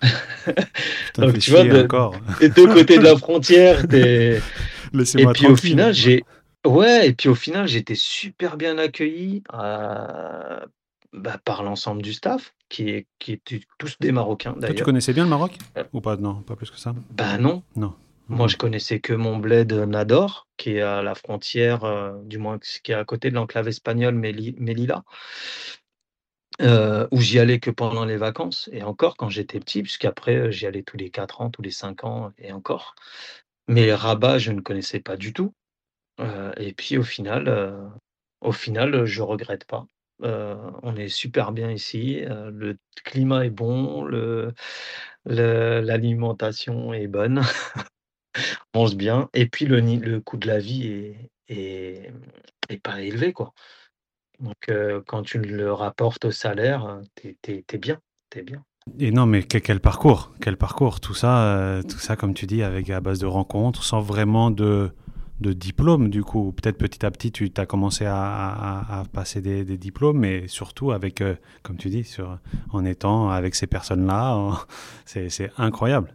Donc 1.19 1.39
tu 1.39 1.51
vois, 1.51 1.63
chier 1.63 1.71
de 1.71 1.85
encore. 1.85 2.21
des 2.41 2.49
2 2.57 2.67
côtés 2.67 2.99
de 2.99 3.05
la 3.05 3.17
frontière, 3.17 3.85
et 3.93 5.27
puis 5.35 5.47
au 5.47 5.57
final, 5.57 5.93
j'ai 5.93 6.25
ouais 6.67 7.09
et 7.09 7.13
puis 7.13 7.29
au 7.29 7.35
final, 7.35 7.67
été 7.75 7.95
super 7.95 8.57
bien 8.57 8.79
accueilli, 8.79 9.43
heu, 9.53 9.57
bah, 11.13 11.39
par 11.45 11.63
l'ensemble 11.63 12.03
du 12.03 12.13
staff 12.13 12.55
qui 12.69 12.91
est 12.91 13.07
qui 13.19 13.33
étaient 13.33 13.61
tous 13.79 13.97
des 14.01 14.13
Marocains 14.13 14.53
Toi, 14.53 14.61
tu 14.61 14.69
d'ailleurs. 14.69 14.85
connaissais 14.85 15.13
bien 15.13 15.25
le 15.25 15.31
Maroc? 15.31 15.59
Ou 15.93 16.01
pas? 16.01 16.17
Non, 16.17 16.35
pas 16.43 16.55
plus 16.57 16.71
que 16.71 16.79
ça? 16.79 16.95
bah, 17.11 17.39
non, 17.39 17.63
Non. 17.77 17.95
Mmh 18.29 18.37
moi 18.37 18.47
mh. 18.47 18.49
je 18.51 18.57
connaissais 18.59 19.01
que 19.01 19.13
mon 19.15 19.37
bled, 19.39 19.73
heu, 19.73 19.87
Nador, 19.87 20.49
qui 20.59 20.73
est 20.77 20.83
à 20.83 21.03
la 21.03 21.15
frontière, 21.15 21.85
heu, 21.85 22.21
du 22.25 22.37
moins 22.39 22.59
qui 22.59 22.93
est 22.93 22.95
à 22.95 23.05
côté 23.05 23.31
de 23.31 23.35
l'enclave 23.35 23.69
espagnole 23.69 24.15
Melilla 24.15 25.03
heu, 26.61 27.07
où 27.13 27.21
j'y 27.21 27.39
allais 27.39 27.61
que 27.61 27.71
pendant 27.71 28.05
les 28.05 28.17
vacances 28.17 28.69
et 28.73 28.83
encore 28.83 29.17
quand 29.17 29.29
j'étais 29.29 29.61
petit, 29.61 29.83
puisqu'après, 29.83 30.51
j'y 30.53 30.67
allais 30.67 30.83
tous 30.83 30.97
les 30.97 31.11
4 31.11 31.41
ans, 31.41 31.51
tous 31.51 31.63
les 31.63 31.71
5 31.71 32.05
ans 32.05 32.33
et 32.39 32.53
encore. 32.53 32.95
Mais 33.69 33.93
Rabat, 33.95 34.39
je 34.39 34.53
ne 34.53 34.61
connaissais 34.61 35.01
pas 35.01 35.17
du 35.17 35.33
tout, 35.33 35.53
et 36.59 36.73
puis 36.75 36.99
au 36.99 37.03
final, 37.05 37.91
au 38.43 38.53
final, 38.53 39.05
je 39.07 39.23
regrette 39.23 39.67
pas. 39.67 39.87
On 40.23 40.97
est 40.97 41.09
super 41.09 41.53
bien 41.53 41.71
ici, 41.73 42.23
le 42.27 42.79
climat 43.05 43.47
est 43.47 43.51
bon, 43.51 44.05
le 44.05 44.55
le 45.27 45.81
l'alimentation 45.83 46.93
est 46.95 47.09
bonne, 47.09 47.41
on 47.41 47.43
mange 48.75 48.95
bien 48.97 49.29
et 49.35 49.47
puis 49.47 49.67
le 49.67 50.19
coût 50.21 50.37
de 50.37 50.47
la 50.47 50.59
vie 50.59 51.15
est 51.49 52.13
pas 52.83 53.01
élevé, 53.01 53.33
quoi. 53.33 53.53
Donc 54.41 54.71
quand 55.07 55.23
tu 55.23 55.39
le 55.39 55.73
rapportes 55.73 56.25
au 56.25 56.31
salaire, 56.31 56.87
heu, 56.87 57.03
tu 57.17 57.29
es 57.29 57.37
tu 57.43 57.53
es 57.53 57.65
tu 57.67 57.77
es 57.77 57.79
bien, 57.79 57.99
tu 58.31 58.39
es 58.39 58.43
bien. 58.43 58.63
Et 58.99 59.11
non, 59.11 59.27
mais 59.27 59.43
que 59.43 59.59
quel 59.59 59.81
parcours, 59.81 60.33
quel 60.41 60.57
parcours. 60.57 61.01
Tout 61.01 61.15
ça, 61.15 61.81
tout 61.89 61.99
ça 61.99 62.17
comme 62.17 62.35
tu 62.35 62.47
dis 62.47 62.63
avec 62.63 62.89
à 62.91 63.01
base 63.01 63.19
de 63.19 63.27
rencontres, 63.27 63.83
sans 63.85 64.01
vraiment 64.01 64.51
de 64.51 64.93
diplôme 65.41 66.09
du 66.09 66.23
coup. 66.23 66.53
Peut-être 66.53 66.79
petit 66.79 67.05
à 67.05 67.11
petit 67.11 67.33
tu 67.33 67.51
as 67.57 67.67
commencé 67.67 68.05
à 68.07 69.03
passer 69.13 69.41
des 69.41 69.77
diplômes, 69.77 70.19
mais 70.19 70.49
surtout 70.49 70.93
avec, 70.93 71.23
comme 71.63 71.77
tu 71.77 71.91
dis 71.91 72.17
en 72.71 72.85
étant 72.85 73.29
avec 73.31 73.55
ces 73.57 73.67
personnes-là, 73.67 74.65
c'est 75.05 75.51
incroyable. 75.59 76.15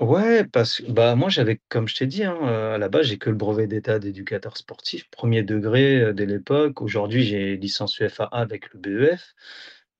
Ouais, 0.00 0.44
parce 0.44 0.76
que 0.80 0.92
bah, 0.92 1.16
moi 1.16 1.28
j'avais 1.28 1.60
comme 1.68 1.88
je 1.88 1.96
t'ai 1.96 2.06
dit, 2.06 2.22
hein, 2.22 2.36
heu, 2.42 2.74
à 2.74 2.78
la 2.78 2.88
base, 2.88 3.06
j'ai 3.06 3.18
que 3.18 3.30
le 3.30 3.36
brevet 3.36 3.66
d'état 3.66 3.98
d'éducateur 3.98 4.56
sportif, 4.56 5.10
1er 5.10 5.42
degré, 5.42 6.00
heu, 6.02 6.12
dès 6.14 6.24
l'époque. 6.24 6.80
Aujourd'hui, 6.82 7.24
j'ai 7.24 7.56
licence 7.56 7.98
UFAA 7.98 8.26
avec 8.30 8.72
le 8.72 8.78
BEF, 8.78 9.34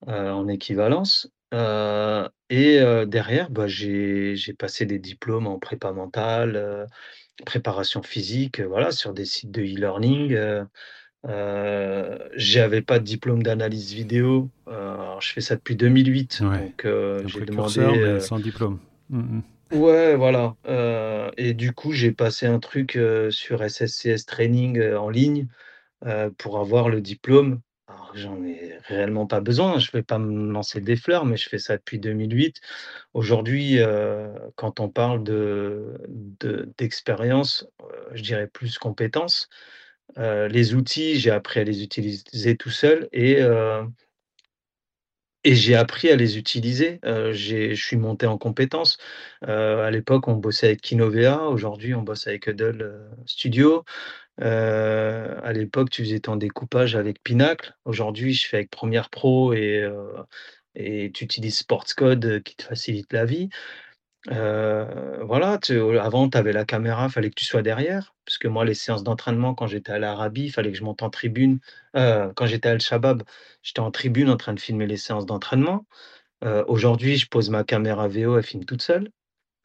heu, 0.07 0.11
en 0.31 0.47
équivalence, 0.47 1.29
et 2.49 2.79
derrière, 3.07 3.49
bah, 3.51 3.67
j'ai 3.67 4.35
j'ai 4.37 4.53
passé 4.53 4.85
des 4.85 4.99
diplômes 4.99 5.47
en 5.47 5.59
prépa 5.59 5.91
mentale, 5.91 6.87
préparation 7.45 8.03
physique, 8.03 8.61
voilà, 8.61 8.91
sur 8.91 9.13
des 9.13 9.25
sites 9.25 9.51
de 9.51 9.61
e-learning, 9.61 10.33
heu 10.33 10.65
heu, 11.29 12.19
j'avais 12.35 12.81
pas 12.83 12.99
de 12.99 13.05
diplôme 13.05 13.43
d'analyse 13.43 13.93
vidéo, 13.93 14.49
alors 14.67 15.21
je 15.21 15.33
fais 15.33 15.41
ça 15.41 15.55
depuis 15.57 15.75
2008 15.77 16.41
Ouais, 16.41 16.59
donc 16.59 16.85
heu, 16.85 17.21
un 17.23 17.27
j'ai 17.27 17.41
précurseur, 17.45 17.93
demandé, 17.93 18.13
mais 18.15 18.19
sans 18.21 18.39
diplôme. 18.39 18.79
Mmh 19.09 19.19
mh. 19.39 19.41
Ouais, 19.71 20.15
voilà, 20.15 20.55
heu 20.67 21.29
et 21.37 21.53
du 21.53 21.73
coup, 21.73 21.91
j'ai 21.91 22.11
passé 22.11 22.47
un 22.47 22.59
truc, 22.59 22.95
heu, 22.95 23.29
sur 23.29 23.61
SSCS 23.63 24.25
Training, 24.25 24.79
heu, 24.79 24.97
en 24.97 25.09
ligne, 25.09 25.47
pour 26.37 26.59
avoir 26.59 26.89
le 26.89 27.01
diplôme. 27.01 27.61
Alors 27.87 28.11
j'en 28.15 28.43
ai 28.45 28.77
réellement 28.87 29.27
pas 29.27 29.41
besoin, 29.41 29.79
je 29.79 29.91
vais 29.91 30.03
pas 30.03 30.19
me 30.19 30.51
lancer 30.51 30.81
des 30.81 30.95
fleurs, 30.97 31.25
mais 31.25 31.37
je 31.37 31.49
fais 31.49 31.57
ça 31.59 31.77
depuis 31.77 31.99
2008. 31.99 32.57
Aujourd'hui, 33.13 33.79
quand 34.55 34.79
on 34.81 34.89
parle 34.89 35.23
de 35.23 35.95
de 36.41 36.71
d'expérience, 36.77 37.67
je 38.13 38.23
dirais 38.23 38.47
plus 38.47 38.77
compétences. 38.79 39.49
Heu, 40.17 40.47
les 40.47 40.75
outils, 40.75 41.19
j'ai 41.19 41.31
appris 41.31 41.61
à 41.61 41.63
les 41.65 41.83
utiliser 41.83 42.57
tout 42.57 42.71
seul 42.71 43.09
et 43.13 43.37
et 45.43 45.55
j'ai 45.55 45.75
appris 45.75 46.09
à 46.09 46.15
les 46.15 46.37
utiliser. 46.37 46.99
J'ai 47.31 47.75
je 47.75 47.85
suis 47.85 47.97
monté 47.97 48.25
en 48.27 48.37
compétences. 48.37 48.97
Heu, 49.47 49.49
à 49.81 49.91
l'époque, 49.91 50.27
on 50.27 50.35
bossait 50.35 50.67
avec 50.67 50.81
Kinovea, 50.81 51.47
aujourd'hui 51.49 51.95
on 51.95 52.01
bosse 52.03 52.27
avec 52.27 52.47
Hudl, 52.47 52.81
heu, 52.81 53.09
Studio. 53.25 53.83
Heu, 54.41 54.45
à 55.43 55.53
l'époque, 55.53 55.89
tu 55.91 56.03
faisais 56.03 56.19
ton 56.21 56.35
découpage 56.37 56.95
avec 56.95 57.23
Pinacle. 57.23 57.75
Aujourd'hui, 57.85 58.33
je 58.33 58.47
fais 58.49 58.57
avec 58.57 58.71
Premiere 58.71 59.09
Pro 59.09 59.53
et 59.53 59.87
et 60.75 61.11
tu 61.13 61.25
utilises 61.25 61.59
Sportscode, 61.59 62.25
heu, 62.25 62.39
qui 62.39 62.55
te 62.55 62.63
facilite 62.63 63.13
la 63.13 63.25
vie. 63.25 63.49
Voilà, 64.27 65.57
tu 65.61 65.97
avant, 65.99 66.29
tu 66.29 66.37
avais 66.37 66.53
la 66.53 66.65
caméra, 66.65 67.09
fallait 67.09 67.29
que 67.29 67.35
tu 67.35 67.45
sois 67.45 67.61
derrière, 67.61 68.13
parce 68.25 68.37
que 68.37 68.47
moi, 68.47 68.65
les 68.65 68.73
séances 68.73 69.03
d'entraînement, 69.03 69.53
quand 69.53 69.67
j'étais 69.67 69.91
à 69.91 69.99
l'Arabie, 69.99 70.45
il 70.45 70.51
fallait 70.51 70.71
que 70.71 70.77
je 70.77 70.83
monte 70.83 71.03
en 71.03 71.09
tribune. 71.09 71.59
Quand 71.93 72.45
j'étais 72.45 72.69
à 72.69 72.71
Al 72.73 72.81
Shabab, 72.81 73.23
j'étais 73.63 73.79
en 73.79 73.91
tribune 73.91 74.29
en 74.29 74.37
train 74.37 74.53
de 74.53 74.59
filmer 74.59 74.87
les 74.87 74.97
séances 74.97 75.25
d'entraînement. 75.25 75.85
Aujourd'hui, 76.67 77.17
je 77.17 77.27
pose 77.27 77.49
ma 77.49 77.63
caméra 77.63 78.07
VO, 78.07 78.37
elle 78.37 78.43
filme 78.43 78.65
toute 78.65 78.81
seule. 78.81 79.09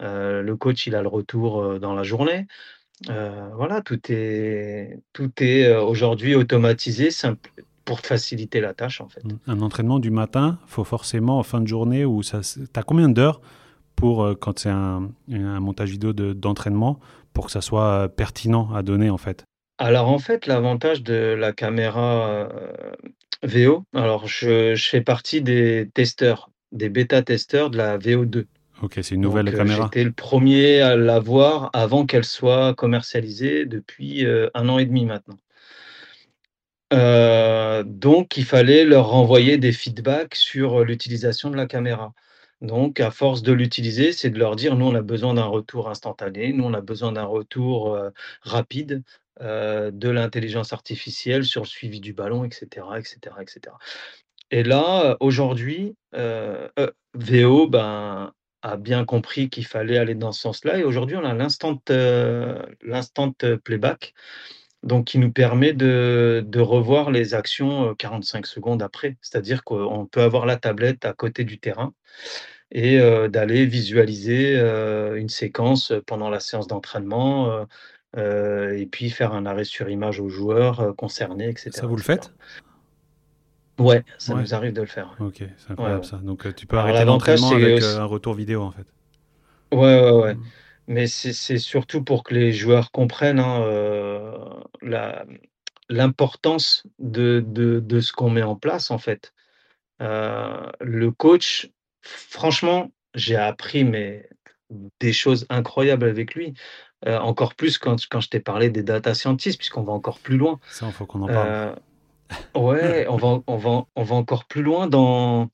Le 0.00 0.54
coach, 0.54 0.86
il 0.86 0.94
a 0.94 1.02
le 1.02 1.08
retour, 1.08 1.78
dans 1.78 1.94
la 1.94 2.02
journée. 2.02 2.46
Voilà, 3.06 3.82
tout 3.82 4.00
est 4.08 5.00
tout 5.12 5.30
est, 5.40 5.74
aujourd'hui 5.74 6.34
automatisé, 6.34 7.10
simple 7.10 7.50
pour 7.84 8.00
te 8.00 8.06
faciliter 8.06 8.60
la 8.60 8.72
tâche, 8.72 9.00
en 9.00 9.08
fait. 9.08 9.22
Mmh. 9.24 9.38
Un 9.46 9.60
entraînement 9.60 9.98
du 9.98 10.10
matin, 10.10 10.58
faut 10.66 10.84
forcément 10.84 11.38
en 11.38 11.42
fin 11.42 11.60
de 11.60 11.66
journée 11.66 12.04
où 12.06 12.22
ça 12.22 12.40
tu 12.42 12.66
as 12.74 12.82
combien 12.82 13.10
d'heures 13.10 13.40
pour, 13.96 14.24
heu, 14.24 14.34
quand 14.34 14.58
c'est 14.58 14.70
un 14.70 15.10
un 15.32 15.60
montage 15.60 15.90
vidéo 15.90 16.12
de 16.12 16.32
d'entraînement, 16.32 16.98
pour 17.32 17.46
que 17.46 17.52
ça 17.52 17.60
soit, 17.60 18.04
heu, 18.04 18.08
pertinent 18.08 18.72
à 18.74 18.82
donner, 18.82 19.10
en 19.10 19.18
fait? 19.18 19.44
Alors, 19.78 20.08
en 20.08 20.18
fait, 20.18 20.46
l'avantage 20.46 21.02
de 21.02 21.34
la 21.38 21.52
caméra, 21.52 22.48
heu, 22.52 22.96
VO, 23.42 23.84
alors 23.94 24.26
je 24.26 24.74
je 24.74 24.88
fais 24.88 25.00
partie 25.00 25.42
des 25.42 25.90
testeurs 25.94 26.50
des 26.72 26.88
bêta-testeurs 26.88 27.70
de 27.70 27.76
la 27.76 27.98
VO2. 27.98 28.46
OK, 28.82 28.98
c'est 29.02 29.14
une 29.14 29.20
nouvelle 29.20 29.46
Donc, 29.46 29.56
caméra? 29.56 29.84
j'étais 29.84 30.04
le 30.04 30.12
1er 30.12 30.80
à 30.80 30.96
l'avoir 30.96 31.70
avant 31.72 32.04
qu'elle 32.04 32.24
soit 32.24 32.74
commercialisée 32.74 33.64
depuis, 33.64 34.26
1 34.54 34.68
an 34.68 34.78
et 34.78 34.86
demi 34.86 35.04
maintenant. 35.04 35.38
Donc 37.86 38.36
il 38.36 38.44
fallait 38.44 38.84
leur 38.84 39.08
renvoyer 39.08 39.58
des 39.58 39.72
feedbacks 39.72 40.34
sur, 40.36 40.84
l'utilisation 40.84 41.50
de 41.50 41.56
la 41.56 41.66
caméra. 41.66 42.12
Donc 42.60 43.00
à 43.00 43.10
force 43.10 43.42
de 43.42 43.52
l'utiliser, 43.52 44.12
c'est 44.12 44.30
de 44.30 44.38
leur 44.38 44.56
dire: 44.56 44.76
«Nous, 44.76 44.86
on 44.86 44.94
a 44.94 45.02
besoin 45.02 45.34
d'un 45.34 45.44
retour 45.46 45.88
instantané, 45.90 46.52
nous, 46.52 46.64
on 46.64 46.74
a 46.74 46.80
besoin 46.80 47.12
d'un 47.12 47.24
retour, 47.24 47.94
heu, 47.94 48.12
rapide, 48.42 49.02
heu, 49.42 49.90
de 49.92 50.08
l'intelligence 50.08 50.72
artificielle 50.72 51.44
sur 51.44 51.62
le 51.62 51.66
suivi 51.66 52.00
du 52.00 52.12
ballon» 52.14 52.44
et 52.44 52.50
cetera, 52.52 52.98
et 53.00 53.04
cetera, 53.04 53.42
et 54.52 54.62
là, 54.64 55.12
heu, 55.12 55.16
aujourd'hui, 55.20 55.96
Veo, 57.14 57.68
ben, 57.68 58.32
a 58.62 58.76
bien 58.78 59.04
compris 59.04 59.50
qu'il 59.50 59.66
fallait 59.66 59.98
aller 59.98 60.14
dans 60.16 60.32
ce 60.32 60.40
sens-là 60.42 60.78
et 60.78 60.84
aujourd'hui 60.84 61.16
on 61.16 61.24
a 61.24 61.34
l'instant 61.34 61.76
playback, 63.64 64.14
donc 64.84 65.06
qui 65.06 65.18
nous 65.18 65.32
permet 65.32 65.72
de 65.72 66.44
de 66.46 66.60
revoir 66.60 67.10
les 67.10 67.34
actions, 67.34 67.90
heu, 67.90 67.94
45 67.96 68.46
secondes 68.46 68.82
après. 68.82 69.16
C'est-à-dire 69.22 69.64
qu'on 69.64 70.06
peut 70.06 70.22
avoir 70.22 70.46
la 70.46 70.56
tablette 70.56 71.04
à 71.06 71.12
côté 71.14 71.44
du 71.44 71.58
terrain 71.58 71.92
et 72.72 72.98
heu, 73.00 73.28
d'aller 73.28 73.66
visualiser, 73.66 74.56
heu, 74.56 75.16
une 75.18 75.28
séquence, 75.30 75.92
pendant 76.06 76.30
la 76.30 76.40
séance 76.40 76.66
d'entraînement, 76.68 77.66
et 78.16 78.86
puis 78.90 79.10
faire 79.10 79.32
un 79.34 79.46
arrêt 79.46 79.64
sur 79.64 79.88
image 79.90 80.20
aux 80.20 80.28
joueurs, 80.28 80.94
concernés 80.96 81.50
et 81.50 81.70
Ça, 81.72 81.86
vous 81.86 81.96
le 81.96 82.02
faites? 82.02 82.32
Ouais, 83.78 84.04
ça 84.18 84.34
Ouais. 84.34 84.42
nous 84.42 84.54
arrive 84.54 84.72
de 84.72 84.82
le 84.82 84.86
faire, 84.86 85.16
OK, 85.18 85.34
c'est. 85.38 85.46
Ouais, 85.48 85.72
incroyable 85.72 86.04
ouais. 86.04 86.10
ça. 86.10 86.16
Donc, 86.18 86.54
tu 86.54 86.66
peux 86.66 86.76
Alors 86.78 86.88
arrêter 86.90 87.04
l'entraînement 87.06 87.50
avec, 87.50 87.82
heu, 87.82 87.86
auss 87.86 87.96
un 87.96 88.04
retour 88.04 88.34
vidéo, 88.34 88.62
en 88.62 88.70
fait? 88.70 88.86
Ouais, 89.72 89.78
ouais, 90.00 90.10
ouais. 90.12 90.34
Mmh. 90.34 90.42
Mais 90.86 91.06
c'est 91.06 91.58
surtout 91.58 92.02
pour 92.04 92.24
que 92.24 92.34
les 92.34 92.52
joueurs 92.52 92.90
comprennent, 92.90 93.40
hein, 93.40 93.64
la 94.82 95.24
l'importance 95.88 96.84
de 96.98 97.44
de 97.46 97.80
de 97.80 98.00
ce 98.00 98.12
qu'on 98.12 98.30
met 98.30 98.42
en 98.42 98.56
place, 98.56 98.90
en 98.90 98.98
fait. 98.98 99.32
Heu, 100.02 100.72
le 100.80 101.10
coach, 101.10 101.70
franchement, 102.02 102.90
j'ai 103.14 103.36
appris, 103.36 103.84
mais 103.84 104.28
des 105.00 105.12
choses 105.12 105.46
incroyables 105.50 106.06
avec 106.06 106.34
lui. 106.34 106.54
Heu, 107.06 107.16
encore 107.16 107.54
plus 107.54 107.78
quand 107.78 107.96
quand 108.08 108.20
je 108.20 108.28
t'ai 108.28 108.40
parlé 108.40 108.70
des 108.70 108.82
data 108.82 109.14
scientists, 109.14 109.58
puisqu'on 109.58 109.82
va 109.82 109.92
encore 109.92 110.18
plus 110.18 110.36
loin. 110.36 110.58
Ça, 110.70 110.86
il 110.86 110.92
faut 110.92 111.06
qu'on 111.06 111.22
en 111.22 111.28
parle. 111.28 111.74
Ouais, 112.56 113.06
on 113.08 113.16
va 113.16 113.40
on 113.46 113.56
va 113.56 113.84
on 113.96 114.02
va 114.04 114.14
encore 114.14 114.44
plus 114.44 114.62
loin 114.62 114.86
dans 114.86 115.50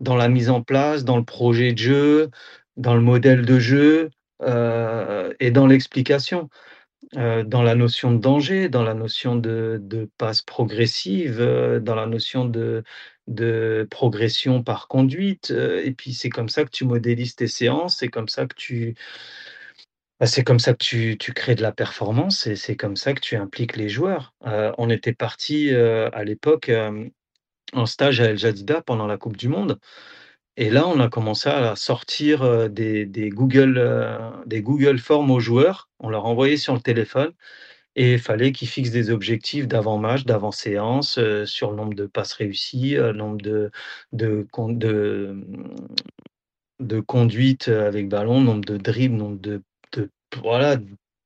dans 0.00 0.16
la 0.16 0.28
mise 0.28 0.50
en 0.50 0.62
place, 0.62 1.04
dans 1.04 1.16
le 1.16 1.24
projet 1.24 1.72
de 1.72 1.78
jeu, 1.78 2.30
dans 2.76 2.94
le 2.94 3.00
modèle 3.00 3.44
de 3.44 3.58
jeu, 3.58 4.10
et 4.44 5.50
dans 5.50 5.66
l'explication. 5.66 6.48
Heu, 7.16 7.44
dans 7.44 7.62
la 7.62 7.74
notion 7.76 8.12
de 8.12 8.18
danger, 8.18 8.68
dans 8.68 8.82
la 8.82 8.94
notion 8.94 9.36
de 9.36 9.78
de 9.82 10.10
passe 10.18 10.42
progressive, 10.42 11.40
heu, 11.40 11.80
dans 11.80 11.94
la 11.94 12.06
notion 12.06 12.46
de 12.46 13.86
progression 13.90 14.62
par 14.62 14.88
conduite, 14.88 15.50
et 15.52 15.92
puis 15.92 16.14
c'est 16.14 16.30
comme 16.30 16.48
ça 16.48 16.64
que 16.64 16.70
tu 16.70 16.84
modélises 16.84 17.36
tes 17.36 17.48
séances, 17.48 17.98
c'est 17.98 18.08
comme 18.08 18.28
ça 18.28 18.46
que 18.46 18.54
tu 18.56 18.94
bah, 20.20 20.26
c'est 20.26 20.44
comme 20.44 20.58
ça 20.58 20.72
que 20.72 20.78
tu 20.84 21.18
tu 21.18 21.32
crées 21.34 21.54
de 21.54 21.62
la 21.62 21.72
performance 21.72 22.46
et 22.46 22.56
c'est 22.56 22.76
comme 22.76 22.96
ça 22.96 23.12
que 23.14 23.20
tu 23.20 23.36
impliques 23.36 23.76
les 23.76 23.88
joueurs. 23.88 24.34
On 24.78 24.88
était 24.90 25.12
partis, 25.14 25.70
heu, 25.72 26.08
à 26.14 26.24
l'époque, 26.24 26.70
en 27.74 27.86
stage 27.86 28.20
à 28.20 28.26
El 28.26 28.38
Jadida 28.38 28.82
pendant 28.82 29.06
la 29.06 29.18
coupe 29.18 29.36
du 29.36 29.48
monde 29.48 29.78
et 30.56 30.70
là, 30.70 30.86
on 30.88 31.00
a 31.00 31.08
commencé 31.08 31.48
à 31.50 31.76
sortir, 31.76 32.70
des 32.70 33.06
Google, 33.30 33.82
des 34.46 34.62
Google 34.62 34.98
Forms 34.98 35.30
aux 35.30 35.40
joueurs. 35.40 35.88
On 36.00 36.08
leur 36.10 36.26
envoyait 36.26 36.56
sur 36.56 36.74
le 36.74 36.80
téléphone 36.80 37.32
et 37.96 38.14
il 38.14 38.18
fallait 38.20 38.52
qu'ils 38.52 38.68
fixent 38.68 38.90
des 38.92 39.10
objectifs 39.10 39.68
d'avant-match, 39.68 40.24
d'avant-séance, 40.24 41.18
sur 41.46 41.70
le 41.72 41.76
nombre 41.76 41.94
de 41.94 42.06
passes 42.06 42.34
réussies, 42.34 42.92
le 42.96 43.12
nombre 43.12 43.38
de 43.42 43.70
de 44.12 44.46
mmh, 45.32 45.44
de 46.80 47.00
conduites, 47.00 47.68
avec 47.68 48.08
ballon, 48.08 48.40
nombre 48.40 48.64
de 48.64 48.76
dribbles, 48.76 49.16
nombre 49.16 49.40
de 49.40 49.62
de 49.92 50.10
voilà, 50.42 50.76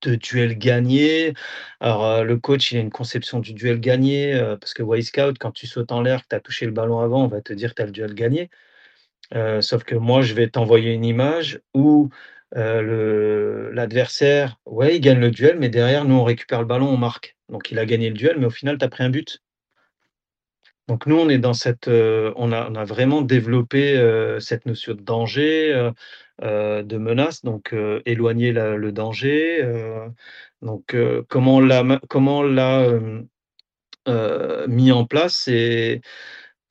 de 0.03 0.15
duels 0.17 0.59
gagnés. 0.59 1.35
Alors, 1.81 2.25
le 2.25 2.37
coach, 2.39 2.73
il 2.73 2.79
a 2.79 2.81
une 2.81 2.91
conception 2.91 3.41
du 3.41 3.53
duel 3.55 3.81
gagné, 3.81 4.39
parce 4.61 4.75
que 4.75 4.83
Wyscout, 4.83 5.39
quand 5.39 5.53
tu 5.53 5.67
sautes 5.67 5.93
en 5.93 6.03
l'air, 6.03 6.23
que 6.23 6.29
tu 6.31 6.37
as 6.37 6.41
touché 6.41 6.67
le 6.67 6.73
ballon 6.73 7.01
avant, 7.01 7.25
on 7.25 7.29
va 7.29 7.41
te 7.43 7.53
dire: 7.53 7.75
«Tu 7.75 7.83
as 7.83 7.87
le 7.87 7.93
duel 7.93 8.15
gagné». 8.15 8.51
Heu, 9.35 9.61
sauf 9.63 9.85
que 9.85 9.95
moi, 9.95 10.23
je 10.23 10.35
vais 10.35 10.49
t'envoyer 10.49 10.93
une 10.93 11.05
image 11.05 11.61
où, 11.75 12.11
le 12.55 13.71
l'adversaire, 13.73 14.59
ouais, 14.67 14.97
il 14.97 15.01
gagne 15.01 15.21
le 15.21 15.31
duel, 15.31 15.59
mais 15.59 15.69
derrière, 15.69 16.05
nous, 16.05 16.17
on 16.17 16.25
récupère 16.25 16.61
le 16.61 16.67
ballon, 16.67 16.89
on 16.89 16.97
marque. 16.97 17.37
Donc 17.49 17.71
il 17.71 17.79
a 17.79 17.87
gagné 17.87 18.09
le 18.11 18.15
duel, 18.17 18.39
mais 18.39 18.47
au 18.47 18.51
final, 18.51 18.79
tu 18.79 18.85
as 18.85 18.89
pris 18.89 19.05
un 19.05 19.11
but. 19.11 19.41
Donc 20.89 21.07
nous, 21.07 21.17
on 21.17 21.29
est 21.29 21.39
dans 21.39 21.53
cette, 21.53 21.89
heu, 21.89 22.33
on 22.37 22.53
a 22.53 22.85
vraiment 22.85 23.23
développé, 23.23 23.97
heu, 23.97 24.41
cette 24.41 24.67
notion 24.67 24.95
de 24.95 25.01
danger, 25.03 25.91
de 26.43 26.97
menace, 26.97 27.43
donc 27.45 27.75
éloigner 28.07 28.53
le 28.53 28.91
danger, 28.93 29.65
donc 30.63 30.97
comment 31.29 31.57
on 31.59 31.61
l'a 31.61 31.83
mis 34.69 34.93
en 34.93 35.05
place 35.07 35.49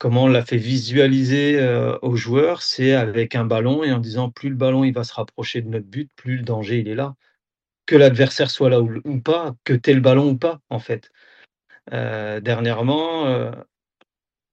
comment 0.00 0.24
on 0.24 0.28
l'a 0.28 0.44
fait 0.46 0.58
visualiser, 0.58 1.60
heu, 1.60 1.98
aux 2.02 2.16
joueurs, 2.16 2.62
c'est 2.62 2.94
avec 2.94 3.36
un 3.36 3.44
ballon 3.46 3.84
et 3.84 3.92
en 3.92 4.00
disant: 4.00 4.30
«Plus 4.30 4.50
le 4.50 4.56
ballon, 4.56 4.84
il 4.84 4.94
va 4.94 5.04
se 5.04 5.14
rapprocher 5.14 5.62
de 5.62 5.68
notre 5.70 5.86
but, 5.88 6.10
plus 6.16 6.38
le 6.38 6.44
danger, 6.44 6.80
il 6.80 6.88
est 6.88 6.96
là». 6.96 7.16
Que 7.86 7.96
l'adversaire 7.96 8.50
soit 8.50 8.70
là 8.70 8.80
ou 8.82 9.20
pas, 9.20 9.54
que 9.64 9.74
tu 9.74 9.90
aies 9.90 9.94
le 9.94 10.00
ballon 10.02 10.30
ou 10.30 10.38
pas, 10.38 10.60
en 10.70 10.80
fait. 10.80 11.10
Heu, 11.92 12.40
dernièrement, 12.42 13.26
heu 13.28 13.52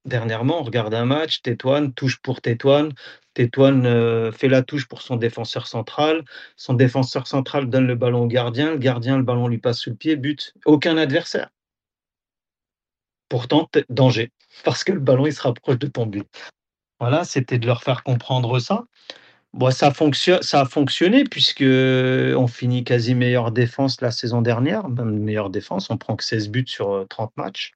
dernièrement, 0.05 0.61
on 0.61 0.63
regarde 0.63 0.93
un 0.95 1.05
match, 1.05 1.41
Tetuan 1.43 1.91
touche 1.93 2.19
pour. 2.21 2.41
Tetuan, 2.41 2.91
heu, 3.85 4.31
fait 4.31 4.47
la 4.49 4.63
touche 4.63 4.87
pour 4.87 5.01
son 5.03 5.17
défenseur 5.17 5.67
central. 5.67 6.23
Son 6.57 6.73
défenseur 6.75 7.27
central 7.27 7.69
donne 7.69 7.87
le 7.87 7.95
ballon 7.95 8.23
au 8.23 8.27
gardien. 8.27 8.71
Le 8.71 8.77
gardien, 8.79 9.17
le 9.17 9.23
ballon 9.23 9.47
lui 9.49 9.59
passe 9.59 9.79
sous 9.81 9.91
le 9.91 9.95
pied, 9.97 10.15
but. 10.17 10.53
Aucun 10.65 10.97
adversaire. 10.97 11.49
Pourtant, 13.29 13.69
danger, 13.89 14.31
parce 14.65 14.83
que 14.83 14.91
le 14.91 14.99
ballon, 14.99 15.25
il 15.27 15.33
se 15.33 15.41
rapproche 15.41 15.79
de 15.79 15.87
ton 15.87 16.05
but. 16.05 16.27
Voilà, 16.99 17.23
c'était 17.25 17.59
de 17.59 17.67
leur 17.67 17.83
faire 17.83 18.03
comprendre 18.03 18.59
ça. 18.59 18.85
Bon, 19.53 19.71
ça 19.71 19.91
fonction 19.93 20.39
ça 20.41 20.61
a 20.61 20.65
fonctionné 20.65 21.23
puisqu'on 21.25 22.47
finit 22.47 22.83
quasi 22.85 23.15
meilleure 23.15 23.51
défense 23.51 24.01
la 24.01 24.11
saison 24.11 24.41
dernière, 24.41 24.89
même 24.89 25.19
meilleure 25.19 25.49
défense, 25.51 25.89
on 25.91 25.97
prend 25.97 26.15
que 26.17 26.23
16 26.25 26.49
buts 26.49 26.65
sur, 26.67 26.93
heu, 26.95 27.07
30 27.09 27.33
matchs. 27.37 27.71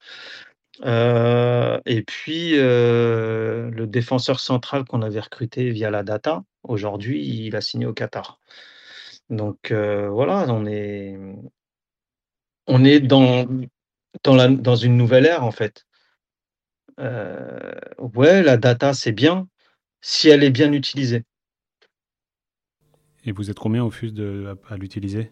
Heu 0.84 1.80
et 1.86 2.02
puis, 2.02 2.54
heu, 2.56 3.70
le 3.72 3.86
défenseur 3.88 4.40
central 4.40 4.84
qu'on 4.86 5.02
avait 5.02 5.20
recruté 5.20 5.70
via 5.70 5.90
la 5.90 6.02
data, 6.04 6.44
aujourd'hui, 6.64 7.24
il 7.46 7.56
a 7.56 7.60
signé 7.62 7.86
au 7.86 7.94
Qatar. 7.94 8.40
Donc 9.30 9.72
voilà, 9.72 10.46
on 10.50 10.66
est 10.66 11.18
on 12.68 12.84
est 12.84 13.00
dans 13.00 13.46
dans 14.24 14.34
la 14.36 14.48
dans 14.48 14.76
une 14.76 14.96
nouvelle 14.96 15.26
ère, 15.26 15.44
en 15.44 15.50
fait. 15.50 15.84
Heu, 16.98 17.74
ouais, 18.14 18.42
la 18.42 18.56
data, 18.56 18.92
c'est 18.94 19.12
bien, 19.12 19.48
si 20.00 20.28
elle 20.28 20.42
est 20.44 20.50
bien 20.50 20.72
utilisée. 20.72 21.24
Et 23.24 23.32
vous 23.32 23.50
êtes 23.50 23.58
combien 23.58 23.84
au 23.84 23.90
FUS 23.90 24.12
de 24.12 24.56
à 24.70 24.74
à 24.74 24.76
l'utiliser? 24.76 25.30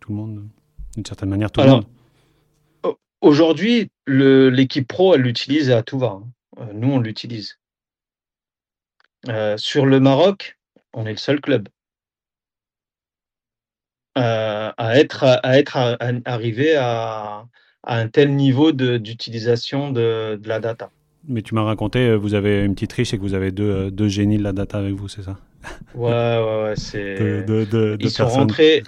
Tout 0.00 0.12
le 0.12 0.16
monde? 0.16 0.48
D'une 0.94 1.06
certaine 1.06 1.30
manière, 1.30 1.50
tout 1.50 1.60
le 1.60 1.68
monde? 1.68 1.86
au 2.82 2.98
aujourd'hui, 3.20 3.90
l'équipe 4.06 4.86
pro, 4.88 5.14
elle 5.14 5.22
l'utilise 5.22 5.70
à 5.70 5.82
tout 5.82 5.98
va, 5.98 6.20
hein. 6.20 6.28
Heu, 6.58 6.72
nous, 6.74 6.92
on 6.92 6.98
l'utilise. 6.98 7.58
Heu, 9.28 9.56
sur 9.56 9.86
le 9.86 10.00
Maroc, 10.00 10.58
on 10.92 11.06
est 11.06 11.12
le 11.12 11.16
seul 11.16 11.40
club. 11.40 11.68
À 14.16 14.98
être 14.98 15.24
à 15.24 15.58
être 15.58 15.76
à 15.76 15.96
à 16.00 16.12
arrivé 16.26 16.74
à 16.76 17.46
à 17.82 17.98
un 17.98 18.08
tel 18.08 18.34
niveau 18.34 18.72
d'utilisation 18.72 19.90
de 19.90 20.38
de 20.40 20.48
la 20.48 20.60
data. 20.60 20.90
Mais 21.28 21.42
tu 21.42 21.54
m'as 21.54 21.62
raconté, 21.62 21.98
heu, 22.08 22.14
vous 22.14 22.34
avez 22.34 22.64
une 22.64 22.74
petite 22.74 22.90
triche 22.90 23.12
et 23.12 23.18
que 23.18 23.22
vous 23.22 23.34
avez 23.34 23.50
2, 23.50 23.64
heu, 23.86 23.90
2 23.90 24.08
génies 24.08 24.38
de 24.38 24.42
la 24.42 24.52
data 24.52 24.78
avec 24.78 24.94
vous, 24.94 25.08
c'est 25.08 25.22
ça? 25.22 25.36
Ouais, 25.94 26.10
ouais, 26.12 26.62
ouais, 26.64 26.74
c'est 26.76 27.42
de 27.46 27.64
de 27.64 27.96
ils 28.00 28.10
sont 28.10 28.28
rentrés 28.28 28.82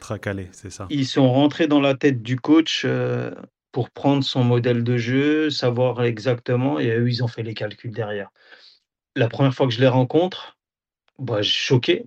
c'est 0.53 0.71
ça? 0.71 0.87
ils 0.89 1.07
sont 1.07 1.31
rentrés 1.31 1.67
dans 1.67 1.81
la 1.81 1.95
tête 1.95 2.23
du 2.23 2.37
coach, 2.37 2.85
heu, 2.85 3.35
pour 3.73 3.91
prendre 3.91 4.23
son 4.23 4.45
modèle 4.45 4.85
de 4.85 4.97
jeu, 4.97 5.51
savoir 5.51 6.03
exactement 6.05 6.79
et 6.79 6.91
eux, 6.91 7.09
ils 7.11 7.25
ont 7.25 7.29
fait 7.29 7.43
les 7.43 7.55
calculs 7.55 7.93
derrière. 7.93 8.29
La 9.17 9.29
1re 9.29 9.55
fois 9.55 9.67
que 9.67 9.73
je 9.75 9.81
les 9.81 9.89
rencontre, 9.89 10.59
bah, 11.19 11.43
choqué. 11.43 12.07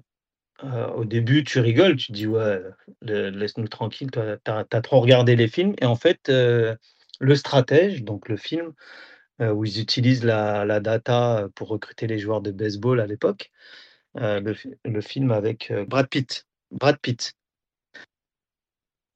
Heu, 0.64 0.68
au 0.96 1.06
début, 1.06 1.44
tu 1.44 1.60
rigoles, 1.60 1.96
tu 1.98 2.12
dis: 2.12 2.28
«Ouais, 2.28 2.62
laisse-nous 3.02 3.68
tranquille, 3.68 4.10
tu 4.12 4.20
as 4.20 4.82
trop 4.82 5.02
regardé 5.02 5.36
les 5.36 5.48
films» 5.48 5.74
et 5.82 5.86
en 5.86 5.96
fait, 5.96 6.30
heu, 6.30 6.78
le 7.20 7.36
stratège, 7.36 8.04
donc 8.04 8.30
le 8.30 8.38
film 8.38 8.74
heu, 9.42 9.52
où 9.54 9.66
ils 9.66 9.80
utilisent 9.82 10.26
la 10.26 10.80
data, 10.82 11.48
pour 11.56 11.70
recruter 11.70 12.08
les 12.08 12.20
joueurs 12.20 12.42
de 12.42 12.52
baseball 12.52 13.02
à 13.02 13.08
l'époque. 13.08 13.52
Le 14.16 14.54
fi 14.54 14.70
le 14.86 15.02
film 15.02 15.32
avec, 15.32 15.74
Brad 15.88 16.08
Pitt. 16.10 16.46
Brad 16.72 16.98
Pitt. 17.00 17.34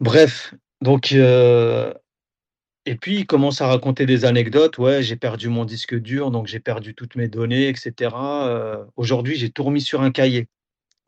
Bref, 0.01 0.53
donc 0.81 1.11
et 1.11 2.95
puis 2.95 3.17
il 3.19 3.27
commence 3.27 3.61
à 3.61 3.67
raconter 3.67 4.05
des 4.05 4.25
anecdotes. 4.25 4.77
«Ouais, 4.79 5.03
j'ai 5.03 5.15
perdu 5.17 5.49
mon 5.49 5.65
disque 5.65 5.95
dur, 5.99 6.31
donc 6.31 6.47
j'ai 6.47 6.59
perdu 6.61 6.95
toutes 6.95 7.15
mes 7.15 7.27
données 7.29 7.69
et 7.69 7.75
cetera, 7.75 8.49
heu, 8.49 8.87
aujourd'hui, 8.97 9.35
j'ai 9.37 9.51
tout 9.51 9.63
remis 9.63 9.81
sur 9.81 10.01
un 10.01 10.11
cahier». 10.11 10.47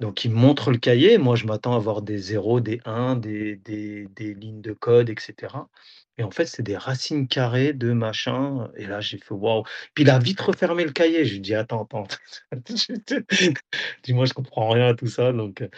Donc 0.01 0.25
il 0.25 0.31
montre 0.31 0.71
le 0.71 0.79
cahier. 0.79 1.17
Moi, 1.19 1.35
je 1.35 1.45
m'attends 1.45 1.75
à 1.75 1.79
voir 1.79 2.01
des 2.01 2.17
0, 2.17 2.59
des 2.59 2.81
1, 2.85 3.15
des 3.15 3.55
des 3.57 4.07
des 4.15 4.33
lignes 4.33 4.61
de 4.61 4.73
code 4.73 5.09
et 5.11 5.15
cetera 5.19 5.69
et 6.17 6.23
en 6.23 6.31
fait, 6.31 6.45
c'est 6.45 6.63
des 6.63 6.75
racines 6.77 7.27
carrées 7.27 7.73
de 7.73 7.93
machin 7.93 8.69
et 8.77 8.85
là, 8.87 8.99
j'ai 9.01 9.17
fait: 9.19 9.33
«Waouh!» 9.33 9.63
puis 9.95 10.03
il 10.03 10.09
a 10.09 10.19
vite 10.19 10.41
refermé 10.41 10.83
le 10.83 10.91
cahier. 10.91 11.23
Je 11.25 11.33
lui 11.33 11.39
dis: 11.39 11.55
«Attends, 11.55 11.83
attends, 11.83 12.05
dis-moi, 14.03 14.25
je 14.25 14.33
comprends 14.33 14.69
rien 14.69 14.89
à 14.89 14.93
tout 14.95 15.07
ça», 15.07 15.31
donc 15.33 15.61
heu, 15.61 15.69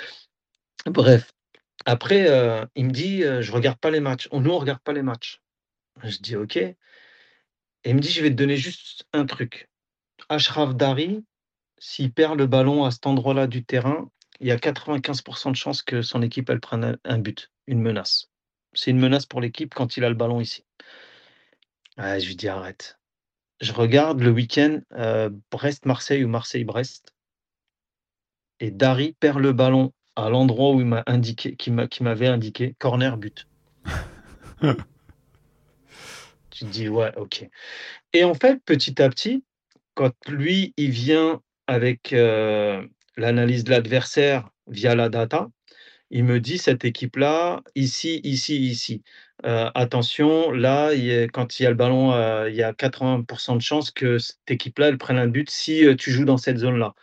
bref. 0.88 1.32
Après, 1.86 2.30
heu, 2.30 2.65
il 2.76 2.86
me 2.88 2.91
dit, 2.91 3.24
heu: 3.24 3.41
«Je 3.41 3.51
regarde 3.51 3.80
pas 3.80 3.91
les 3.91 4.01
matchs. 4.01 4.30
Nous, 4.34 4.51
on 4.51 4.59
regarde 4.59 4.82
pas 4.82 4.93
les 4.93 5.03
matchs». 5.03 5.41
Je 6.03 6.17
dis: 6.19 6.36
«OK» 6.38 6.57
et 6.57 6.76
il 7.86 7.95
me 7.95 7.99
dit: 8.01 8.11
«Je 8.11 8.21
vais 8.21 8.30
te 8.30 8.36
donner 8.36 8.57
juste 8.57 9.05
un 9.13 9.26
truc. 9.26 9.69
Achraf 10.30 10.76
Dari, 10.76 11.24
s'il 11.84 12.13
perd 12.13 12.39
le 12.39 12.47
ballon 12.47 12.86
à 12.86 12.91
cet 12.91 13.05
endroit-là 13.07 13.45
du 13.45 13.65
terrain, 13.65 14.09
il 14.39 14.47
y 14.47 14.51
a 14.51 14.55
95% 14.55 15.51
de 15.51 15.55
chances 15.57 15.84
que 15.84 16.01
son 16.01 16.21
équipe, 16.21 16.49
elle 16.49 16.61
prenne 16.61 16.97
un 17.03 17.17
but, 17.17 17.51
une 17.67 17.81
menace. 17.81 18.29
C'est 18.71 18.91
une 18.91 18.99
menace 18.99 19.25
pour 19.25 19.41
l'équipe 19.41 19.73
quand 19.75 19.97
il 19.97 20.05
a 20.05 20.09
le 20.09 20.15
ballon 20.15 20.39
ici». 20.39 20.63
Ah, 21.97 22.17
je 22.19 22.27
lui 22.27 22.38
dis: 22.38 22.47
«Arrête». 22.47 22.97
Je 23.59 23.73
regarde 23.73 24.21
le 24.21 24.31
week-end, 24.31 24.79
heu, 24.93 25.38
Brest-Marseille 25.51 26.23
ou 26.23 26.29
Marseille-Brest 26.29 27.13
et 28.61 28.71
Dari 28.71 29.13
perd 29.19 29.39
le 29.39 29.51
ballon 29.51 29.91
à 30.15 30.29
l'endroit 30.29 30.71
où 30.71 30.79
il 30.79 30.88
m'a 30.88 31.03
indiqué 31.05 31.57
qu'il 31.57 31.73
m'avait 31.73 32.27
indiqué, 32.27 32.75
corner, 32.79 33.17
but. 33.17 33.45
Tu 36.49 36.65
te 36.65 36.69
dis: 36.69 36.88
«Ouais, 36.88 37.11
OK» 37.17 37.49
et 38.13 38.23
en 38.23 38.36
fait, 38.36 38.63
petit 38.63 39.01
à 39.01 39.09
petit, 39.09 39.43
quand 39.95 40.13
lui, 40.29 40.73
il 40.77 40.91
vient 40.91 41.41
avec, 41.68 42.14
heu, 42.14 42.89
l'analyse 43.18 43.64
de 43.64 43.72
l'adversaire 43.72 44.49
via 44.68 44.95
la 44.95 45.09
data, 45.09 45.49
il 46.11 46.24
me 46.26 46.39
dit: 46.39 46.57
«Cette 46.57 46.86
équipe-là, 46.86 47.61
ici, 47.76 48.22
ici, 48.24 48.59
ici, 48.59 49.03
heu, 49.45 49.68
attention, 49.76 50.51
là, 50.51 50.93
il 50.93 51.03
y 51.05 51.14
a 51.14 51.28
quand 51.28 51.59
il 51.59 51.64
y 51.64 51.66
a 51.66 51.70
le 51.70 51.76
ballon, 51.76 52.14
heu, 52.14 52.49
il 52.49 52.55
y 52.55 52.64
a 52.64 52.74
80% 52.74 53.55
de 53.55 53.61
chances 53.61 53.91
que 53.91 54.18
cette 54.20 54.49
équipe-là, 54.49 54.89
elle 54.89 54.97
prenne 54.97 55.18
un 55.18 55.28
but 55.28 55.49
si, 55.49 55.86
tu 55.97 56.11
joues 56.11 56.26
dans 56.26 56.38
cette 56.38 56.57
zone-là» 56.57 56.93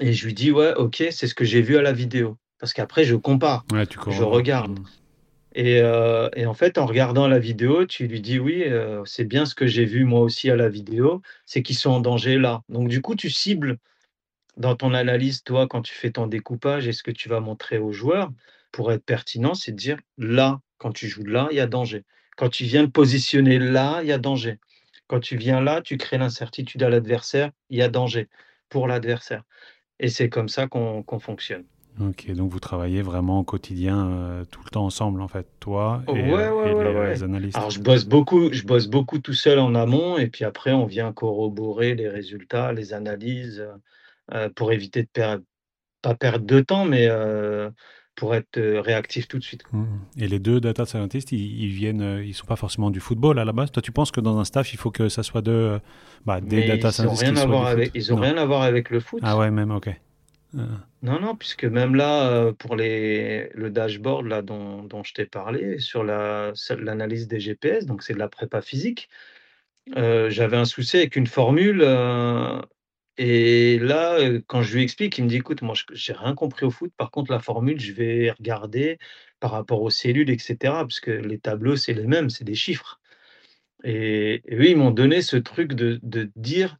et 0.00 0.12
je 0.12 0.26
lui 0.26 0.34
dis: 0.34 0.50
«Ouais, 0.50 0.74
OK, 0.74 1.04
c'est 1.10 1.26
ce 1.26 1.34
que 1.34 1.44
j'ai 1.44 1.62
vu 1.62 1.76
à 1.76 1.82
la 1.82 1.92
vidéo». 1.92 2.38
Parce 2.58 2.72
qu'après 2.72 3.04
je 3.04 3.16
compare, 3.16 3.64
Ouais, 3.72 3.84
je 4.08 4.22
regarde. 4.22 4.78
Mmh. 4.78 4.84
Et 5.54 5.80
heu 5.82 6.30
et 6.36 6.46
en 6.46 6.54
fait, 6.54 6.78
en 6.78 6.86
regardant 6.86 7.28
la 7.28 7.38
vidéo, 7.38 7.86
tu 7.86 8.06
lui 8.06 8.20
dis: 8.20 8.38
«Oui, 8.38 8.62
heu, 8.66 9.02
c'est 9.06 9.24
bien 9.24 9.46
ce 9.46 9.54
que 9.54 9.66
j'ai 9.66 9.84
vu 9.84 10.04
moi 10.04 10.20
aussi 10.20 10.50
à 10.50 10.56
la 10.56 10.68
vidéo, 10.68 11.22
c'est 11.46 11.62
qu'ils 11.62 11.76
sont 11.76 11.90
en 11.90 12.00
danger 12.00 12.38
là». 12.38 12.62
Donc 12.68 12.88
du 12.88 13.00
coup, 13.02 13.14
tu 13.16 13.30
cibles 13.30 13.78
dans 14.56 14.76
ton 14.76 14.94
analyse, 14.94 15.42
toi, 15.44 15.66
quand 15.68 15.82
tu 15.82 15.94
fais 15.94 16.10
ton 16.12 16.26
découpage 16.26 16.88
et 16.88 16.92
ce 16.92 17.02
que 17.02 17.10
tu 17.12 17.28
vas 17.28 17.40
montrer 17.40 17.78
aux 17.78 17.92
joueurs, 17.92 18.30
pour 18.72 18.92
être 18.92 19.04
pertinent, 19.04 19.54
c'est 19.54 19.72
de 19.72 19.76
dire: 19.76 19.98
«Là, 20.18 20.60
quand 20.78 20.92
tu 20.92 21.08
joues 21.08 21.24
là, 21.24 21.48
il 21.52 21.56
y 21.58 21.60
a 21.60 21.66
danger. 21.66 22.04
Quand 22.36 22.48
tu 22.50 22.64
viens 22.64 22.84
te 22.86 22.90
positionner 22.92 23.58
là, 23.58 24.00
il 24.02 24.08
y 24.08 24.12
a 24.12 24.18
danger. 24.18 24.58
Quand 25.08 25.20
tu 25.20 25.36
viens 25.36 25.60
là, 25.60 25.82
tu 25.82 25.96
crées 25.98 26.18
l'incertitude 26.18 26.82
à 26.82 26.90
l'adversaire, 26.90 27.50
il 27.70 27.78
y 27.78 27.82
a 27.82 27.88
danger 27.88 28.28
pour 28.70 28.88
l'adversaire» 28.88 29.44
et 30.00 30.08
c'est 30.10 30.28
comme 30.30 30.48
ça 30.50 30.66
qu'on 30.68 31.04
fonctionne. 31.20 31.64
OK, 32.00 32.30
donc 32.32 32.50
vous 32.50 32.60
travaillez 32.60 33.02
vraiment 33.02 33.40
au 33.40 33.44
quotidien, 33.44 34.08
heu, 34.08 34.46
tout 34.50 34.60
le 34.64 34.70
temps 34.70 34.84
ensemble, 34.86 35.20
en 35.20 35.28
fait, 35.28 35.46
toi 35.60 36.02
et 36.08 36.12
Ouais, 36.22 36.22
heu 36.22 36.48
ouais, 36.48 36.70
et 36.70 36.74
ouais, 36.74 37.12
les, 37.12 37.22
analystes? 37.22 37.56
Alors 37.56 37.70
je 37.70 37.80
bosse 37.80 38.06
beaucoup 38.06 38.52
je 38.52 38.64
bosse 38.64 38.86
beaucoup 38.88 39.18
tout 39.18 39.34
seul 39.34 39.58
en 39.58 39.74
amont 39.74 40.16
et 40.18 40.26
puis 40.28 40.44
après 40.44 40.72
on 40.72 40.86
vient 40.86 41.12
corroborer 41.12 41.94
les 41.94 42.08
résultats, 42.08 42.72
les 42.72 42.92
analyses, 42.94 43.64
heu, 44.34 44.50
pour 44.56 44.72
éviter 44.72 45.02
de 45.02 45.08
perdre 45.12 45.44
pas 46.02 46.14
perdre 46.14 46.46
de 46.46 46.60
temps, 46.60 46.84
mais 46.86 47.08
pour 48.16 48.34
être, 48.34 48.58
réactif 48.80 49.28
tout 49.28 49.38
de 49.38 49.44
suite. 49.44 49.64
Mmh 49.72 49.86
et 50.18 50.28
les 50.28 50.38
2 50.38 50.60
data 50.60 50.84
scientists, 50.84 51.32
ils 51.32 51.62
ils 51.62 51.72
viennent, 51.72 52.22
ils 52.24 52.34
sont 52.34 52.46
pas 52.46 52.56
forcément 52.56 52.90
du 52.90 53.00
football 53.00 53.38
à 53.38 53.44
la 53.44 53.52
base? 53.52 53.70
Toi, 53.70 53.82
tu 53.82 53.92
penses 53.92 54.10
que 54.10 54.20
dans 54.20 54.38
un 54.38 54.44
staff, 54.44 54.72
il 54.74 54.78
faut 54.78 54.90
que 54.90 55.08
ça 55.08 55.22
soit 55.22 55.40
2, 55.42 55.52
heu, 55.52 55.80
bah, 56.26 56.40
des 56.40 56.56
Mais 56.56 56.66
data 56.68 56.90
ils 56.90 57.06
ont 57.06 57.14
scientists 57.14 57.22
qui 57.22 57.34
rien 57.34 57.36
à 57.36 57.44
soient 57.44 57.54
du 57.54 57.60
voir 57.60 57.66
avec 57.68 57.86
foot? 57.86 57.92
ils 57.94 58.12
ont 58.12 58.16
Non? 58.16 58.22
rien 58.22 58.36
à 58.36 58.44
voir 58.44 58.62
avec 58.62 58.90
le 58.90 59.00
Ah 59.00 59.06
foot. 59.06 59.22
ouais, 59.38 59.50
même, 59.50 59.70
OK. 59.70 59.88
Heu, 60.54 60.60
Non, 61.02 61.18
non, 61.20 61.34
puisque 61.36 61.64
même 61.64 61.94
là, 61.94 62.30
heu, 62.48 62.52
pour 62.54 62.76
les 62.76 63.48
le 63.54 63.70
dashboard 63.70 64.26
là 64.26 64.42
dont 64.42 64.82
dont 64.84 65.02
je 65.02 65.14
t'ai 65.14 65.26
parlé 65.26 65.78
sur 65.78 66.04
la 66.04 66.52
sur 66.54 66.76
l'analyse 66.78 67.26
des 67.28 67.40
GPS, 67.40 67.86
donc 67.86 68.02
c'est 68.02 68.14
de 68.14 68.18
la 68.18 68.28
prépa 68.28 68.60
physique. 68.62 69.08
Heu, 69.96 70.30
j'avais 70.30 70.56
un 70.58 70.64
souci 70.66 70.98
avec 70.98 71.16
une 71.16 71.26
formule, 71.28 71.82
et 73.18 73.78
là, 73.78 74.18
quand 74.46 74.62
je 74.62 74.74
lui 74.76 74.82
explique, 74.82 75.18
il 75.18 75.24
me 75.24 75.28
dit: 75.28 75.36
«Écoute, 75.36 75.62
moi, 75.62 75.74
j'ai 75.92 76.12
rien 76.14 76.34
compris 76.34 76.64
au 76.66 76.70
foot. 76.70 76.92
Par 76.96 77.10
contre, 77.10 77.30
la 77.32 77.38
formule, 77.40 77.78
je 77.80 77.92
vais 77.92 78.30
regarder 78.30 78.98
par 79.40 79.50
rapport 79.52 79.82
aux 79.82 79.90
cellules 79.90 80.30
et 80.30 80.38
cetera», 80.38 80.86
puisque 80.86 81.08
les 81.08 81.38
tableaux, 81.38 81.76
c'est 81.76 81.92
les 81.94 82.06
mêmes, 82.06 82.30
c'est 82.30 82.44
des 82.44 82.54
chiffres 82.54 83.00
et 83.84 84.42
et 84.46 84.56
eux, 84.56 84.66
ils 84.70 84.76
m'ont 84.78 84.90
donné 84.92 85.22
ce 85.22 85.36
truc 85.38 85.74
de 85.74 86.00
de 86.02 86.30
dire: 86.36 86.78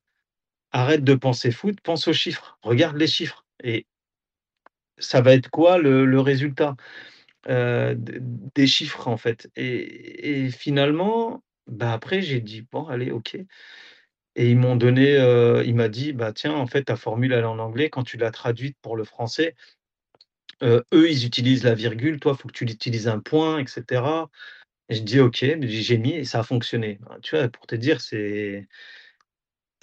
«Arrête 0.73 1.05
de 1.05 1.15
penser 1.17 1.53
foot, 1.53 1.81
pense 1.83 2.09
aux 2.09 2.13
chiffres. 2.15 2.59
Regarde 2.63 2.97
les 2.99 3.07
chiffres 3.09 3.42
et 3.65 3.87
ça 4.99 5.21
va 5.21 5.33
être 5.35 5.51
quoi 5.51 5.79
le 5.79 6.21
résultat?» 6.21 6.77
heu, 7.51 7.95
d 7.97 8.19
des 8.57 8.67
chiffres, 8.69 9.09
en 9.09 9.17
fait? 9.19 9.51
Et 9.57 10.51
finalement, 10.51 11.43
bah, 11.69 11.93
après, 11.95 12.23
j'ai 12.23 12.41
dit: 12.41 12.67
«Bon, 12.73 12.87
allez, 12.89 13.11
OK». 13.13 13.37
Et 14.37 14.51
ils 14.51 14.59
m'ont 14.59 14.77
donné, 14.77 15.17
heu, 15.21 15.63
il 15.67 15.75
m'a 15.77 15.89
dit: 15.89 16.13
«Bah, 16.15 16.33
tiens, 16.35 16.55
en 16.55 16.67
fait, 16.69 16.85
ta 16.85 16.97
formule, 16.97 17.33
elle 17.35 17.41
est 17.43 17.45
en 17.45 17.59
anglais. 17.61 17.91
Quand 17.91 18.05
tu 18.05 18.17
l'as 18.19 18.31
traduite 18.33 18.77
pour 18.83 18.97
le 18.97 19.05
français, 19.05 19.55
heu, 20.63 20.85
eux, 20.95 21.11
ils 21.11 21.27
utilisent 21.27 21.65
la 21.65 21.75
virgule. 21.75 22.21
Toi, 22.21 22.35
il 22.39 22.41
faut 22.43 22.49
que 22.49 22.55
tu 22.55 22.65
utilises 22.65 23.09
un 23.09 23.21
point 23.21 23.59
et 23.61 23.67
cetera». 23.67 24.31
Et 24.91 24.95
je 24.97 25.03
dis: 25.03 25.21
«OK», 25.21 25.45
j'ai 25.63 25.99
mis 25.99 26.13
et 26.15 26.25
ça 26.25 26.41
a 26.41 26.45
fonctionné. 26.45 27.01
Hein, 27.11 27.19
tu 27.23 27.37
vois, 27.37 27.49
pour 27.49 27.67
te 27.69 27.75
dire, 27.77 28.01
c'est 28.03 28.69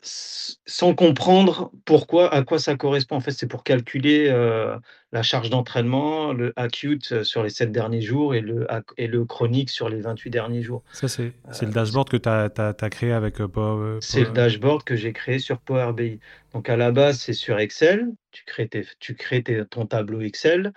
sans 0.04 0.96
comprendre 0.96 1.72
pourquoi, 1.86 2.34
à 2.34 2.44
quoi 2.44 2.60
ça 2.60 2.76
correspond. 2.76 3.16
En 3.18 3.20
fait, 3.20 3.32
c'est 3.32 3.48
pour 3.48 3.64
calculer, 3.64 4.30
heu, 4.30 4.76
la 5.12 5.24
charge 5.24 5.50
d'entraînement, 5.50 6.34
le 6.34 6.54
acute, 6.56 7.12
heu, 7.12 7.24
sur 7.24 7.44
les 7.44 7.50
7 7.50 7.72
derniers 7.72 8.02
jours 8.02 8.36
et 8.36 8.42
le 8.42 8.68
et 8.98 9.08
le 9.08 9.26
chronique 9.26 9.70
sur 9.70 9.90
les 9.90 10.02
28 10.02 10.30
derniers 10.30 10.62
jours. 10.62 10.84
ça, 10.94 11.08
c'est 11.08 11.34
c'est 11.52 11.66
le 11.66 11.72
dashboard 11.72 12.10
que 12.10 12.18
tu 12.18 12.30
as 12.30 12.90
créé 12.90 13.12
avec, 13.12 13.42
heu, 13.42 13.48
Power, 13.48 13.96
heu, 13.98 14.00
C'est 14.02 14.22
le 14.24 14.32
dashboard 14.32 14.84
que 14.84 14.96
j'ai 14.96 15.14
créé 15.14 15.40
sur 15.40 15.60
Power 15.60 15.94
BI. 15.94 16.20
Donc 16.54 16.70
à 16.70 16.78
la 16.78 16.92
base, 16.92 17.20
c'est 17.20 17.34
sur 17.34 17.60
Excel. 17.60 18.08
Tu 18.32 18.44
crées 18.46 18.68
tes 18.68 18.86
tu 19.00 19.16
crées 19.16 19.44
tes 19.44 19.66
ton 19.66 19.86
tableau 19.86 20.22
Excel. 20.22 20.72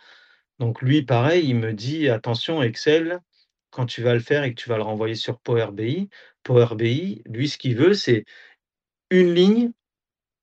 Donc 0.58 0.82
lui, 0.82 1.02
pareil, 1.02 1.46
il 1.48 1.56
me 1.56 1.72
dit: 1.72 2.08
«Attention 2.08 2.62
Excel, 2.62 3.20
quand 3.70 3.86
tu 3.86 4.02
vas 4.02 4.14
le 4.14 4.20
faire 4.20 4.44
et 4.44 4.54
que 4.54 4.60
tu 4.60 4.68
vas 4.68 4.76
le 4.76 4.82
renvoyer 4.82 5.14
sur 5.14 5.40
Power 5.40 5.68
BI, 5.72 6.08
Power 6.42 6.74
BI, 6.76 7.22
lui, 7.26 7.48
ce 7.48 7.58
qu'il 7.58 7.76
veut, 7.76 7.94
c'est 7.94 8.24
une 9.12 9.34
ligne, 9.34 9.72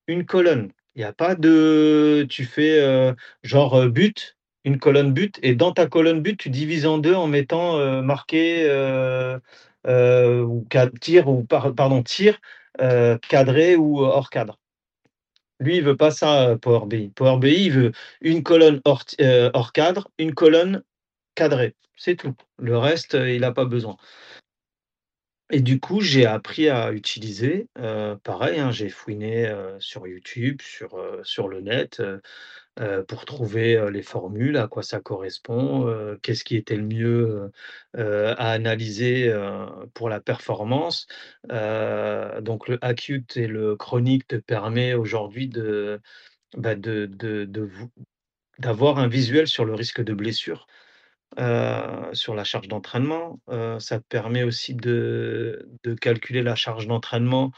une 0.08 0.26
colonne. 0.26 0.72
Il 0.96 1.02
y 1.02 1.06
a 1.06 1.14
pas 1.14 1.36
de 1.36 2.26
tu 2.30 2.46
fais, 2.46 2.82
heu, 2.82 3.16
genre, 3.44 3.78
heu, 3.80 3.90
but, 3.90 4.38
une 4.66 4.80
colonne 4.80 5.14
but 5.14 5.40
et 5.44 5.56
dans 5.56 5.72
ta 5.74 5.88
colonne 5.88 6.22
but, 6.22 6.38
tu 6.40 6.50
divises 6.52 6.86
en 6.88 6.98
2 7.00 7.16
en 7.16 7.28
mettant, 7.28 7.80
heu, 7.80 8.02
marqué, 8.04 8.66
ou 9.88 10.66
tir 11.02 11.30
ou 11.30 11.44
par 11.46 11.76
pardon, 11.76 12.04
tir, 12.04 12.40
cadré 13.30 13.76
ou 13.78 14.00
hors 14.02 14.30
cadre. 14.32 14.58
Lui, 15.62 15.78
il 15.78 15.84
veut 15.84 15.98
pas 15.98 16.12
ça, 16.12 16.58
Power 16.62 16.86
BI. 16.88 17.10
Power 17.16 17.38
BI, 17.40 17.66
il 17.66 17.72
veut 17.74 17.92
une 18.22 18.44
colonne 18.44 18.80
hors 18.86 19.04
hors 19.54 19.74
cadre, 19.74 20.10
une 20.18 20.34
colonne 20.34 20.84
cadrée, 21.36 21.76
c'est 21.98 22.16
tout. 22.18 22.36
Le 22.60 22.78
reste, 22.78 23.16
il 23.16 23.44
a 23.46 23.52
pas 23.54 23.66
besoin. 23.66 23.98
Et 25.52 25.62
du 25.62 25.80
coup, 25.80 26.00
j'ai 26.02 26.26
appris 26.28 26.70
à 26.70 26.92
utiliser, 26.92 27.68
pareil, 28.24 28.60
hein, 28.60 28.72
j'ai 28.72 28.90
fouiné, 28.90 29.52
sur 29.80 30.06
YouTube, 30.08 30.62
sur, 30.62 30.96
sur 31.24 31.48
le 31.48 31.62
net, 31.62 32.04
pour 33.08 33.26
trouver, 33.26 33.90
les 33.92 34.04
formules, 34.04 34.58
à 34.58 34.68
quoi 34.68 34.84
ça 34.84 35.00
correspond, 35.00 35.92
qu'est-ce 36.22 36.44
qui 36.44 36.56
était 36.56 36.76
le 36.76 36.84
mieux, 36.84 37.52
à 37.98 38.52
analyser, 38.52 39.34
pour 39.96 40.08
la 40.10 40.20
performance. 40.20 41.08
Donc 41.50 42.68
le 42.68 42.78
acute 42.82 43.36
et 43.36 43.48
le 43.48 43.76
chronique 43.76 44.28
te 44.28 44.36
permet 44.36 44.94
aujourd'hui 44.94 45.48
de, 45.48 46.00
bah, 46.56 46.76
d'avoir 48.60 49.00
un 49.00 49.08
visuel 49.08 49.48
sur 49.48 49.66
le 49.66 49.74
risque 49.74 50.02
de 50.02 50.14
blessure. 50.14 50.68
Sur 52.14 52.36
la 52.36 52.44
charge 52.44 52.68
d'entraînement. 52.68 53.40
Heu, 53.52 53.80
ça 53.80 54.00
permet 54.02 54.44
aussi 54.44 54.76
de 54.76 55.70
de 55.84 55.94
calculer 55.96 56.44
la 56.44 56.56
charge 56.56 56.88
d'entraînement 56.88 57.52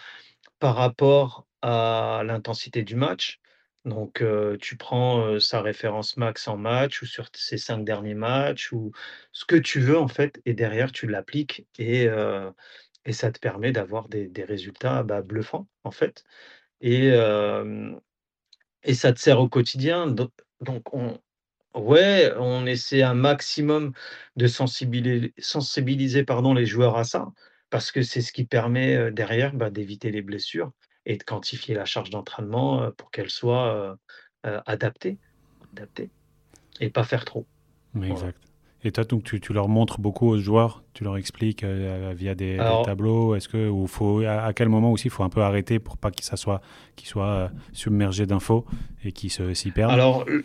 par 0.60 0.76
rapport 0.76 1.48
à 1.64 2.24
l'intensité 2.26 2.84
du 2.84 2.96
match. 2.96 3.40
Donc, 3.86 4.24
tu 4.62 4.78
prends, 4.78 5.40
sa 5.40 5.62
référence 5.62 6.18
max 6.18 6.48
en 6.48 6.58
match 6.58 7.02
ou 7.02 7.06
sur 7.08 7.28
ses 7.36 7.58
5 7.58 7.86
derniers 7.86 8.16
matchs 8.16 8.72
ou 8.74 8.92
ce 9.34 9.46
que 9.46 9.56
tu 9.58 9.80
veux 9.82 9.98
en 10.00 10.08
fait 10.10 10.42
et 10.46 10.54
derrière 10.54 10.92
tu 10.92 11.08
l'appliques 11.08 11.68
et 11.80 12.08
et 13.06 13.14
ça 13.14 13.32
te 13.32 13.40
permet 13.40 13.72
d'avoir 13.74 14.10
des 14.10 14.28
des 14.30 14.44
résultats, 14.46 15.04
bah, 15.04 15.22
bluffants 15.24 15.68
en 15.86 15.92
fait 15.92 16.24
et 16.82 17.10
et 18.84 18.94
ça 18.96 19.14
te 19.14 19.20
sert 19.20 19.40
au 19.40 19.50
quotidien 19.50 20.08
do 20.08 20.30
donc 20.62 20.94
on 20.94 21.20
ouais, 21.76 22.32
on 22.38 22.66
essaie 22.66 23.02
un 23.04 23.14
maximum 23.14 23.94
de 24.36 24.48
sensibili 24.48 25.34
sensibiliser 25.40 26.24
pardon 26.24 26.54
les 26.54 26.66
joueurs 26.66 26.98
à 26.98 27.04
ça, 27.04 27.28
parce 27.70 27.92
que 27.92 28.02
c'est 28.02 28.22
ce 28.22 28.32
qui 28.34 28.46
permet, 28.46 28.96
heu, 28.98 29.12
derrière, 29.12 29.54
bah, 29.54 29.70
d'éviter 29.70 30.12
les 30.12 30.22
blessures 30.22 30.72
et 31.06 31.18
de 31.18 31.24
quantifier 31.24 31.76
la 31.76 31.86
charge 31.86 32.10
d'entraînement, 32.10 32.84
heu, 32.84 32.92
pour 32.94 33.12
qu'elle 33.12 33.30
soit, 33.30 33.98
heu 34.46 34.50
heu, 34.50 34.60
adaptée 34.66 35.20
adaptée 35.78 36.12
et 36.80 36.90
pas 36.90 37.04
faire 37.04 37.26
trop. 37.26 37.48
Voilà. 37.94 38.14
exact. 38.14 38.42
Et 38.84 38.92
toi, 38.92 39.04
donc, 39.04 39.24
tu, 39.24 39.40
tu 39.40 39.54
leur 39.54 39.70
montres 39.70 40.00
beaucoup 40.00 40.28
aux 40.28 40.40
joueurs, 40.40 40.84
tu 40.94 41.04
leur 41.04 41.16
expliques 41.18 41.64
euh, 41.64 42.14
via 42.16 42.34
des, 42.34 42.54
des 42.54 42.60
Alors 42.62 42.82
tableaux. 42.82 43.36
Est-ce 43.36 43.48
que, 43.48 43.70
ou 43.70 43.86
faut, 43.86 44.22
à, 44.22 44.42
à 44.44 44.54
quel 44.54 44.70
moment 44.70 44.92
aussi 44.92 45.08
il 45.08 45.12
faut 45.12 45.24
un 45.24 45.30
peu 45.30 45.42
arrêter 45.42 45.78
pour 45.80 45.98
pas 45.98 46.10
qu'ils 46.10 46.26
soient, 46.38 46.62
qu'ils 46.96 47.08
soient 47.08 47.26
euh, 47.28 47.48
submergés 47.74 48.26
d'infos 48.26 48.66
et 49.04 49.12
qu'ils 49.12 49.32
se, 49.32 49.54
s'y 49.54 49.70
perdent? 49.72 49.92
Alors 49.92 50.28
l 50.28 50.44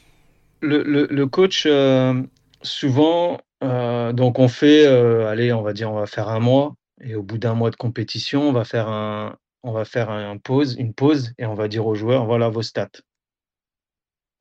le 0.62 1.24
coach, 1.26 1.66
hem, 1.66 2.28
souvent, 2.62 3.38
heu, 3.62 4.12
donc 4.12 4.38
on 4.38 4.48
fait, 4.48 4.86
heu, 4.86 5.26
allez, 5.26 5.52
on 5.52 5.62
va 5.62 5.72
dire, 5.72 5.90
on 5.90 5.98
va 5.98 6.06
faire 6.06 6.28
un 6.28 6.40
mois 6.40 6.74
et 7.02 7.14
au 7.14 7.22
bout 7.22 7.38
d'un 7.38 7.54
mois 7.54 7.70
de 7.70 7.76
compétition, 7.76 8.48
on 8.48 8.52
va 8.52 8.64
faire 8.64 8.88
un 8.88 9.36
on 9.62 9.72
va 9.72 9.84
faire 9.84 10.10
un 10.10 10.38
pause 10.38 10.76
une 10.78 10.94
pause 10.94 11.32
et 11.38 11.44
on 11.46 11.54
va 11.54 11.66
dire 11.68 11.86
aux 11.86 11.94
joueurs: 11.96 12.24
«Voilà 12.26 12.48
vos 12.48 12.62
stats». 12.62 12.88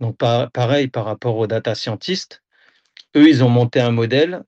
Donc 0.01 0.18
pa 0.18 0.49
pareil 0.53 0.88
par 0.88 1.05
rapport 1.05 1.38
aux 1.38 1.47
data 1.47 1.74
scientists, 1.76 2.41
eux, 3.18 3.30
ils 3.30 3.43
ont 3.43 3.49
monté 3.49 3.82
un 3.82 3.91
modèle, 3.91 4.43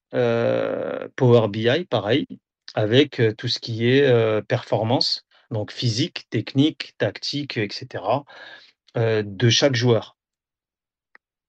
Power 1.17 1.49
BI 1.49 1.85
pareil, 1.89 2.27
avec, 2.75 3.21
tout 3.37 3.49
ce 3.49 3.59
qui 3.59 3.89
est, 3.89 4.43
performance, 4.47 5.25
donc 5.51 5.71
physique, 5.73 6.27
technique, 6.31 6.93
tactique, 6.99 7.57
et 7.57 7.69
cetera, 7.71 8.25
heu, 8.97 9.23
de 9.23 9.49
chaque 9.49 9.75
joueur 9.75 10.16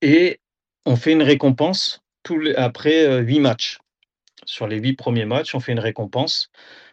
et 0.02 0.40
on 0.86 0.96
fait 0.96 1.12
une 1.12 1.22
récompense 1.22 2.02
après, 2.56 3.06
heu, 3.06 3.20
8 3.20 3.40
matchs. 3.40 3.78
Sur 4.44 4.66
les 4.68 4.78
8 4.78 4.94
premiers 4.94 5.24
matchs, 5.24 5.54
on 5.54 5.60
fait 5.60 5.72
une 5.72 5.80
récompense 5.80 6.50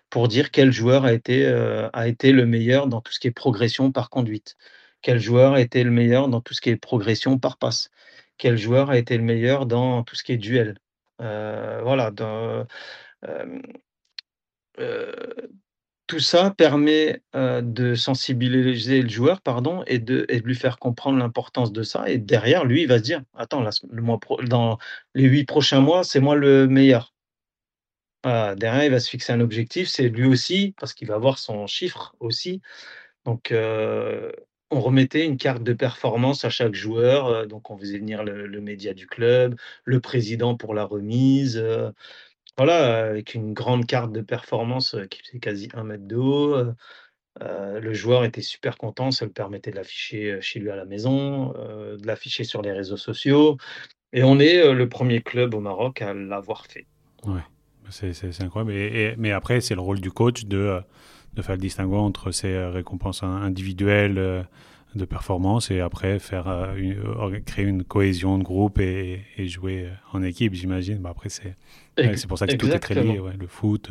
pour 0.09 0.27
dire 0.29 0.51
quel 0.51 0.71
joueur 0.71 1.05
a 1.05 1.13
été, 1.13 1.45
heu, 1.47 1.89
a 1.93 2.07
été 2.07 2.31
le 2.31 2.45
meilleur 2.45 2.87
dans 2.87 3.01
tout 3.01 3.13
ce 3.13 3.19
qui 3.19 3.27
est 3.27 3.31
progression 3.31 3.91
par 3.91 4.09
conduite. 4.09 4.57
Quel 5.01 5.19
joueur 5.19 5.53
a 5.53 5.61
été 5.61 5.83
le 5.83 5.91
meilleur 5.91 6.29
dans 6.29 6.41
tout 6.41 6.53
ce 6.53 6.61
qui 6.61 6.69
est 6.69 6.77
progression 6.77 7.39
par 7.39 7.57
passe. 7.57 7.89
Quel 8.37 8.57
joueur 8.57 8.89
a 8.89 8.97
été 8.97 9.17
le 9.17 9.23
meilleur 9.23 9.65
dans 9.65 10.03
tout 10.03 10.15
ce 10.15 10.23
qui 10.23 10.33
est 10.33 10.37
duel. 10.37 10.77
Heu, 11.21 11.81
voilà, 11.83 12.11
tout 16.07 16.19
ça 16.19 16.51
permet, 16.51 17.21
heu, 17.35 17.61
de 17.63 17.95
sensibiliser 17.95 19.01
le 19.01 19.09
joueur, 19.09 19.41
pardon 19.41 19.83
et 19.87 19.99
de 19.99 20.25
lui 20.43 20.55
faire 20.55 20.77
comprendre 20.79 21.17
l'importance 21.19 21.71
de 21.73 21.83
ça 21.83 22.09
et 22.09 22.17
derrière, 22.19 22.65
lui, 22.65 22.83
il 22.83 22.87
va 22.87 22.97
se 22.99 23.03
dire: 23.03 23.21
«Attends, 23.35 23.63
dans 24.43 24.77
les 25.15 25.23
8 25.23 25.45
prochains 25.45 25.81
mois, 25.81 26.03
c'est 26.03 26.19
moi 26.19 26.35
le 26.35 26.67
meilleur». 26.67 27.11
Voilà, 28.23 28.55
derrière, 28.55 28.85
il 28.85 28.91
va 28.91 28.99
se 28.99 29.09
fixer 29.09 29.33
un 29.33 29.39
objectif, 29.39 29.87
c'est 29.87 30.09
lui 30.09 30.25
aussi, 30.25 30.73
parce 30.79 30.93
qu'il 30.93 31.07
va 31.07 31.17
voir 31.17 31.37
son 31.37 31.67
chiffre 31.67 32.15
aussi. 32.19 32.61
Donc, 33.25 33.51
heu, 33.51 34.31
on 34.71 34.81
remettait 34.81 35.25
une 35.25 35.37
carte 35.37 35.63
de 35.63 35.73
performance 35.73 36.45
à 36.45 36.49
chaque 36.51 36.75
joueur, 36.75 37.47
donc 37.47 37.71
on 37.71 37.77
faisait 37.77 37.99
venir 37.99 38.23
le 38.23 38.61
média 38.61 38.93
du 38.93 39.07
club, 39.07 39.55
le 39.85 39.99
président 40.01 40.55
pour 40.57 40.73
la 40.75 40.85
remise, 40.85 41.63
voilà, 42.57 43.05
avec 43.07 43.33
une 43.33 43.53
grande 43.53 43.85
carte 43.85 44.11
de 44.11 44.21
performance, 44.21 44.95
heu, 44.95 45.05
qui 45.07 45.21
faisait 45.21 45.39
quasi 45.39 45.69
un 45.73 45.83
mètre 45.83 46.07
de 46.07 46.15
haut, 46.15 46.55
heu 46.55 46.75
heu, 47.41 47.79
le 47.79 47.93
joueur 47.93 48.23
était 48.25 48.41
super 48.41 48.77
content, 48.77 49.11
ça 49.11 49.25
lui 49.25 49.33
permettait 49.33 49.71
de 49.71 49.75
l'afficher, 49.77 50.39
chez 50.41 50.59
lui 50.59 50.69
à 50.71 50.75
la 50.75 50.85
maison, 50.85 51.49
de 51.53 52.07
l'afficher 52.07 52.43
sur 52.45 52.61
les 52.61 52.71
réseaux 52.71 52.97
sociaux 52.97 53.57
et 54.13 54.23
on 54.23 54.39
est, 54.39 54.73
le 54.73 54.89
premier 54.89 55.21
club 55.21 55.53
au 55.53 55.59
Maroc 55.59 56.01
à 56.01 56.13
l'avoir 56.13 56.65
fait. 56.67 56.87
Ouais, 57.25 57.41
Voilà. 57.81 57.91
c'est, 57.91 58.41
incroyable. 58.41 59.15
Mais 59.17 59.31
après, 59.31 59.61
c'est 59.61 59.75
le 59.75 59.81
rôle 59.81 59.99
du 59.99 60.11
coach 60.11 60.45
de, 60.45 60.57
euh, 60.57 60.81
de 61.33 61.41
faire 61.41 61.55
le 61.55 61.61
distinguo 61.61 61.97
entre 61.97 62.31
ces 62.31 62.53
euh, 62.53 62.69
récompenses 62.69 63.23
individuelles 63.23 64.17
euh, 64.17 64.43
de 64.95 65.05
performance 65.05 65.71
et 65.71 65.81
après 65.81 66.19
faire 66.19 66.47
euh, 66.47 67.39
créer 67.45 67.65
une 67.65 67.83
cohésion 67.83 68.37
de 68.37 68.43
groupe 68.43 68.79
et, 68.79 69.21
et 69.37 69.47
jouer 69.47 69.89
en 70.13 70.23
équipe, 70.23 70.53
j'imagine. 70.53 70.99
Bah, 70.99 71.09
après, 71.09 71.29
c'est, 71.29 71.55
ouais, 71.97 72.17
c'est 72.17 72.27
pour 72.27 72.37
ça 72.37 72.47
que 72.47 72.55
tout 72.55 72.67
est 72.67 72.79
très 72.79 72.95
lié. 72.95 73.01
exactement. 73.01 73.25
Ouais. 73.27 73.33
Le 73.37 73.47
foot, 73.47 73.89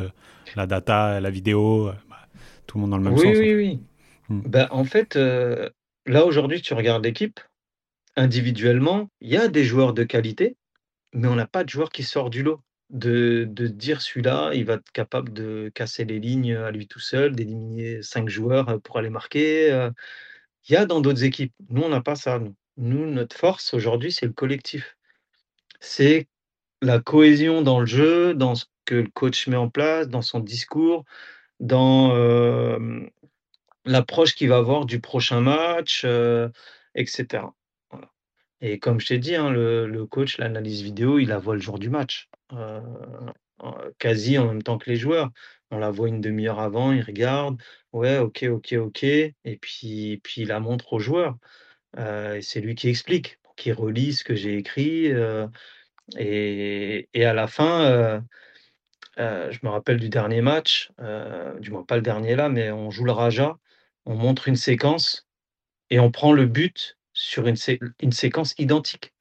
la 0.55 0.67
data, 0.67 1.21
la 1.21 1.31
vidéo, 1.31 1.93
bah, 2.09 2.29
tout 2.67 2.79
le 2.79 2.83
monde 2.83 2.91
dans 2.91 2.99
le 2.99 3.05
même 3.05 3.15
Oui, 3.15 3.21
sens, 3.23 3.39
en 3.39 3.41
oui, 3.41 3.47
fait. 3.49 3.55
oui. 3.55 3.81
Mm. 4.29 4.41
Bah, 4.47 4.69
en 4.71 4.85
fait, 4.85 5.17
heu, 5.17 5.71
là, 6.07 6.25
aujourd'hui, 6.25 6.61
tu 6.63 6.75
regardes 6.75 7.05
l'équipe, 7.05 7.41
individuellement, 8.17 9.11
il 9.21 9.31
y 9.31 9.37
a 9.37 9.49
des 9.49 9.65
joueurs 9.65 9.95
de 9.95 10.05
qualité, 10.05 10.57
mais 11.13 11.29
on 11.29 11.35
n'a 11.37 11.47
pas 11.47 11.65
de 11.65 11.69
joueur 11.71 11.91
qui 11.91 12.03
sort 12.03 12.31
du 12.31 12.43
lot. 12.43 12.61
De 12.91 13.47
de 13.51 13.67
dire 13.67 14.03
celui-là, 14.03 14.53
il 14.55 14.67
va 14.67 14.75
être 14.75 14.93
capable 14.93 15.33
de 15.33 15.71
casser 15.75 16.05
les 16.05 16.21
lignes, 16.21 16.55
à 16.55 16.71
lui 16.71 16.87
tout 16.87 17.01
seul, 17.01 17.35
d'éliminer 17.35 18.03
5 18.03 18.29
joueurs, 18.29 18.81
pour 18.83 18.99
aller 18.99 19.11
marquer. 19.11 19.89
Il 20.69 20.73
y 20.73 20.77
a 20.77 20.87
dans 20.87 21.01
d'autres 21.01 21.25
équipes. 21.25 21.55
Nous, 21.71 21.83
on 21.83 21.89
n'a 21.89 22.03
pas 22.03 22.15
ça, 22.17 22.39
nous. 22.39 22.55
Nous, 22.77 23.07
notre 23.11 23.37
force 23.37 23.73
aujourd'hui, 23.75 24.13
c'est 24.13 24.27
le 24.27 24.33
collectif. 24.33 24.97
C'est 25.81 26.29
la 26.85 27.01
cohésion 27.01 27.63
dans 27.63 27.81
le 27.81 27.87
jeu, 27.87 28.35
dans 28.35 28.55
ce 28.55 28.67
que 28.85 28.97
le 28.97 29.09
coach 29.15 29.47
met 29.49 29.57
en 29.57 29.69
place, 29.71 30.09
dans 30.09 30.23
son 30.23 30.41
discours, 30.41 31.05
dans, 31.61 32.17
hem 32.17 33.11
L'approche 33.87 34.35
qu'il 34.35 34.49
va 34.49 34.57
avoir 34.59 34.87
du 34.87 35.01
prochain 35.01 35.41
match, 35.41 36.05
heu, 36.05 36.51
et 36.95 37.07
cetera. 37.07 37.55
Voilà 37.91 38.11
et 38.61 38.79
comme 38.79 39.01
je 39.01 39.09
t'ai 39.09 39.19
dit, 39.19 39.35
hein, 39.37 39.51
le 39.51 40.07
coach, 40.07 40.39
l'analyse 40.39 40.83
vidéo, 40.83 41.19
il 41.19 41.29
la 41.29 41.39
voit 41.39 41.55
le 41.57 41.61
jour 41.61 41.79
du 41.79 41.91
match, 41.91 42.29
heu, 42.53 42.81
quasi 43.99 44.39
en 44.39 44.47
même 44.47 44.63
temps 44.63 44.79
que 44.79 44.91
les 44.91 44.97
joueurs. 44.97 45.31
On 45.71 45.79
la 45.79 45.91
voit 45.91 46.09
une 46.09 46.21
demi 46.21 46.47
heure 46.49 46.61
avant, 46.61 46.93
il 46.93 47.03
regarde: 47.03 47.61
«Ouais, 47.93 48.19
OK, 48.19 48.45
OK, 48.49 48.75
OK» 48.75 49.03
et 49.05 49.35
puis 49.61 50.21
puis 50.23 50.43
il 50.43 50.49
la 50.49 50.61
montre 50.61 50.93
aux 50.95 50.99
joueurs, 51.01 51.37
et 51.99 52.41
c'est 52.43 52.61
lui 52.61 52.75
qui 52.75 52.89
explique. 52.89 53.39
qui 53.57 53.73
relit 53.73 54.13
ce 54.15 54.25
que 54.25 54.35
j'ai 54.35 54.57
écrit, 54.59 55.13
et 57.15 57.25
à 57.25 57.33
la 57.35 57.47
fin, 57.47 57.91
heu, 58.19 58.23
heu, 59.21 59.51
je 59.53 59.59
me 59.65 59.71
rappelle 59.71 59.99
du 60.01 60.09
dernier 60.11 60.43
match, 60.43 60.91
heu, 61.01 61.59
du 61.61 61.71
moins 61.73 61.85
pas 61.85 61.97
le 61.97 62.03
dernier 62.03 62.37
là, 62.37 62.49
mais 62.51 62.71
on 62.73 62.91
joue 62.91 63.05
le 63.05 63.13
Raja, 63.13 63.57
on 64.07 64.17
montre 64.17 64.49
une 64.49 64.57
séquence 64.57 65.27
et 65.91 66.01
on 66.01 66.11
prend 66.13 66.33
le 66.33 66.47
but 66.47 66.99
sur 67.15 67.47
une 67.49 67.57
une 68.03 68.13
séquence 68.13 68.55
identique. 68.59 69.13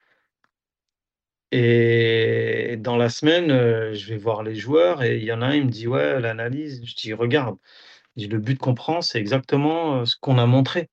Et 1.52 2.76
dans 2.80 2.96
la 2.96 3.08
semaine, 3.08 3.48
je 3.94 4.06
vais 4.08 4.16
voir 4.16 4.42
les 4.42 4.54
joueurs 4.54 5.02
et 5.02 5.18
il 5.18 5.24
y 5.24 5.32
en 5.32 5.42
a 5.42 5.46
un, 5.46 5.54
il 5.54 5.66
me 5.66 5.70
dit: 5.70 5.86
«Ouais, 5.86 6.20
l'analyse», 6.20 6.82
je 6.84 6.94
dis: 6.96 7.12
«Regarde», 7.12 7.56
«Le 8.16 8.38
but 8.38 8.58
qu'on 8.58 8.74
prend, 8.74 9.02
c'est 9.02 9.18
exactement, 9.20 10.04
ce 10.06 10.16
qu'on 10.20 10.38
a 10.38 10.46
montré». 10.46 10.90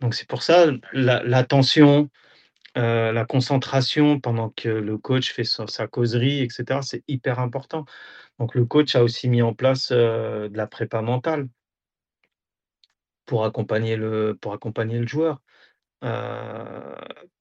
Donc 0.00 0.14
c'est 0.14 0.28
pour 0.28 0.42
ça 0.42 0.66
la 0.92 1.44
heu, 2.78 3.12
la 3.12 3.26
concentration 3.26 4.20
pendant 4.20 4.50
que 4.50 4.68
le 4.70 4.98
coach 4.98 5.32
fait 5.34 5.44
sa 5.44 5.88
causerie 5.88 6.40
et 6.42 6.48
cetera, 6.50 6.82
c'est 6.82 7.04
hyper 7.08 7.40
important. 7.40 7.86
Donc 8.40 8.54
le 8.56 8.66
coach 8.66 8.96
a 8.96 9.04
aussi 9.04 9.28
mis 9.30 9.42
en 9.42 9.54
place, 9.54 9.92
heu, 9.92 10.48
de 10.50 10.58
la 10.58 10.66
prépa 10.68 11.02
mentale 11.02 11.48
pour 13.26 13.44
accompagner 13.44 13.96
le 13.96 15.06
joueur. 15.06 15.40
Heu, 16.04 16.08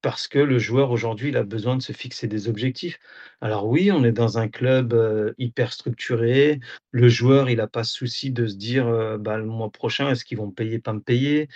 parce 0.01 0.27
que 0.29 0.39
le 0.39 0.59
joueur 0.59 0.91
aujourd'hui, 0.91 1.29
il 1.29 1.37
a 1.37 1.43
besoin 1.43 1.77
de 1.77 1.81
se 1.83 1.93
fixer 1.93 2.27
des 2.27 2.49
objectifs. 2.49 2.99
Alors 3.41 3.67
oui, 3.67 3.91
on 3.91 4.03
est 4.05 4.11
dans 4.13 4.37
un 4.39 4.49
club, 4.49 4.95
hyper 5.37 5.73
structuré. 5.73 6.59
Le 6.91 7.09
joueur, 7.09 7.49
il 7.49 7.61
a 7.61 7.67
pas 7.67 7.83
souci 7.85 8.31
de 8.31 8.47
se 8.47 8.55
dire, 8.55 8.87
«Bah, 9.19 9.37
le 9.37 9.45
mois 9.45 9.71
prochain, 9.71 10.11
est-ce 10.11 10.25
qu'ils 10.25 10.37
vont 10.39 10.47
me 10.47 10.53
payer, 10.53 10.79
pas 10.79 10.93
me 10.93 11.01
payer?» 11.01 11.49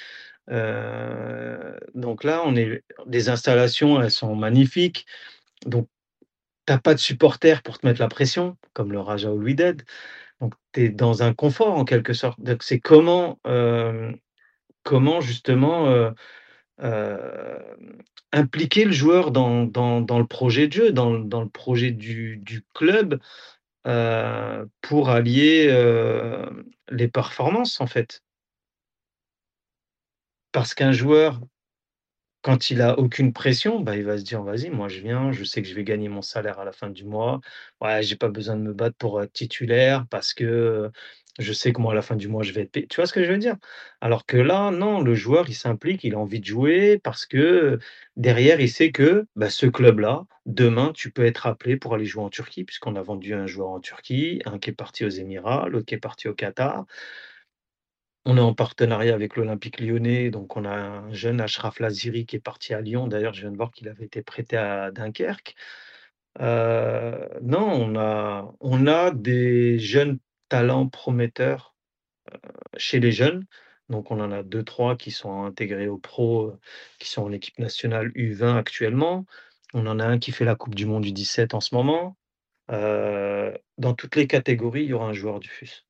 Heu, 0.49 1.77
donc 1.95 2.23
là, 2.23 2.43
on 2.45 2.55
est 2.55 2.83
les 3.07 3.29
installations, 3.29 4.01
elles 4.01 4.11
sont 4.11 4.35
magnifiques. 4.35 5.05
Donc 5.65 5.87
tu 6.67 6.73
as 6.73 6.79
pas 6.79 6.93
de 6.95 6.99
supporters 6.99 7.63
pour 7.63 7.79
te 7.79 7.87
mettre 7.87 8.01
la 8.01 8.09
pression, 8.09 8.57
comme 8.73 8.91
le 8.93 8.99
Raja 9.01 9.31
ou 9.33 9.39
le 9.39 9.45
Wydad. 9.45 9.83
Donc 10.41 10.53
tu 10.73 10.85
es 10.85 10.89
dans 10.89 11.23
un 11.23 11.33
confort 11.35 11.75
en 11.77 11.85
quelque 11.85 12.13
sorte. 12.13 12.41
Donc 12.41 12.63
c'est 12.63 12.79
comment, 12.81 13.39
hem, 13.45 14.17
comment 14.83 15.21
justement, 15.21 15.89
heu 15.91 16.13
impliquer 18.33 18.85
le 18.85 18.91
joueur 18.93 19.31
dans 19.31 19.65
dans 19.65 20.01
dans 20.01 20.19
le 20.19 20.27
projet 20.27 20.67
de 20.67 20.73
jeu, 20.73 20.91
dans 20.93 21.19
dans 21.19 21.41
le 21.41 21.49
projet 21.49 21.91
du 21.91 22.37
du 22.37 22.63
club, 22.75 23.19
pour 24.81 25.09
allier, 25.09 25.69
les 26.91 27.07
performances, 27.07 27.81
en 27.81 27.87
fait. 27.87 28.21
Parce 30.53 30.73
qu'un 30.73 30.91
joueur 30.91 31.39
quand 32.43 32.71
il 32.71 32.81
a 32.81 32.99
aucune 32.99 33.33
pression, 33.33 33.81
bah, 33.81 33.97
il 33.97 34.03
va 34.05 34.17
se 34.17 34.23
dire: 34.23 34.43
«Vas-y, 34.43 34.69
moi 34.71 34.87
je 34.89 34.99
viens, 35.01 35.31
je 35.31 35.43
sais 35.43 35.61
que 35.61 35.67
je 35.67 35.75
vais 35.75 35.83
gagner 35.83 36.09
mon 36.09 36.23
salaire 36.23 36.59
à 36.59 36.65
la 36.65 36.71
fin 36.71 36.89
du 36.89 37.05
mois. 37.05 37.41
Ouais, 37.81 38.03
j'ai 38.03 38.15
pas 38.15 38.29
besoin 38.29 38.55
de 38.57 38.61
me 38.63 38.73
battre 38.73 38.97
pour 38.97 39.21
être 39.21 39.33
titulaire 39.33 40.07
parce 40.09 40.33
que, 40.33 40.43
heu, 40.45 40.91
je 41.39 41.53
sais 41.53 41.73
que 41.73 41.81
moi 41.81 41.93
à 41.93 41.95
la 41.95 42.01
fin 42.03 42.15
du 42.15 42.27
mois 42.29 42.43
je 42.43 42.53
vais 42.53 42.61
être 42.63 42.71
payé». 42.71 42.87
Tu 42.87 42.95
vois 42.97 43.07
ce 43.07 43.13
que 43.13 43.23
je 43.25 43.31
veux 43.31 43.37
dire? 43.39 43.57
Alors 44.01 44.25
que 44.25 44.37
là, 44.37 44.71
non, 44.71 45.01
le 45.01 45.15
joueur 45.15 45.49
il 45.49 45.55
s'implique, 45.55 46.03
il 46.05 46.15
a 46.15 46.19
envie 46.19 46.39
de 46.39 46.45
jouer 46.45 46.99
parce 47.03 47.25
que, 47.27 47.79
derrière 48.17 48.61
il 48.61 48.69
sait 48.69 48.91
que, 48.91 49.27
bah, 49.35 49.49
ce 49.51 49.67
club-là, 49.67 50.25
demain 50.47 50.91
tu 50.95 51.11
peux 51.11 51.25
être 51.25 51.47
appelé 51.47 51.77
pour 51.77 51.93
aller 51.95 52.05
jouer 52.05 52.23
en 52.23 52.29
Turquie 52.31 52.63
puisqu'on 52.65 52.95
a 52.95 53.03
vendu 53.03 53.33
un 53.35 53.47
joueur 53.47 53.69
en 53.69 53.79
Turquie, 53.81 54.41
un 54.45 54.59
qui 54.59 54.71
est 54.71 54.73
parti 54.73 55.05
aux 55.05 55.09
Émirats, 55.09 55.67
l'autre 55.69 55.85
qui 55.85 55.95
est 55.95 55.99
parti 55.99 56.27
au 56.29 56.33
Qatar. 56.35 56.85
On 58.25 58.37
est 58.37 58.39
en 58.41 58.53
partenariat 58.53 59.13
avec 59.15 59.35
l'Olympique 59.35 59.79
lyonnais, 59.79 60.29
donc 60.31 60.55
on 60.57 60.65
a 60.65 60.71
un 60.75 61.13
jeune 61.13 61.41
Achraf 61.41 61.79
Laziri 61.79 62.25
qui 62.25 62.35
est 62.35 62.39
parti 62.39 62.73
à 62.73 62.81
Lyon. 62.81 63.07
D'ailleurs, 63.07 63.33
je 63.33 63.41
viens 63.41 63.51
de 63.51 63.57
voir 63.57 63.71
qu'il 63.71 63.87
avait 63.89 64.05
été 64.05 64.21
prêté 64.21 64.57
à 64.57 64.91
Dunkerque. 64.91 65.55
Heu, 66.41 67.29
non, 67.41 67.93
on 68.61 68.87
a 68.87 69.11
des 69.11 69.79
jeunes 69.79 70.19
talents 70.49 70.87
prometteurs, 70.87 71.75
chez 72.77 72.99
les 72.99 73.11
jeunes. 73.11 73.45
Donc 73.89 74.11
on 74.11 74.19
en 74.21 74.31
a 74.31 74.43
deux 74.43 74.63
trois 74.63 74.95
qui 74.95 75.11
sont 75.11 75.43
intégrés 75.43 75.87
aux 75.87 75.97
pros, 75.97 76.47
heu, 76.47 76.59
qui 76.99 77.09
sont 77.09 77.23
en 77.23 77.31
équipe 77.31 77.59
nationale 77.59 78.11
U20 78.15 78.57
actuellement. 78.57 79.25
On 79.73 79.85
en 79.87 79.99
a 79.99 80.05
un 80.05 80.19
qui 80.19 80.31
fait 80.31 80.45
la 80.45 80.55
coupe 80.55 80.75
du 80.75 80.85
monde 80.85 81.05
U17 81.05 81.53
en 81.53 81.61
ce 81.61 81.75
moment. 81.75 82.17
Dans 82.69 83.93
toutes 83.95 84.15
les 84.15 84.27
catégories, 84.27 84.83
il 84.83 84.89
y 84.89 84.93
aura 84.93 85.07
un 85.07 85.13
joueur 85.13 85.39
du 85.39 85.49
FUS. 85.49 85.85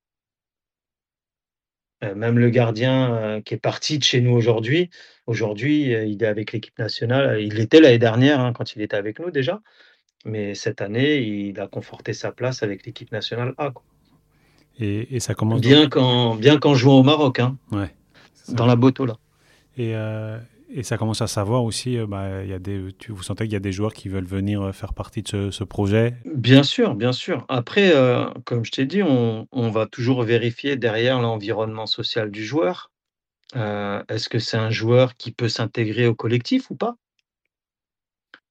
Heu, 2.03 2.15
même 2.15 2.39
le 2.39 2.49
gardien, 2.49 3.37
heu, 3.37 3.41
qui 3.41 3.53
est 3.53 3.57
parti 3.57 3.99
de 3.99 4.03
chez 4.03 4.21
nous 4.21 4.31
aujourd'hui, 4.31 4.89
aujourd'hui, 5.27 5.93
heu, 5.93 6.05
il 6.07 6.23
est 6.23 6.27
avec 6.27 6.51
l'équipe 6.51 6.77
nationale. 6.79 7.41
Il 7.41 7.55
l'était 7.55 7.79
l'année 7.79 7.99
dernière, 7.99 8.39
hein, 8.39 8.53
quand 8.53 8.75
il 8.75 8.81
était 8.81 8.97
avec 8.97 9.19
nous 9.19 9.31
déjà, 9.31 9.61
mais 10.25 10.55
cette 10.55 10.81
année, 10.81 11.17
il 11.19 11.59
a 11.59 11.67
conforté 11.67 12.13
sa 12.13 12.31
place 12.31 12.63
avec 12.63 12.85
l'équipe 12.85 13.11
nationale 13.11 13.53
A, 13.57 13.71
quoi. 13.71 13.83
Et 14.79 15.15
et 15.15 15.19
ça 15.19 15.35
commence 15.35 15.61
donc 15.61 15.69
Bien 15.69 15.89
qu'en 15.89 16.35
bien 16.35 16.57
qu'en 16.57 16.73
jouant 16.73 16.99
au 16.99 17.03
Maroc, 17.03 17.39
hein, 17.39 17.57
ouais, 17.71 17.93
dans 18.49 18.65
la 18.65 18.75
Botola. 18.75 19.17
Et, 19.77 19.93
et 20.73 20.83
ça 20.83 20.97
commence 20.97 21.21
à 21.21 21.27
savoir 21.27 21.63
aussi, 21.63 21.97
heu, 21.97 22.05
bah, 22.05 22.43
y 22.43 22.53
a 22.53 22.59
des 22.59 22.89
tu 22.99 23.11
vous 23.11 23.23
sentez 23.23 23.45
qu'il 23.45 23.53
y 23.53 23.55
a 23.55 23.59
des 23.59 23.71
joueurs 23.71 23.93
qui 23.93 24.09
veulent 24.09 24.25
venir, 24.25 24.61
heu, 24.63 24.71
faire 24.71 24.93
partie 24.93 25.23
de 25.23 25.51
ce 25.51 25.63
projet? 25.63 26.15
Bien 26.25 26.63
sûr, 26.63 26.95
bien 26.95 27.13
sûr. 27.13 27.45
Après, 27.49 27.93
heu, 27.95 28.25
comme 28.45 28.63
je 28.65 28.71
t'ai 28.71 28.85
dit, 28.85 29.01
on 29.03 29.47
va 29.71 29.85
toujours 29.87 30.23
vérifier 30.23 30.75
derrière 30.77 31.19
l'environnement 31.21 31.87
social 31.87 32.31
du 32.31 32.45
joueur. 32.45 32.91
Est-ce 33.55 34.29
que 34.29 34.39
c'est 34.39 34.57
un 34.57 34.69
joueur 34.71 35.15
qui 35.17 35.31
peut 35.31 35.49
s'intégrer 35.49 36.07
au 36.07 36.15
collectif 36.15 36.69
ou 36.71 36.75
pas? 36.75 36.95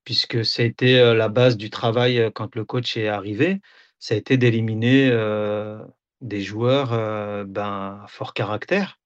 Puisque 0.05 0.45
ça 0.45 0.63
a 0.63 0.67
été, 0.67 0.97
la 1.15 1.29
base 1.29 1.57
du 1.57 1.71
travail, 1.71 2.31
quand 2.35 2.55
le 2.55 2.65
coach 2.65 2.97
est 2.97 3.09
arrivé, 3.09 3.61
ça 3.99 4.15
a 4.15 4.19
été 4.19 4.37
d'éliminer, 4.37 5.11
des 6.21 6.41
joueurs, 6.43 6.91
ben, 7.47 8.01
à 8.05 8.07
fort 8.09 8.35
caractère, 8.35 8.99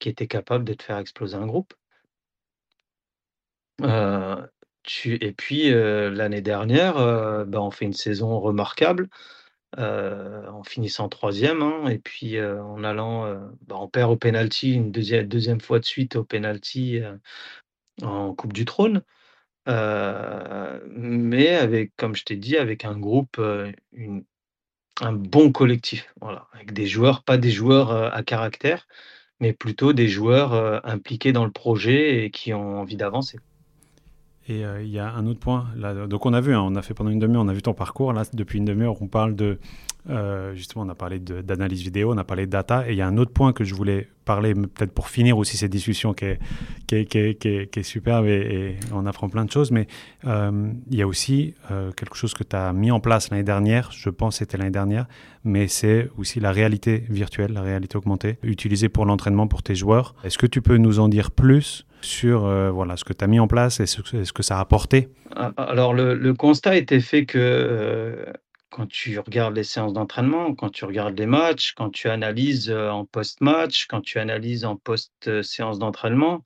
qui 0.00 0.08
étaient 0.10 0.28
capables 0.28 0.64
de 0.64 0.74
te 0.74 0.82
faire 0.84 0.98
exploser 0.98 1.36
un 1.36 1.46
groupe. 1.46 1.74
Tu 4.84 5.14
et 5.22 5.32
puis, 5.32 5.70
heu, 5.70 6.08
l'année 6.10 6.40
dernière, 6.40 6.98
heu, 6.98 7.44
bah, 7.44 7.60
on 7.62 7.70
fait 7.70 7.84
une 7.84 7.92
saison 7.92 8.40
remarquable, 8.40 9.08
en 9.76 10.62
finissant 10.64 11.08
3e, 11.08 11.62
hein 11.62 11.88
et 11.88 11.98
puis, 11.98 12.40
en 12.42 12.84
allant, 12.84 13.26
bah, 13.66 13.76
on 13.80 13.88
perd 13.88 14.10
au 14.12 14.16
pénalty 14.16 14.72
une 14.74 14.92
deuxi 14.92 15.24
deuxième 15.24 15.60
fois 15.60 15.78
de 15.80 15.84
suite 15.84 16.16
au 16.16 16.24
pénalty, 16.24 17.00
en 18.02 18.34
coupe 18.34 18.52
du 18.54 18.64
trône. 18.66 19.02
Mais 19.66 21.48
avec, 21.56 21.92
comme 21.96 22.16
je 22.16 22.24
t'ai 22.24 22.36
dit, 22.36 22.56
avec 22.58 22.84
un 22.84 22.98
groupe, 22.98 23.40
un 25.00 25.12
bon 25.12 25.50
collectif, 25.52 26.12
voilà, 26.20 26.46
avec 26.52 26.72
des 26.72 26.86
joueurs, 26.86 27.24
pas 27.24 27.36
des 27.38 27.50
joueurs, 27.50 27.90
à 27.92 28.22
caractère, 28.22 28.86
mais 29.40 29.52
plutôt 29.54 29.92
des 29.94 30.08
joueurs, 30.08 30.84
impliqués 30.86 31.32
dans 31.32 31.44
le 31.46 31.52
projet 31.52 32.24
et 32.24 32.30
qui 32.32 32.54
ont 32.54 32.80
envie 32.80 32.96
d'avancer. 32.96 33.40
Et 34.48 34.64
heu, 34.64 34.82
il 34.82 34.88
y 34.88 34.98
a 34.98 35.12
un 35.12 35.26
autre 35.26 35.40
point, 35.40 35.66
donc 36.08 36.24
on 36.24 36.32
a 36.32 36.40
vu, 36.40 36.54
hein, 36.54 36.62
on 36.62 36.74
a 36.74 36.82
fait 36.82 36.94
pendant 36.94 37.10
une 37.10 37.18
demi 37.18 37.36
heure, 37.36 37.42
on 37.42 37.48
a 37.48 37.52
vu 37.52 37.60
ton 37.60 37.74
parcours. 37.74 38.14
Là, 38.14 38.22
depuis 38.32 38.58
une 38.58 38.64
demi 38.64 38.84
heure, 38.84 39.00
on 39.02 39.06
parle 39.06 39.36
de, 39.36 39.58
heu, 40.08 40.54
justement, 40.54 40.84
on 40.84 40.88
a 40.88 40.94
parlé 40.94 41.18
d'analyse 41.18 41.82
vidéo, 41.82 42.14
on 42.14 42.16
a 42.16 42.24
parlé 42.24 42.46
de 42.46 42.50
data 42.50 42.88
et 42.88 42.92
il 42.92 42.96
y 42.96 43.02
a 43.02 43.06
un 43.06 43.18
autre 43.18 43.32
point 43.32 43.52
que 43.52 43.64
je 43.64 43.74
voulais 43.74 44.08
parler, 44.34 44.52
peut-être 44.54 44.92
pour 44.98 45.08
finir 45.16 45.34
aussi 45.40 45.56
cette 45.62 45.72
discussion 45.78 46.10
qui 46.18 46.26
est 46.26 46.38
qui 46.86 46.94
est 46.96 47.04
qui 47.10 47.18
est 47.18 47.70
qui 47.72 47.78
est 47.80 47.88
superbe 47.94 48.26
et 48.26 48.40
et 48.58 48.70
on 48.98 49.04
apprend 49.10 49.28
plein 49.34 49.44
de 49.48 49.52
choses. 49.56 49.70
Mais, 49.76 49.86
hem, 50.24 50.80
il 50.92 50.98
y 51.00 51.02
a 51.02 51.06
aussi, 51.12 51.54
heu, 51.70 51.90
quelque 51.98 52.16
chose 52.20 52.34
que 52.38 52.44
tu 52.44 52.56
as 52.56 52.72
mis 52.82 52.90
en 52.90 53.00
place 53.00 53.24
l'année 53.30 53.48
dernière, 53.54 53.86
je 54.04 54.10
pense 54.10 54.34
que 54.34 54.38
c'était 54.40 54.58
l'année 54.60 54.78
dernière, 54.82 55.06
mais 55.44 55.64
c'est 55.78 56.00
aussi 56.20 56.38
la 56.40 56.52
réalité 56.60 57.04
virtuelle, 57.20 57.52
la 57.60 57.62
réalité 57.70 57.94
augmentée, 58.00 58.34
utilisée 58.42 58.88
pour 58.96 59.04
l'entraînement 59.06 59.46
pour 59.48 59.62
tes 59.62 59.74
joueurs. 59.82 60.08
Est-ce 60.24 60.38
que 60.42 60.46
tu 60.54 60.60
peux 60.62 60.76
nous 60.86 60.96
en 61.04 61.08
dire 61.08 61.30
plus 61.30 61.84
sur, 62.00 62.38
heu, 62.46 62.68
voilà, 62.78 62.96
ce 62.96 63.04
que 63.08 63.14
tu 63.18 63.24
as 63.24 63.28
mis 63.34 63.40
en 63.40 63.48
place 63.48 63.74
et 63.82 63.86
ce 63.86 64.00
ce 64.28 64.32
que 64.38 64.42
ça 64.48 64.54
a 64.58 64.60
apporté? 64.66 64.98
A 65.34 65.46
alors 65.74 65.92
le 65.94 66.32
constat 66.34 66.74
était 66.82 67.00
fait 67.10 67.24
que, 67.32 67.38
quand 68.70 68.86
tu 68.88 69.18
regardes 69.18 69.56
les 69.56 69.64
séances 69.64 69.92
d'entraînement, 69.94 70.54
quand 70.54 70.70
tu 70.70 70.84
regardes 70.84 71.18
les 71.18 71.26
matchs, 71.26 71.72
quand 71.74 71.90
tu 71.90 72.08
analyses, 72.08 72.70
en 72.70 73.04
post-match, 73.06 73.86
quand 73.88 74.00
tu 74.02 74.18
analyses 74.18 74.64
en 74.64 74.76
post, 74.76 75.12
heu, 75.28 75.42
séance 75.42 75.78
d'entraînement, 75.78 76.44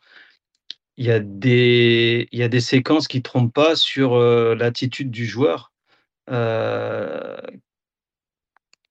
il 0.97 1.07
y 1.07 1.11
a 1.13 1.21
des 1.21 2.29
y 2.33 2.43
a 2.43 2.49
des 2.49 2.61
séquences 2.61 3.09
qui 3.09 3.23
trompent 3.23 3.53
pas 3.55 3.77
sur, 3.77 4.19
l'attitude 4.57 5.11
du 5.11 5.27
joueur. 5.27 5.73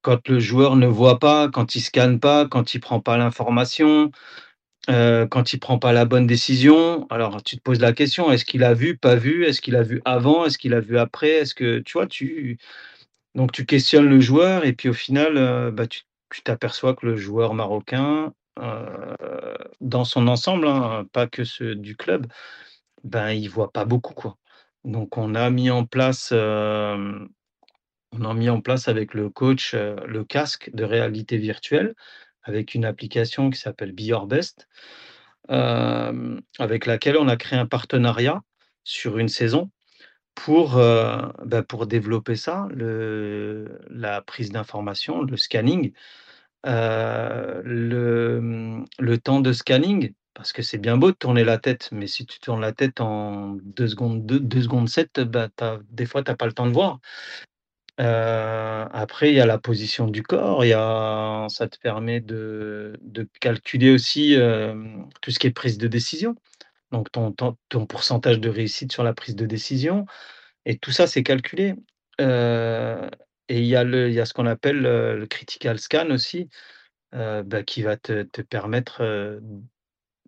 Quand 0.04 0.28
le 0.30 0.40
joueur 0.40 0.76
ne 0.78 0.88
voit 0.88 1.20
pas, 1.20 1.50
quand 1.50 1.76
il 1.76 1.82
scanne 1.82 2.20
pas, 2.20 2.48
quand 2.48 2.74
il 2.74 2.80
prend 2.80 3.00
pas 3.02 3.18
l'information, 3.18 4.12
quand 4.88 5.54
il 5.54 5.60
prend 5.60 5.80
pas 5.80 5.94
la 5.94 6.06
bonne 6.06 6.28
décision. 6.28 7.08
Alors 7.12 7.44
tu 7.44 7.58
te 7.58 7.62
poses 7.64 7.80
la 7.82 7.94
question: 7.94 8.32
«Est-ce 8.32 8.46
qu'il 8.46 8.64
a 8.64 8.74
vu, 8.76 8.98
pas 8.98 9.16
vu? 9.16 9.46
Est-ce 9.46 9.62
qu'il 9.62 9.76
a 9.78 9.84
vu 9.84 10.02
avant? 10.06 10.46
Est-ce 10.46 10.58
qu'il 10.60 10.74
a 10.76 10.82
vu 10.82 10.98
après?» 11.00 11.30
est-ce 11.32 11.56
que 11.56 11.80
tu 11.80 11.94
vois? 11.94 12.08
Tu 12.08 12.58
donc 13.36 13.52
tu 13.52 13.66
questionnes 13.66 14.10
le 14.10 14.20
joueur 14.20 14.66
et 14.66 14.74
puis 14.74 14.90
au 14.90 14.94
final, 14.94 15.38
heu, 15.38 15.72
bah, 15.72 15.88
tu 15.88 16.04
t'aperçois 16.44 16.96
que 16.96 17.06
le 17.06 17.16
joueur 17.16 17.54
marocain, 17.54 18.34
heu, 18.60 19.06
dans 19.82 20.06
son 20.06 20.28
ensemble, 20.28 20.68
hein, 20.68 21.06
pas 21.14 21.28
que 21.28 21.44
ceux 21.44 21.76
du 21.76 21.96
club, 21.96 22.28
ben, 23.04 23.32
il 23.32 23.48
voit 23.50 23.72
pas 23.72 23.86
beaucoup. 23.86 24.34
Donc 24.86 25.18
on 25.18 25.36
a 25.36 25.50
mis 25.50 25.70
en 25.72 25.86
place, 25.86 26.32
hem, 26.34 27.30
on 28.14 28.26
a 28.26 28.34
mis 28.34 28.50
en 28.50 28.62
place 28.62 28.88
avec 28.88 29.14
le 29.14 29.30
coach, 29.30 29.74
le 29.76 30.24
casque 30.26 30.70
de 30.74 30.84
réalité 30.84 31.38
virtuelle, 31.38 31.96
avec 32.44 32.76
une 32.76 32.86
application 32.86 33.50
qui 33.50 33.60
s'appelle 33.60 33.94
Be 33.94 34.28
Best, 34.28 34.68
avec 35.50 36.86
laquelle 36.86 37.18
on 37.18 37.28
a 37.28 37.38
créé 37.38 37.60
un 37.60 37.66
partenariat 37.68 38.42
sur 38.84 39.18
une 39.18 39.30
saison 39.30 39.70
pour, 40.36 40.78
heu, 40.78 41.18
bah, 41.46 41.64
pour 41.64 41.88
développer 41.88 42.36
ça, 42.36 42.68
le 42.72 43.80
la 43.90 44.22
prise 44.22 44.52
d'information, 44.52 45.22
le 45.24 45.38
scanning, 45.38 45.94
heu, 46.68 47.62
le, 47.66 48.42
mmh, 48.42 48.86
le 49.00 49.18
temps 49.20 49.42
de 49.42 49.54
scanning. 49.54 50.14
Parce 50.36 50.54
que 50.54 50.64
c'est 50.64 50.78
bien 50.80 50.98
beau 50.98 51.12
de 51.12 51.18
tourner 51.18 51.44
la 51.44 51.58
tête, 51.60 51.90
mais 51.92 52.08
si 52.08 52.26
tu 52.26 52.40
tournes 52.40 52.62
la 52.62 52.74
tête 52.74 53.02
en 53.02 53.58
2 53.64 53.88
secondes 53.88 54.26
2 54.26 54.40
2 54.40 54.62
secondes 54.64 54.90
7, 54.90 55.20
bah, 55.22 55.50
tu 55.58 55.66
des 55.92 56.06
fois, 56.08 56.24
tu 56.24 56.32
as 56.32 56.36
pas 56.38 56.46
le 56.48 56.54
temps 56.54 56.68
de 56.68 56.74
voir. 56.74 57.00
Heu, 58.00 58.06
après, 58.94 59.30
il 59.32 59.36
y 59.36 59.40
a 59.42 59.46
la 59.46 59.58
position 59.60 60.08
du 60.08 60.24
corps, 60.24 60.66
y 60.66 60.74
a 60.74 61.48
ça 61.50 61.68
te 61.70 61.78
permet 61.80 62.22
de 62.22 62.98
de 63.02 63.28
calculer 63.42 63.92
aussi, 63.92 64.36
tout 65.22 65.32
ce 65.32 65.40
qui 65.40 65.48
est 65.48 65.52
prise 65.52 65.78
de 65.78 65.88
décision. 65.88 66.36
Donc 66.92 67.12
ton 67.12 67.32
ton 67.32 67.58
ton 67.70 67.86
pourcentage 67.86 68.40
de 68.40 68.50
réussite 68.50 68.92
sur 68.92 69.04
la 69.04 69.14
prise 69.14 69.36
de 69.36 69.46
décision 69.46 70.06
et 70.66 70.78
tout 70.78 70.92
ça, 70.92 71.08
c'est 71.08 71.24
calculé. 71.24 71.76
Heu 72.20 73.10
et 73.50 73.60
il 73.60 73.66
y 73.66 73.76
a 73.76 73.84
le 73.84 74.08
il 74.10 74.14
y 74.14 74.20
a 74.20 74.26
ce 74.26 74.34
qu'on 74.34 74.46
appelle, 74.46 74.86
heu, 74.86 75.18
le 75.18 75.28
critical 75.28 75.80
scan 75.80 76.10
aussi, 76.12 76.50
heu, 77.16 77.44
bah, 77.44 77.64
qui 77.64 77.82
va 77.84 77.98
te 77.98 78.24
te 78.24 78.42
permettre, 78.42 79.02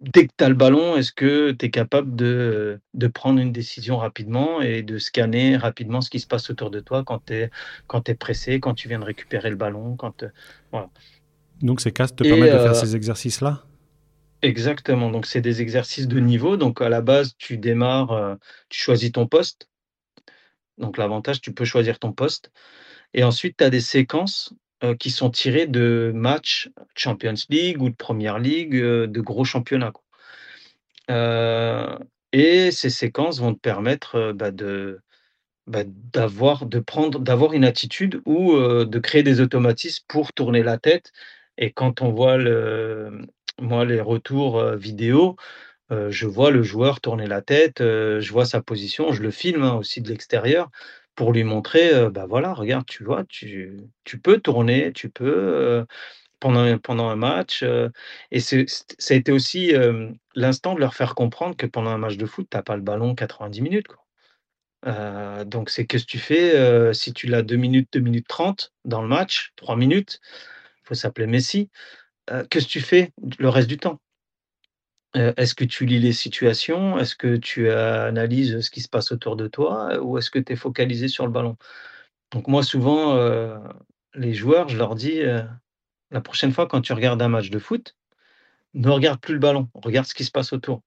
dès 0.01 0.27
que 0.27 0.33
tu 0.37 0.43
as 0.43 0.49
le 0.49 0.55
ballon, 0.55 0.97
est-ce 0.97 1.11
que 1.13 1.51
tu 1.51 1.65
es 1.65 1.69
capable 1.69 2.15
de, 2.15 2.81
de 2.93 3.07
prendre 3.07 3.39
une 3.39 3.51
décision 3.51 3.97
rapidement 3.97 4.61
et 4.61 4.81
de 4.83 4.97
scanner 4.97 5.55
rapidement 5.57 6.01
ce 6.01 6.09
qui 6.09 6.19
se 6.19 6.27
passe 6.27 6.49
autour 6.49 6.71
de 6.71 6.79
toi 6.79 7.03
quand 7.03 7.25
tu 7.25 7.33
es 7.33 7.49
quand 7.87 8.01
tu 8.01 8.11
es 8.11 8.15
pressé, 8.15 8.59
quand 8.59 8.73
tu 8.73 8.87
viens 8.87 8.99
de 8.99 9.05
récupérer 9.05 9.49
le 9.49 9.55
ballon, 9.55 9.95
quand, 9.95 10.25
voilà 10.71 10.89
Donc 11.61 11.81
ces 11.81 11.91
casques 11.91 12.17
te 12.17 12.23
et 12.23 12.29
permettent 12.29 12.53
de 12.53 12.59
faire 12.59 12.75
ces 12.75 12.95
exercices-là? 12.95 13.63
Exactement, 14.43 15.09
donc 15.09 15.25
c'est 15.25 15.39
des 15.41 15.61
exercices 15.61 16.07
de 16.09 16.19
niveau. 16.19 16.57
Donc 16.57 16.81
à 16.81 16.89
la 16.89 17.01
base, 17.01 17.33
tu 17.37 17.57
démarres, 17.57 18.11
heu, 18.13 18.37
tu 18.69 18.77
choisis 18.79 19.11
ton 19.13 19.25
poste. 19.25 19.67
Donc 20.77 20.97
l'avantage, 20.97 21.41
tu 21.41 21.53
peux 21.53 21.65
choisir 21.65 21.99
ton 21.99 22.11
poste 22.13 22.51
et 23.13 23.23
ensuite 23.23 23.57
tu 23.57 23.65
as 23.65 23.69
des 23.71 23.81
séquences, 23.81 24.53
heu, 24.83 24.95
qui 24.95 25.11
sont 25.11 25.29
tirées 25.31 25.67
de 25.67 26.11
matchs 26.15 26.69
Champions 26.95 27.35
League 27.49 27.81
ou 27.81 27.89
de 27.89 27.95
Premier 27.95 28.39
League, 28.39 28.75
heu, 28.75 29.07
de 29.07 29.21
gros 29.21 29.45
championnats, 29.45 29.93
et 32.33 32.71
ces 32.71 32.89
séquences 32.89 33.39
vont 33.39 33.53
te 33.53 33.59
permettre, 33.59 34.31
bah, 34.33 34.51
de 34.51 35.01
bah, 35.67 35.83
d'avoir 35.87 36.65
de 36.67 36.79
prendre 36.79 37.19
d'avoir 37.19 37.53
une 37.53 37.65
attitude 37.65 38.21
ou, 38.25 38.53
de 38.57 38.99
créer 38.99 39.23
des 39.23 39.41
automatismes 39.41 40.05
pour 40.09 40.33
tourner 40.33 40.63
la 40.63 40.77
tête 40.79 41.11
et 41.57 41.71
quand 41.73 42.01
on 42.01 42.11
voit 42.11 42.37
le 42.37 43.21
moi 43.61 43.85
les 43.85 44.01
retours, 44.01 44.61
vidéo, 44.75 45.35
je 45.91 46.27
vois 46.27 46.51
le 46.51 46.63
joueur 46.63 47.01
tourner 47.01 47.27
la 47.27 47.41
tête, 47.41 47.79
je 47.79 48.31
vois 48.31 48.45
sa 48.45 48.61
position, 48.61 49.11
je 49.13 49.21
le 49.23 49.31
filme, 49.31 49.63
hein, 49.63 49.75
aussi 49.75 50.01
de 50.01 50.09
l'extérieur 50.09 50.69
pour 51.15 51.33
lui 51.33 51.43
montrer, 51.45 52.09
bah, 52.11 52.25
voilà, 52.27 52.53
regarde, 52.53 52.85
tu 52.87 53.03
vois, 53.03 53.23
tu 53.29 53.79
tu 54.05 54.19
peux 54.19 54.39
tourner, 54.39 54.93
tu 54.93 55.09
peux, 55.09 55.85
pendant 56.41 56.77
pendant 56.79 57.09
un 57.09 57.17
match, 57.17 57.63
et 58.31 58.39
ça 58.41 58.57
a 59.11 59.13
été 59.15 59.31
aussi, 59.33 59.73
l'instant 60.35 60.75
de 60.75 60.79
leur 60.81 60.95
faire 60.95 61.15
comprendre 61.15 61.57
que 61.57 61.67
pendant 61.67 61.91
un 61.91 61.97
match 61.99 62.17
de 62.17 62.25
foot, 62.27 62.47
tu 62.51 62.57
as 62.57 62.63
pas 62.63 62.75
le 62.77 62.83
ballon 62.83 63.15
90 63.15 63.61
minutes, 63.61 63.87
donc 65.45 65.69
c'est 65.69 65.85
qu'est-ce 65.87 66.05
que 66.05 66.11
tu 66.11 66.19
fais, 66.19 66.93
si 66.93 67.13
tu 67.13 67.27
l'as 67.27 67.43
2 67.43 67.57
minutes, 67.57 67.89
2 67.93 67.99
minutes 68.01 68.27
30 68.27 68.73
dans 68.85 69.01
le 69.01 69.07
match, 69.07 69.51
3 69.57 69.75
minutes, 69.77 70.19
il 70.83 70.87
faut 70.89 70.95
s'appeler 70.95 71.27
Messi, 71.27 71.69
heu, 72.31 72.45
qu'est-ce 72.49 72.65
que 72.67 72.71
tu 72.71 72.81
fais 72.81 73.11
le 73.39 73.49
reste 73.49 73.69
du 73.69 73.77
temps? 73.77 73.99
Heu, 75.15 75.33
est-ce 75.37 75.53
que 75.55 75.63
tu 75.65 75.85
lis 75.85 75.99
les 75.99 76.11
situations? 76.13 76.97
Est-ce 76.97 77.15
que 77.15 77.35
tu 77.37 77.69
analyses 77.71 78.61
ce 78.61 78.69
qui 78.71 78.81
se 78.81 78.89
passe 78.89 79.11
autour 79.11 79.35
de 79.35 79.47
toi? 79.47 79.99
Ou 80.01 80.17
est-ce 80.17 80.31
que 80.31 80.39
tu 80.39 80.53
es 80.53 80.55
focalisé 80.55 81.07
sur 81.07 81.25
le 81.25 81.31
ballon? 81.31 81.57
Donc 82.31 82.47
moi 82.47 82.63
souvent, 82.63 83.15
heu, 83.17 83.55
les 84.15 84.33
joueurs, 84.33 84.69
je 84.69 84.77
leur 84.77 84.95
dis, 84.95 85.21
heu: 85.21 85.43
«La 86.11 86.21
prochaine 86.21 86.51
fois 86.53 86.67
quand 86.67 86.81
tu 86.81 86.93
regardes 86.93 87.21
un 87.23 87.29
match 87.29 87.49
de 87.51 87.59
foot, 87.59 87.95
ne 88.75 88.89
regarde 88.89 89.19
plus 89.21 89.35
le 89.35 89.39
ballon, 89.41 89.69
regarde 89.75 90.07
ce 90.07 90.15
qui 90.15 90.25
se 90.25 90.31
passe 90.31 90.53
autour». 90.53 90.81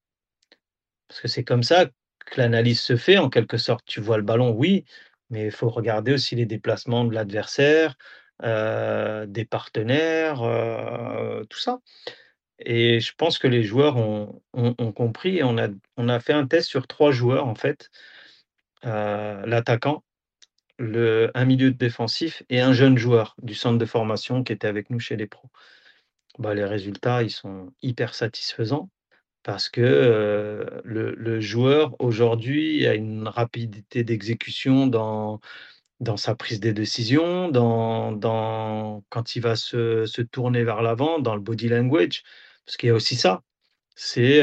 Parce 1.09 1.21
que 1.21 1.29
c'est 1.29 1.45
comme 1.45 1.63
ça 1.63 1.87
que 1.87 2.41
l'analyse 2.41 2.81
se 2.81 2.97
fait 2.97 3.19
en 3.19 3.29
quelque 3.31 3.59
sorte. 3.59 3.85
Tu 3.87 4.01
vois 4.01 4.17
le 4.17 4.23
ballon, 4.25 4.51
oui, 4.53 4.85
mais 5.31 5.47
il 5.47 5.51
faut 5.53 5.69
regarder 5.69 6.13
aussi 6.13 6.35
les 6.37 6.47
déplacements 6.47 7.05
de 7.05 7.15
l'adversaire, 7.15 7.97
des 8.43 9.45
partenaires, 9.47 10.43
heu, 10.45 11.47
tout 11.51 11.59
ça 11.61 11.81
et 12.61 13.01
je 13.01 13.13
pense 13.17 13.39
que 13.39 13.49
les 13.49 13.63
joueurs 13.65 13.97
ont 13.99 14.43
compris 14.95 15.43
on 15.45 15.59
a 15.59 16.21
fait 16.21 16.33
un 16.35 16.47
test 16.47 16.69
sur 16.71 16.87
3 16.89 17.13
joueurs 17.13 17.47
en 17.49 17.55
fait, 17.57 17.91
heu, 18.87 18.91
l'attaquant, 19.47 20.05
un 20.81 21.45
milieu 21.47 21.71
défensif 21.73 22.43
et 22.51 22.61
un 22.63 22.73
jeune 22.75 22.99
joueur 22.99 23.37
du 23.43 23.55
centre 23.55 23.79
de 23.79 23.87
formation 23.87 24.45
qui 24.45 24.53
était 24.55 24.69
avec 24.69 24.91
nous 24.91 25.01
chez 25.01 25.17
les 25.17 25.27
pros. 25.29 25.51
Bah, 26.41 26.55
les 26.55 26.65
résultats, 26.67 27.23
ils 27.25 27.31
sont 27.31 27.73
hyper 27.83 28.15
satisfaisants 28.15 28.91
parce 29.45 29.69
que, 29.71 30.67
le 30.85 31.41
joueur 31.41 31.97
aujourd'hui 32.01 32.87
a 32.89 32.95
une 32.97 33.29
rapidité 33.29 34.05
d'exécution 34.05 34.87
dans 34.89 35.41
dans 36.01 36.17
sa 36.19 36.35
prise 36.35 36.61
de 36.61 36.71
décision, 36.73 37.49
dans 37.51 39.03
quand 39.11 39.37
il 39.37 39.41
va 39.43 39.57
se 39.57 40.23
tourner 40.23 40.65
vers 40.65 40.83
l'avant, 40.83 41.19
dans 41.21 41.35
le 41.35 41.41
body 41.43 41.69
language. 41.69 42.23
Parce 42.67 42.77
qu'il 42.77 42.89
y 42.89 42.91
a 42.93 42.95
aussi 42.95 43.17
ça, 43.17 43.43
c'est, 43.97 44.43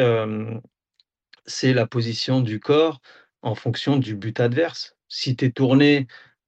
la 1.74 1.88
position 1.88 2.42
du 2.42 2.60
corps 2.60 3.02
en 3.44 3.56
fonction 3.56 3.98
du 3.98 4.16
but 4.16 4.40
adverse. 4.42 4.96
Si 5.10 5.36
tu 5.36 5.46
es 5.46 5.52
tourné, 5.52 6.08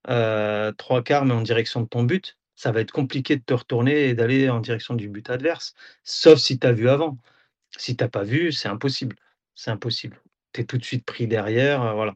heu, 0.09 0.73
3/4 0.77 1.25
mais 1.25 1.33
en 1.35 1.41
direction 1.43 1.81
de 1.81 1.87
ton 1.87 2.03
but, 2.03 2.37
ça 2.55 2.71
va 2.73 2.81
être 2.81 2.91
compliqué 2.93 3.37
de 3.37 3.43
te 3.43 3.53
retourner 3.55 4.09
et 4.09 4.15
d'aller 4.15 4.49
en 4.49 4.59
direction 4.61 4.95
du 4.95 5.09
but 5.09 5.29
adverse, 5.29 5.75
sauf 6.03 6.39
si 6.39 6.59
tu 6.59 6.67
as 6.67 6.71
vu 6.73 6.89
avant. 6.89 7.17
Si 7.77 7.97
tu 7.97 8.03
as 8.05 8.09
pas 8.09 8.23
vu, 8.23 8.51
c'est 8.53 8.69
impossible, 8.69 9.17
c'est 9.55 9.71
impossible. 9.71 10.21
Tout 10.63 10.77
de 10.77 10.83
suite 10.85 11.05
pris 11.05 11.27
derrière, 11.27 11.83
heu, 11.83 11.93
voilà. 11.93 12.15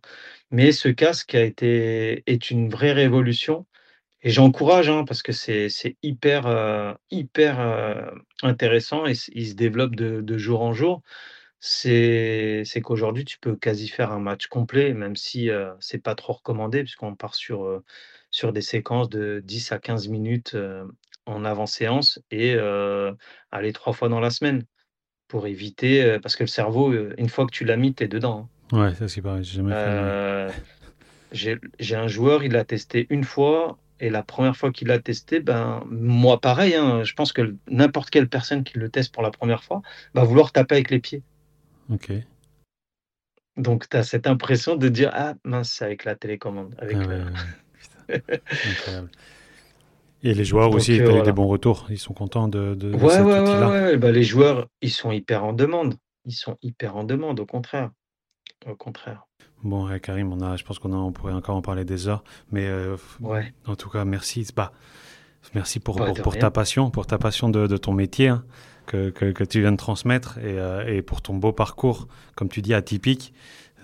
Mais 0.52 0.72
ce 0.72 0.90
casque 0.90 1.36
a 1.36 1.42
été 1.44 2.24
est 2.28 2.52
une 2.52 2.70
vraie 2.70 2.94
révolution 2.94 3.66
et 4.24 4.32
j'encourage, 4.32 4.90
hein, 4.90 5.06
parce 5.06 5.24
que 5.24 5.32
c'est 5.34 5.70
hyper, 6.04 6.48
heu, 6.48 6.96
hyper, 7.12 7.60
heu, 7.62 8.12
intéressant 8.44 9.08
et 9.08 9.14
il 9.34 9.48
se 9.50 9.56
développe 9.56 9.96
de 9.98 10.38
jour 10.40 10.62
en 10.64 10.74
jour. 10.74 11.04
C'est 11.62 12.64
qu'aujourd'hui, 12.84 13.26
tu 13.26 13.40
peux 13.40 13.56
quasi 13.58 13.88
faire 13.90 14.12
un 14.14 14.20
match 14.20 14.48
complet, 14.48 14.94
même 14.94 15.16
si, 15.18 15.50
heu, 15.50 15.72
c'est 15.82 16.04
pas 16.04 16.16
trop 16.16 16.34
recommandé 16.34 16.84
puisqu'on 16.84 17.16
part 17.16 17.36
sur, 17.36 17.82
sur 18.32 18.54
des 18.54 18.62
séquences 18.62 19.10
de 19.10 19.42
10 19.46 19.72
à 19.74 19.80
15 19.80 20.08
minutes, 20.10 20.58
en 21.28 21.46
avant 21.46 21.66
séance 21.68 22.20
et 22.32 22.56
allez 23.52 23.74
3 23.74 23.94
fois 23.94 24.10
dans 24.10 24.20
la 24.22 24.30
semaine. 24.32 24.66
Pour 25.30 25.48
éviter, 25.48 26.04
heu, 26.04 26.20
parce 26.20 26.36
que 26.36 26.44
le 26.44 26.48
cerveau, 26.48 26.92
heu, 26.92 27.14
une 27.18 27.30
fois 27.30 27.46
que 27.46 27.52
tu 27.52 27.64
l'as 27.64 27.78
mis, 27.78 27.94
tu 27.94 28.04
es 28.04 28.08
dedans, 28.08 28.50
Ouais, 28.72 28.94
ça 28.96 29.08
c'est 29.08 29.22
pareil, 29.22 29.44
j'ai 29.44 29.62
hein. 29.62 29.70
fait 29.70 30.52
Heu, 31.34 31.58
j'ai 31.80 31.96
un 31.96 32.08
joueur, 32.08 32.44
il 32.44 32.52
l'a 32.52 32.66
testé 32.66 33.08
une 33.10 33.24
fois 33.24 33.78
et 34.00 34.10
la 34.10 34.24
première 34.24 34.56
fois 34.58 34.72
qu'il 34.72 34.88
l'a 34.88 35.00
testé, 35.00 35.40
ben, 35.40 35.84
moi 35.90 36.40
pareil, 36.42 36.76
hein, 36.76 37.04
je 37.04 37.14
pense 37.14 37.32
que 37.34 37.56
n'importe 37.70 38.10
quelle 38.10 38.28
personne 38.28 38.64
qui 38.64 38.78
le 38.78 38.90
teste 38.90 39.14
pour 39.14 39.24
la 39.24 39.32
première 39.32 39.64
fois 39.64 39.82
va 40.14 40.24
vouloir 40.24 40.52
taper 40.52 40.76
avec 40.76 40.90
les 40.90 41.00
pieds. 41.00 41.22
OK. 41.92 42.12
Donc 43.58 43.90
tu 43.90 43.98
as 43.98 44.04
cette 44.04 44.28
impression 44.28 44.76
de 44.76 44.90
dire: 44.90 45.12
«Ah 45.14 45.36
mince, 45.44 45.72
c'est 45.72 45.86
avec 45.86 46.06
la 46.06 46.16
télécommande, 46.16 46.76
Ah 46.80 46.86
ouais, 46.86 46.96
avec 46.96 47.08
le» 47.08 47.18
ouais, 47.18 47.24
ouais. 48.10 48.22
Putain, 48.50 48.70
incroyable. 48.72 49.10
Et 50.24 50.34
les 50.34 50.44
joueurs 50.46 50.72
aussi, 50.72 50.92
donc 50.92 51.02
heu, 51.02 51.10
tu 51.12 51.12
as 51.18 51.20
eu 51.20 51.24
des 51.24 51.32
bons 51.32 51.48
retours? 51.48 51.86
Ils 51.90 51.98
sont 51.98 52.14
contents 52.14 52.48
de 52.48 52.76
de 52.76 52.94
Ouais, 52.96 53.08
cet 53.08 53.26
ouais, 53.26 53.40
ouais, 53.40 53.66
ouais, 53.66 53.98
bah, 53.98 54.12
les 54.12 54.24
joueurs, 54.24 54.68
ils 54.82 54.92
sont 54.92 55.12
hyper 55.12 55.44
en 55.44 55.54
demande. 55.54 55.96
Ils 56.26 56.34
sont 56.34 56.58
hyper 56.62 56.96
en 56.98 57.04
demande, 57.04 57.40
au 57.40 57.46
contraire, 57.46 57.92
au 58.66 58.76
contraire. 58.76 59.26
Bon, 59.64 59.88
ouais, 59.88 60.00
Karim, 60.00 60.32
on 60.32 60.42
a 60.42 60.56
je 60.58 60.64
pense 60.64 60.80
qu'on 60.80 60.94
on 60.94 61.12
pourrait 61.12 61.34
encore 61.34 61.56
en 61.56 61.62
parler 61.62 61.86
des 61.86 62.08
heures, 62.08 62.24
mais 62.52 62.68
Ouais, 63.22 63.54
en 63.68 63.76
tout 63.76 63.90
cas 63.90 64.06
merci, 64.06 64.48
bah, 64.56 64.72
merci 65.56 65.80
pour 65.80 65.98
pour 66.22 66.38
ta 66.38 66.52
passion, 66.52 66.92
pour 66.92 67.08
ta 67.08 67.18
passion 67.18 67.50
de 67.50 67.68
de 67.68 67.78
ton 67.78 67.94
métier, 67.94 68.30
hein, 68.30 68.44
que 68.88 69.10
que 69.10 69.32
que 69.32 69.44
tu 69.44 69.62
viens 69.62 69.72
de 69.72 69.78
transmettre 69.78 70.38
et 70.40 70.58
heu 70.60 70.88
et 70.88 71.02
pour 71.02 71.22
ton 71.22 71.36
beau 71.36 71.52
parcours, 71.54 72.08
comme 72.36 72.50
tu 72.50 72.62
dis, 72.62 72.74
atypique, 72.74 73.34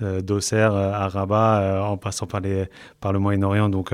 d'Auxerre, 0.02 0.74
heu, 0.74 0.78
à 0.78 1.08
Rabat, 1.08 1.62
heu, 1.62 1.82
en 1.82 1.98
passant 1.98 2.28
par 2.28 2.42
les 2.42 2.66
par 3.00 3.14
le 3.14 3.20
Moyen-Orient 3.20 3.70
donc 3.70 3.92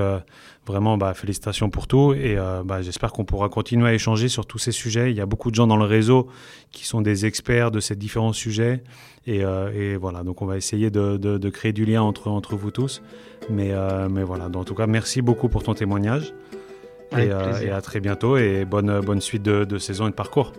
vraiment, 0.66 0.96
bah, 0.96 1.12
félicitations 1.14 1.70
pour 1.70 1.86
tout 1.86 2.14
et 2.14 2.36
bah, 2.64 2.82
j'espère 2.82 3.12
qu'on 3.12 3.24
pourra 3.24 3.48
continuer 3.48 3.88
à 3.88 3.94
échanger 3.94 4.28
sur 4.28 4.46
tous 4.46 4.58
ces 4.58 4.72
sujets. 4.72 5.10
Il 5.10 5.16
y 5.16 5.20
a 5.20 5.26
beaucoup 5.26 5.50
de 5.50 5.56
gens 5.56 5.66
dans 5.66 5.76
le 5.76 5.84
réseau 5.84 6.28
qui 6.70 6.86
sont 6.86 7.00
des 7.00 7.26
experts 7.26 7.70
de 7.70 7.80
ces 7.80 7.96
différents 7.96 8.32
sujets 8.32 8.82
et 9.26 9.44
voilà, 9.96 10.22
donc 10.22 10.42
on 10.42 10.46
va 10.46 10.56
essayer 10.56 10.90
de 10.90 11.16
de 11.16 11.38
de 11.38 11.50
créer 11.50 11.72
du 11.72 11.84
lien 11.84 12.02
entre 12.02 12.28
entre 12.28 12.56
vous 12.56 12.70
tous 12.70 13.02
mais 13.50 13.72
mais 14.08 14.22
voilà, 14.22 14.48
donc 14.48 14.62
en 14.62 14.64
tout 14.64 14.74
cas, 14.74 14.86
merci 14.86 15.20
beaucoup 15.22 15.48
pour 15.48 15.62
ton 15.62 15.74
témoignage 15.74 16.32
et 17.18 17.30
à 17.30 17.80
très 17.80 18.00
bientôt 18.00 18.36
et 18.36 18.64
bonne, 18.64 19.00
bonne 19.00 19.20
suite 19.20 19.42
de 19.42 19.64
de 19.64 19.78
saison 19.78 20.06
et 20.06 20.10
de 20.10 20.14
parcours. 20.14 20.52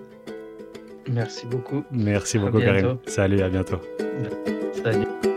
Merci 1.09 1.45
beaucoup. 1.47 1.83
Merci 1.91 2.37
À 2.37 2.41
beaucoup 2.41 2.59
Karim. 2.59 2.97
Salut, 3.05 3.41
à 3.41 3.49
bientôt. 3.49 3.79
Salut. 4.83 5.32